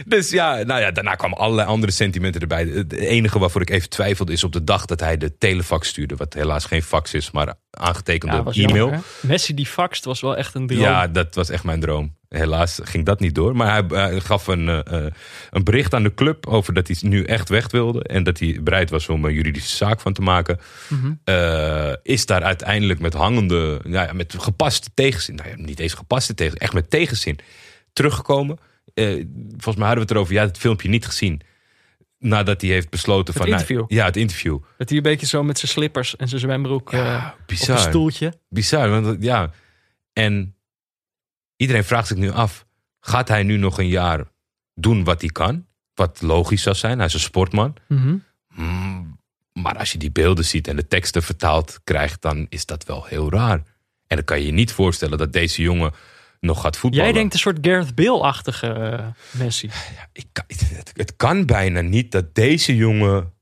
[0.05, 2.65] Dus ja, nou ja, daarna kwamen allerlei andere sentimenten erbij.
[2.65, 6.15] Het enige waarvoor ik even twijfelde is op de dag dat hij de telefax stuurde.
[6.15, 8.75] Wat helaas geen fax is, maar aangetekende Ja, e-mail.
[8.75, 8.99] jammer?
[9.21, 10.79] Messi die faxt was wel echt een droom.
[10.79, 12.17] Ja, dat was echt mijn droom.
[12.29, 13.55] Helaas ging dat niet door.
[13.55, 15.11] Maar hij, hij gaf een, eh, eh,
[15.49, 18.03] een bericht aan de club over dat hij nu echt weg wilde.
[18.03, 20.59] En dat hij bereid was om een juridische zaak van te maken.
[20.89, 21.13] Mhm.
[21.23, 25.35] Eh, is daar uiteindelijk met hangende, nou ja, met gepaste tegenzin.
[25.35, 27.39] Nou ja, niet eens gepaste tegenzin, echt met tegenzin
[27.93, 28.57] teruggekomen.
[28.93, 29.05] Eh,
[29.51, 30.33] volgens mij hadden we het erover.
[30.33, 31.41] Ja, het filmpje niet gezien.
[32.19, 33.51] Nadat hij heeft besloten Het van.
[33.51, 33.97] nou, interview.
[33.97, 34.57] ja, het interview.
[34.77, 37.75] Dat hij een beetje zo met zijn slippers en zijn zwembroek Ja, eh, op bizar.
[37.75, 38.33] een stoeltje.
[38.49, 39.51] Bizar, want ja.
[40.13, 40.55] En
[41.59, 42.65] iedereen vraagt zich nu af:
[42.99, 44.23] gaat hij nu nog een jaar
[44.73, 45.65] doen wat hij kan?
[45.93, 47.75] Wat logisch zou zijn, hij is een sportman.
[47.87, 48.15] Mhm.
[48.53, 49.19] Mm,
[49.53, 53.05] maar als je die beelden ziet en de teksten vertaald krijgt, dan is dat wel
[53.05, 53.63] heel raar.
[54.07, 55.93] En dan kan je je niet voorstellen dat deze jongen
[56.39, 57.05] nog gaat voetballen.
[57.05, 59.69] Jij denkt een soort Gareth Bale-achtige eh, Messi.
[60.13, 63.33] Ik kan, het, het kan bijna niet dat deze jongen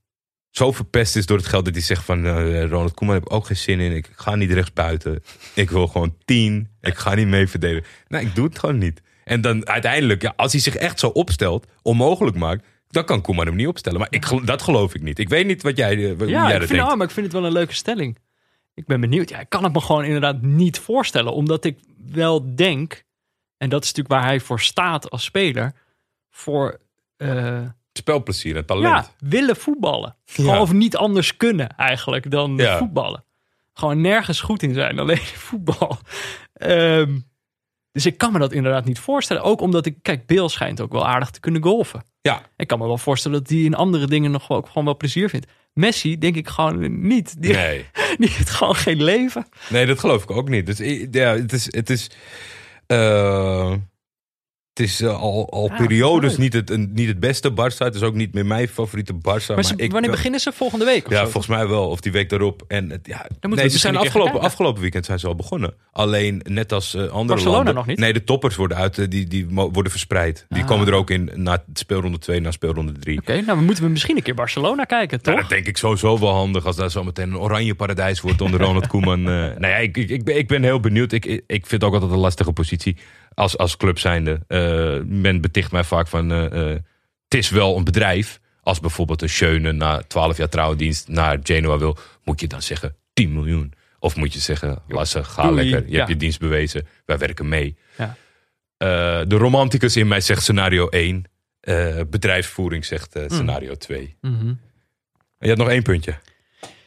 [0.57, 3.33] zo verpest is door het geld dat hij zegt van eh, Ronald Koeman heb ik
[3.33, 3.91] ook geen zin in.
[3.95, 5.23] Ik ga niet rechts buiten.
[5.53, 6.67] Ik wil gewoon tien.
[6.81, 7.87] Ik ga niet mee verdedigen.
[8.07, 9.01] Nee, ik doe het gewoon niet.
[9.23, 13.45] En dan uiteindelijk, ja, als hij zich echt zo opstelt, onmogelijk maakt, dan kan Koeman
[13.45, 13.99] hem niet opstellen.
[13.99, 15.19] Maar ik, dat geloof ik niet.
[15.19, 16.91] Ik weet niet wat jij, hoe Ja, jij ik dat vind, denkt.
[16.91, 18.17] oh, maar ik vind het wel een leuke stelling.
[18.73, 19.29] Ik ben benieuwd.
[19.29, 21.33] Ja, ik kan het me gewoon inderdaad niet voorstellen.
[21.33, 21.79] Omdat ik
[22.11, 23.03] wel denk,
[23.57, 25.73] en dat is natuurlijk waar hij voor staat als speler,
[26.29, 26.79] voor
[27.17, 27.61] eh,
[27.97, 29.05] Spelplezier en talent.
[29.19, 30.15] ja, willen voetballen.
[30.25, 30.61] Gewoon Ja.
[30.61, 32.77] of niet anders kunnen eigenlijk dan Ja.
[32.77, 33.23] voetballen.
[33.73, 35.17] Gewoon nergens goed in zijn, alleen
[35.47, 35.97] voetbal.
[36.53, 37.17] Ehm,
[37.91, 39.43] dus ik kan me dat inderdaad niet voorstellen.
[39.43, 42.03] Ook omdat ik, kijk, Bill schijnt ook wel aardig te kunnen golfen.
[42.21, 44.85] Ja, Ik kan me wel voorstellen dat hij in andere dingen nog wel, ook gewoon
[44.85, 45.47] wel plezier vindt.
[45.73, 47.41] Messi denk ik gewoon niet.
[47.41, 47.85] Die, nee.
[48.17, 49.45] die heeft gewoon geen leven.
[49.69, 50.65] Nee, dat geloof ik ook niet.
[50.65, 50.77] Dus
[51.11, 51.65] ja, het is.
[51.69, 52.09] Het is,
[52.87, 53.73] eh,
[54.77, 56.39] het is eh, al, al Ja, periodes leuk.
[56.39, 57.77] niet het, een- niet het beste Barça.
[57.77, 59.53] Het is ook niet meer mijn favoriete Barça.
[59.55, 60.51] Maar, ze- ik, wanneer beginnen ze?
[60.51, 61.21] Volgende week Ja, zo?
[61.23, 61.87] volgens mij wel.
[61.89, 62.63] Of die week daarop.
[62.67, 65.73] En het, ja, we nee, ze zijn afgelopen, afgelopen weekend zijn ze al begonnen.
[65.91, 67.75] Alleen net als eh, andere Barcelona landen.
[67.75, 67.97] nog niet?
[67.99, 68.97] Nee, de toppers worden uit.
[68.97, 70.45] eh, die, die worden verspreid.
[70.49, 70.67] Die Ah.
[70.67, 73.17] komen er ook in na speelronde 2 naar speelronde 3.
[73.19, 75.33] Oké, nou moeten we misschien een keer Barcelona kijken, toch?
[75.33, 78.59] Nou, dat denk ik sowieso wel handig als daar zometeen een oranje paradijs wordt onder
[78.65, 79.19] Ronald Koeman.
[79.19, 81.11] eh nou ja, ik, ik, ik, ben, ik ben heel benieuwd.
[81.11, 82.97] Ik, ik ik vind het ook altijd een lastige positie
[83.37, 84.39] als, als club zijnde.
[84.47, 86.79] Eh, men beticht mij vaak van, eh, eh,
[87.23, 88.39] het is wel een bedrijf.
[88.61, 92.95] Als bijvoorbeeld een Schöne na 12 jaar trouwdienst naar Genoa wil, moet je dan zeggen
[93.13, 93.73] 10 miljoen.
[93.99, 95.55] Of moet je zeggen, Lasse, ga Doei.
[95.55, 95.85] lekker.
[95.85, 95.97] Je Ja.
[95.97, 96.87] hebt je dienst bewezen.
[97.05, 97.77] Wij werken mee.
[97.97, 98.15] Ja.
[99.25, 101.23] De romanticus in mij zegt scenario 1.
[101.59, 104.17] Eh, bedrijfsvoering zegt eh, scenario 2.
[104.21, 104.53] Mhm.
[105.39, 106.15] Je had nog één puntje.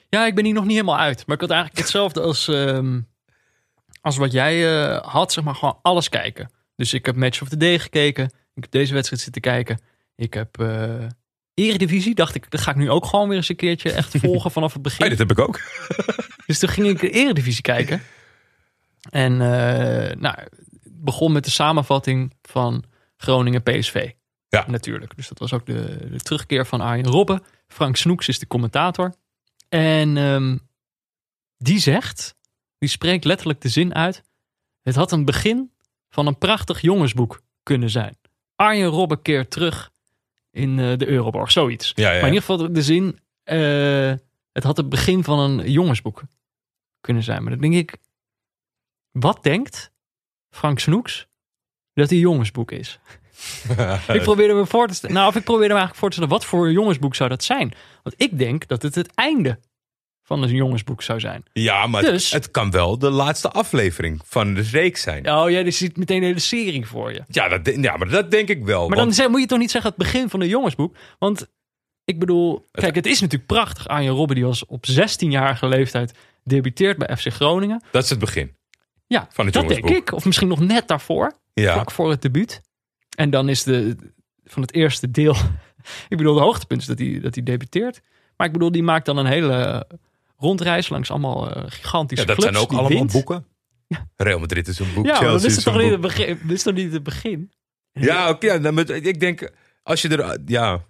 [0.09, 1.27] Ja, ik ben hier nog niet helemaal uit.
[1.27, 3.01] Maar ik had eigenlijk hetzelfde als, ehm,
[4.01, 5.33] als wat jij eh, had.
[5.33, 6.51] Zeg maar gewoon alles kijken.
[6.77, 8.25] Dus ik heb Match of the Day gekeken.
[8.25, 9.81] Ik heb deze wedstrijd zitten kijken.
[10.17, 11.07] Ik heb eh
[11.55, 12.15] Eredivisie.
[12.15, 14.73] Dacht ik, dat ga ik nu ook gewoon weer eens een keertje echt volgen vanaf
[14.73, 15.07] het begin.
[15.07, 15.61] Hey, dat heb ik ook.
[16.47, 18.03] Dus toen ging ik de Eredivisie kijken.
[19.11, 22.85] En eh, nou, het begon met de samenvatting van
[23.17, 24.11] Groningen PSV.
[24.49, 24.65] Ja.
[24.69, 25.17] Natuurlijk.
[25.17, 27.43] Dus dat was ook de, de terugkeer van Arjen Robben.
[27.69, 29.15] Frank Snoeks is de commentator.
[29.69, 30.57] En ehm,
[31.57, 32.35] die zegt,
[32.81, 34.23] die spreekt letterlijk de zin uit.
[34.83, 35.71] Het had een begin
[36.09, 38.17] van een prachtig jongensboek kunnen zijn.
[38.55, 39.91] Arjen Robben keert terug
[40.51, 41.51] in eh, de Euroborg.
[41.51, 41.93] Zoiets.
[41.95, 44.15] Ja, ja, Maar in ieder geval de zin, eh,
[44.53, 46.23] het had het begin van een jongensboek
[47.01, 47.43] kunnen zijn.
[47.43, 47.97] Maar dan denk ik,
[49.11, 49.93] wat denkt
[50.51, 51.27] Frank Snoeks
[51.95, 52.99] dat die jongensboek is?
[54.09, 56.33] ik probeerde me voor te stellen, nou of ik probeerde me eigenlijk voor te stellen,
[56.33, 57.73] wat voor jongensboek zou dat zijn?
[58.03, 59.59] Want ik denk dat het het einde
[60.31, 61.43] van een jongensboek zou zijn.
[61.53, 65.23] Ja, maar Dus- het, het kan wel de laatste aflevering van de reeks zijn.
[65.23, 67.23] Ja, Oh ja, die ziet meteen de hele serie voor je.
[67.29, 68.89] dat, de- ja maar dat denk ik wel.
[68.89, 70.97] Maar want- dan moet je toch niet zeggen het begin van een jongensboek?
[71.19, 71.47] Want
[72.05, 73.89] ik bedoel, kijk, het is natuurlijk prachtig.
[73.89, 77.83] Arjen Robben die was op 16-jarige leeftijd debuteert bij FC Groningen.
[77.93, 78.57] dat is het begin.
[79.07, 80.13] Ja, Van het dat denk ik.
[80.13, 81.73] Of misschien nog net daarvoor, Ja.
[81.73, 82.61] vlak voor het debuut.
[83.17, 83.97] En dan is de,
[84.45, 85.35] van het eerste deel,
[86.09, 88.01] ik bedoel de hoogtepunt is dat hij, dat hij debuteert.
[88.37, 89.87] Maar ik bedoel, die maakt dan een hele
[90.41, 92.53] rondreis langs allemaal eh, gigantische Ja, dat clubs.
[92.57, 93.13] zijn ook allemaal wint.
[93.13, 93.47] boeken.
[94.17, 95.07] Real Madrid is een boek.
[95.07, 97.03] Ja, Chelsea dat is, is toch een niet het begin, dat is toch niet het
[97.03, 97.53] begin?
[97.93, 98.53] Ja, oké.
[98.95, 99.51] ik denk,
[99.83, 100.39] als je er...
[100.47, 100.85] Ja,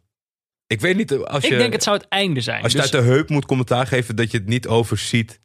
[0.67, 2.63] ik weet niet, als je, ik denk het zou het einde zijn.
[2.63, 5.41] als je Dus- uit de heup moet commentaar geven dat je het niet overziet.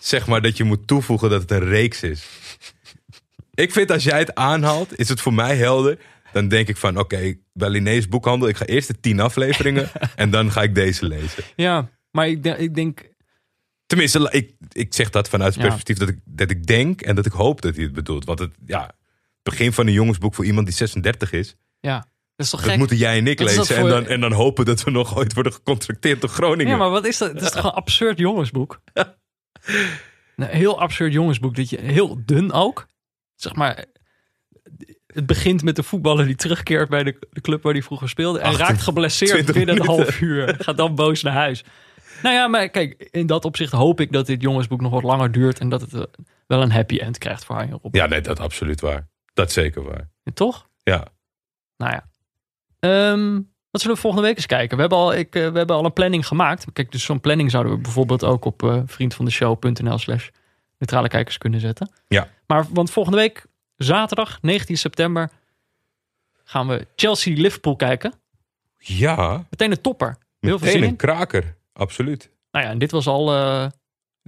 [0.00, 2.26] Zeg maar dat je moet toevoegen dat het een reeks is.
[3.54, 5.98] ik vind als jij het aanhaalt, is het voor mij helder.
[6.32, 8.48] Dan denk ik van, oké, bij Linné's boekhandel.
[8.48, 11.44] Ik ga eerst de tien afleveringen en dan ga ik deze lezen.
[11.56, 13.10] Ja, maar ik, denk- ik denk,
[13.92, 17.26] Tenminste, ik, ik zeg dat vanuit het perspectief dat ik, dat ik denk en dat
[17.26, 18.24] ik hoop dat hij het bedoelt.
[18.24, 18.90] Want het ja,
[19.42, 22.78] begin van een jongensboek voor iemand die 36 is, ja, dat is toch dat gek?
[22.78, 23.76] moeten jij en ik lezen.
[23.76, 26.72] En dan, en dan hopen dat we nog ooit worden gecontracteerd door Groningen.
[26.72, 27.32] Ja, maar wat is dat?
[27.32, 28.80] Het is toch een absurd jongensboek?
[30.36, 31.56] Een heel absurd jongensboek.
[31.56, 32.86] Dat je, heel dun ook.
[33.34, 33.84] Zeg maar,
[35.06, 38.38] het begint met de voetballer die terugkeert bij de, de club waar hij vroeger speelde.
[38.38, 40.54] En 28 raakt geblesseerd binnen een half uur.
[40.58, 41.64] Gaat dan boos naar huis.
[42.22, 45.32] Nou ja, maar kijk, in dat opzicht hoop ik dat dit jongensboek nog wat langer
[45.32, 45.58] duurt.
[45.58, 46.02] En dat het eh,
[46.46, 48.00] wel een happy end krijgt voor Arjen Robben.
[48.00, 49.08] Ja, nee, dat is absoluut waar.
[49.34, 50.08] Dat is zeker waar.
[50.34, 50.68] Toch?
[50.82, 51.06] Ja.
[51.76, 52.08] Nou ja.
[52.78, 53.40] Ehm,
[53.70, 54.74] wat zullen we volgende week eens kijken?
[54.76, 56.66] We hebben al, ik, eh, we hebben al een planning gemaakt.
[56.72, 60.28] Kijk, dus zo'n planning zouden we bijvoorbeeld ook op eh vriendvandeshow.nl slash
[60.78, 61.90] neutrale kijkers kunnen zetten.
[62.08, 62.28] Ja.
[62.46, 63.46] Maar, want volgende week,
[63.76, 65.30] zaterdag 19 september,
[66.44, 68.12] gaan we Chelsea-Liverpool kijken.
[68.78, 70.08] Ja, Meteen een topper.
[70.08, 70.96] Heel veel meteen zin een in.
[70.96, 71.56] kraker.
[71.72, 72.30] Absoluut.
[72.50, 73.32] Nou ja, en dit was al...
[73.34, 73.70] eh, dit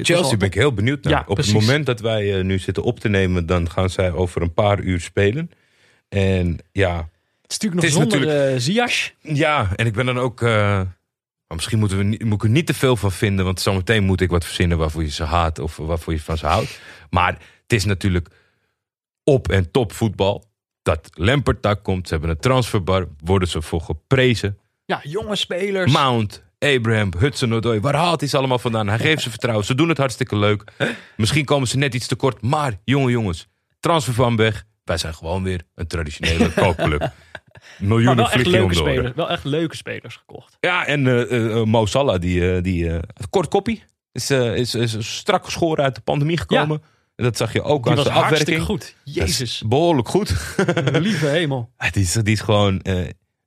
[0.08, 1.12] was Chelsea al ben ik heel benieuwd naar.
[1.12, 1.52] Ja, Op precies.
[1.52, 4.54] het moment dat wij eh, nu zitten op te nemen, dan gaan zij over een
[4.54, 5.50] paar uur spelen.
[6.08, 6.96] En ja,
[7.42, 9.12] Het is natuurlijk nog is zonder eh Ziyech.
[9.20, 10.40] Ja, en ik ben dan ook.
[10.40, 10.86] maar
[11.48, 13.44] misschien moeten we moet ik er niet te veel van vinden.
[13.44, 16.46] Want zometeen moet ik wat verzinnen waarvoor je ze haat of waarvoor je van ze
[16.46, 16.80] houdt.
[17.10, 18.28] Maar het is natuurlijk
[19.24, 20.44] op en top voetbal.
[20.82, 22.06] Dat Lampert daar komt.
[22.08, 23.08] Ze hebben een transferbar.
[23.24, 24.58] Worden ze voor geprezen.
[24.84, 25.92] Ja, jonge spelers.
[25.92, 27.80] Mount, Abraham, Hudson Odoi.
[27.80, 28.88] Waar haalt hij ze allemaal vandaan?
[28.88, 29.64] Hij geeft ze vertrouwen.
[29.66, 30.64] Ze doen het hartstikke leuk.
[31.16, 32.42] Misschien komen ze net iets te kort.
[32.42, 33.48] Maar jongen, jongens.
[33.80, 34.64] Transfer van weg.
[34.84, 37.12] Wij zijn gewoon weer een traditionele koopclub.
[37.78, 39.14] Miljoenen wel vliegen om leuke de spelers.
[39.14, 40.56] Wel echt leuke spelers gekocht.
[40.60, 43.00] Ja, en eh, Mo Salah, die, eh, die
[43.30, 43.82] kort koppie,
[44.12, 46.82] is, is, is strak geschoren uit de pandemie gekomen.
[47.16, 48.62] En Dat zag je ook Die aan was zijn afwerking.
[48.62, 48.94] goed.
[49.04, 49.62] Jezus.
[49.66, 50.34] Behoorlijk goed.
[50.92, 51.70] Lieve hemel.
[51.92, 52.80] Die, is, die is gewoon...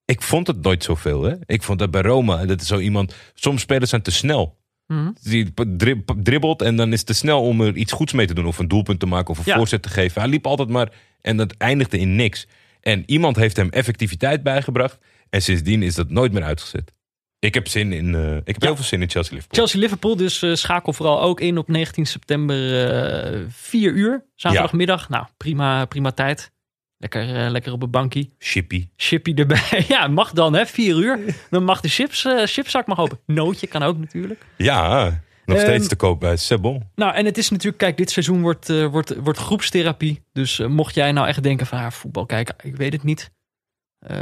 [0.08, 1.24] ik vond het nooit zoveel.
[1.24, 1.34] Hè?
[1.46, 3.16] Ik vond dat bij Roma, dat is zo iemand...
[3.34, 4.58] Soms spelers zijn te snel.
[4.88, 5.12] Mhm.
[5.22, 8.34] Die dri- dribbelt en dan is het te snel om er iets goeds mee te
[8.34, 8.46] doen.
[8.46, 9.56] Of een doelpunt te maken of een Ja.
[9.58, 10.22] voorzet te geven.
[10.22, 12.48] Hij liep altijd maar en dat eindigde in niks.
[12.82, 14.98] En iemand heeft hem effectiviteit bijgebracht.
[15.30, 16.94] En sindsdien is dat nooit meer uitgezet.
[17.40, 18.16] Ik heb zin in...
[18.16, 18.68] eh, ik heb Ja.
[18.68, 19.60] heel veel zin in Chelsea Liverpool.
[19.60, 22.86] Chelsea-Liverpool, dus eh, schakel vooral ook in op 19 september,
[23.34, 25.10] eh 4 uur, zaterdagmiddag.
[25.10, 26.52] Nou, prima, prima tijd.
[27.00, 28.34] Lekker, eh, lekker op een bankie.
[28.38, 28.88] Chippy.
[28.96, 29.86] Chippy erbij.
[29.88, 30.66] Ja, mag dan, hè?
[30.66, 31.20] 4 uur.
[31.50, 33.20] Dan mag de chips, eh, chipszak mag open.
[33.26, 34.46] Nootje kan ook natuurlijk.
[34.58, 35.04] Ja,
[35.46, 36.84] nog Ehm, steeds te koop bij Sebon.
[36.96, 40.22] Nou, en het is natuurlijk, kijk, dit seizoen wordt, eh, wordt, wordt groepstherapie.
[40.34, 43.32] Dus mocht jij nou echt denken van, ah, voetbal kijken, ik weet het niet.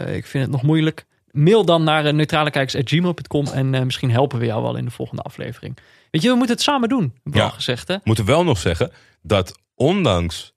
[0.07, 1.05] Ik vind het nog moeilijk.
[1.31, 5.77] Mail dan naar uh, neutralekijkers.gmail.com en misschien helpen we jou wel in de volgende aflevering.
[6.11, 7.43] Weet je, we moeten het samen doen, hebben we Ja.
[7.43, 7.95] al gezegd, hè?
[8.03, 8.91] Moeten wel nog zeggen
[9.21, 10.53] dat ondanks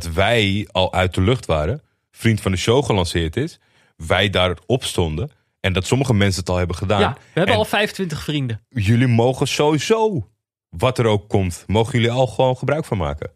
[0.00, 3.60] dat wij al uit de lucht waren, vriend van de show gelanceerd is,
[3.96, 5.30] wij daarop stonden
[5.60, 7.00] en dat sommige mensen het al hebben gedaan.
[7.00, 8.60] Ja, we hebben En al 25 vrienden.
[8.68, 10.28] Jullie mogen sowieso,
[10.68, 13.30] wat er ook komt, mogen jullie al gewoon gebruik van maken.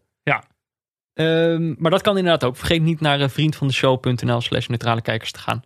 [1.13, 2.57] Ehm, maar dat kan inderdaad ook.
[2.57, 5.63] Vergeet niet naar uh, vriendvandeshow.nl slash neutrale kijkers te gaan.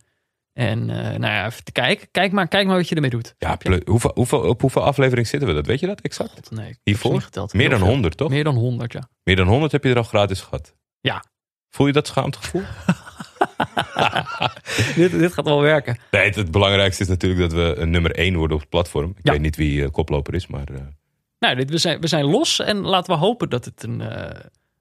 [0.53, 2.07] En uh, nou ja, even te kijken.
[2.11, 3.35] Kijk maar, kijk maar wat je ermee doet.
[3.37, 5.55] Ja, hoeveel, hoeveel, op hoeveel afleveringen zitten we?
[5.55, 6.31] Dat weet je dat exact?
[6.31, 7.29] God, nee, Hiervoor?
[7.51, 8.29] Meer dan 100, toch?
[8.29, 9.09] Meer dan 100, ja.
[9.23, 10.75] Meer dan 100 heb je er al gratis gehad.
[11.03, 11.23] Ja.
[11.69, 12.63] Voel je dat schaamtegevoel?
[14.95, 15.97] dit, dit gaat wel werken.
[16.11, 19.09] Nee, het, het, belangrijkste is natuurlijk dat we een nummer 1 worden op het platform.
[19.09, 19.31] Ik ja.
[19.31, 20.71] weet niet wie uh, koploper is, maar...
[20.71, 20.77] Uh...
[21.39, 24.01] Nou, dit, we, zijn, we zijn los en laten we hopen dat het een...
[24.01, 24.29] Uh,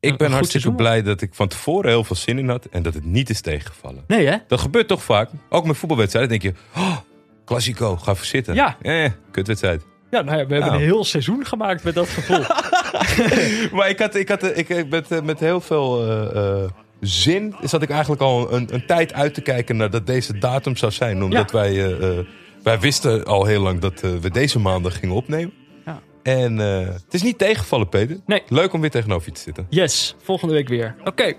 [0.00, 2.94] ik ben hartstikke blij dat ik van tevoren heel veel zin in had en dat
[2.94, 4.04] het niet is tegengevallen.
[4.06, 4.36] Nee, hè?
[4.48, 5.30] Dat gebeurt toch vaak.
[5.48, 6.96] Ook met voetbalwedstrijden denk je, oh,
[7.44, 8.54] Classico, ga voor zitten.
[8.54, 8.76] Ja.
[8.82, 9.82] Eh, kutwedstrijd.
[10.10, 10.82] Ja, nou ja, we hebben Nou.
[10.82, 12.44] een heel seizoen gemaakt met dat gevoel.
[13.72, 16.64] maar ik had, ik had ik, met, eh, met heel veel uh, uh,
[17.00, 20.76] zin zat ik eigenlijk al een, een, tijd uit te kijken naar dat deze datum
[20.76, 21.22] zou zijn.
[21.22, 21.58] Omdat Ja.
[21.58, 22.18] wij, uh,
[22.62, 25.52] wij wisten al heel lang dat we deze maandag gingen opnemen.
[25.84, 26.00] Ja.
[26.22, 28.20] En het is niet tegengevallen, Peter.
[28.26, 28.42] Nee.
[28.48, 29.66] Leuk om weer tegenover je te zitten.
[29.70, 30.94] Yes, volgende week weer.
[31.04, 31.32] Oké.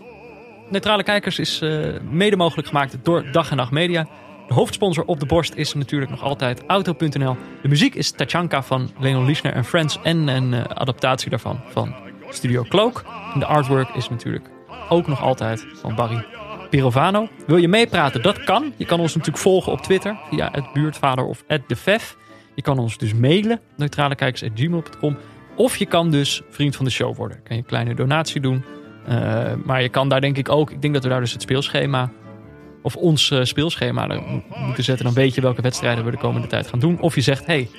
[0.69, 1.61] Neutrale Kijkers is
[2.09, 4.07] mede mogelijk gemaakt door Dag en Nacht Media.
[4.53, 7.35] Hoofdsponsor op de borst is natuurlijk nog altijd Auto.nl.
[7.61, 11.95] De muziek is Tachanka van Leon Liesner en Friends en een uh, adaptatie daarvan van
[12.29, 13.03] Studio Cloak.
[13.33, 14.49] En de artwork is natuurlijk
[14.89, 16.25] ook nog altijd van Barry
[16.69, 17.27] Pirovano.
[17.47, 18.21] Wil je meepraten?
[18.21, 18.73] Dat kan.
[18.75, 22.17] Je kan ons natuurlijk volgen op Twitter via het buurtvader of @defef.
[22.55, 25.17] Je kan ons dus mailen neutralekijkers@gmail.com
[25.55, 27.37] of je kan dus vriend van de show worden.
[27.43, 28.63] Kan je een kleine donatie doen.
[29.09, 30.71] Uh, maar je kan daar denk ik ook.
[30.71, 32.11] Ik denk dat we daar dus het speelschema
[32.83, 34.07] of ons uh, speelschema
[34.65, 35.05] moeten zetten.
[35.05, 36.99] Dan weet je welke wedstrijden we de komende tijd gaan doen.
[36.99, 37.69] Of je zegt, hey,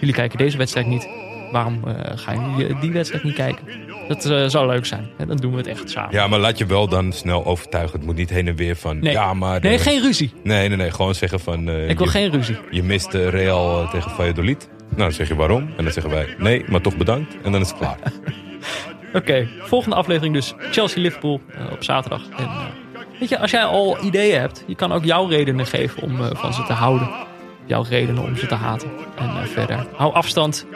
[0.00, 1.08] jullie kijken deze wedstrijd niet.
[1.52, 3.64] Waarom uh, gaan jullie die wedstrijd niet kijken?
[4.08, 5.08] Dat uh, zou leuk zijn.
[5.16, 6.12] En dan doen we het echt samen.
[6.12, 7.98] Ja, maar laat je wel dan snel overtuigen.
[7.98, 9.12] Het moet niet heen en weer van, nee.
[9.12, 9.60] ja, maar...
[9.60, 10.32] Nee, geen ruzie.
[10.42, 10.90] Nee, nee, nee.
[10.90, 11.68] Gewoon zeggen van...
[11.68, 12.56] Ik wil je, geen ruzie.
[12.70, 14.68] Je mist Real tegen Valladolid.
[14.78, 15.68] Nou, dan zeg je waarom.
[15.76, 17.36] En dan zeggen wij, nee, maar toch bedankt.
[17.42, 17.98] En dan is het klaar.
[19.08, 21.40] Oké, okay, volgende aflevering dus Chelsea-Liverpool
[21.72, 22.22] op zaterdag.
[22.36, 22.48] En,
[23.28, 26.54] Je, als jij al ideeën hebt, je kan ook jouw redenen geven om uh, van
[26.54, 27.08] ze te houden.
[27.66, 28.90] Jouw redenen om ze te haten.
[29.16, 30.66] En uh, verder, hou afstand.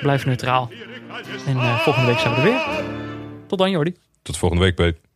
[0.00, 0.70] Blijf neutraal.
[1.46, 2.60] En uh, volgende week zijn we er weer.
[3.46, 3.94] Tot dan, Jordi.
[4.22, 5.11] Tot volgende week, Peet.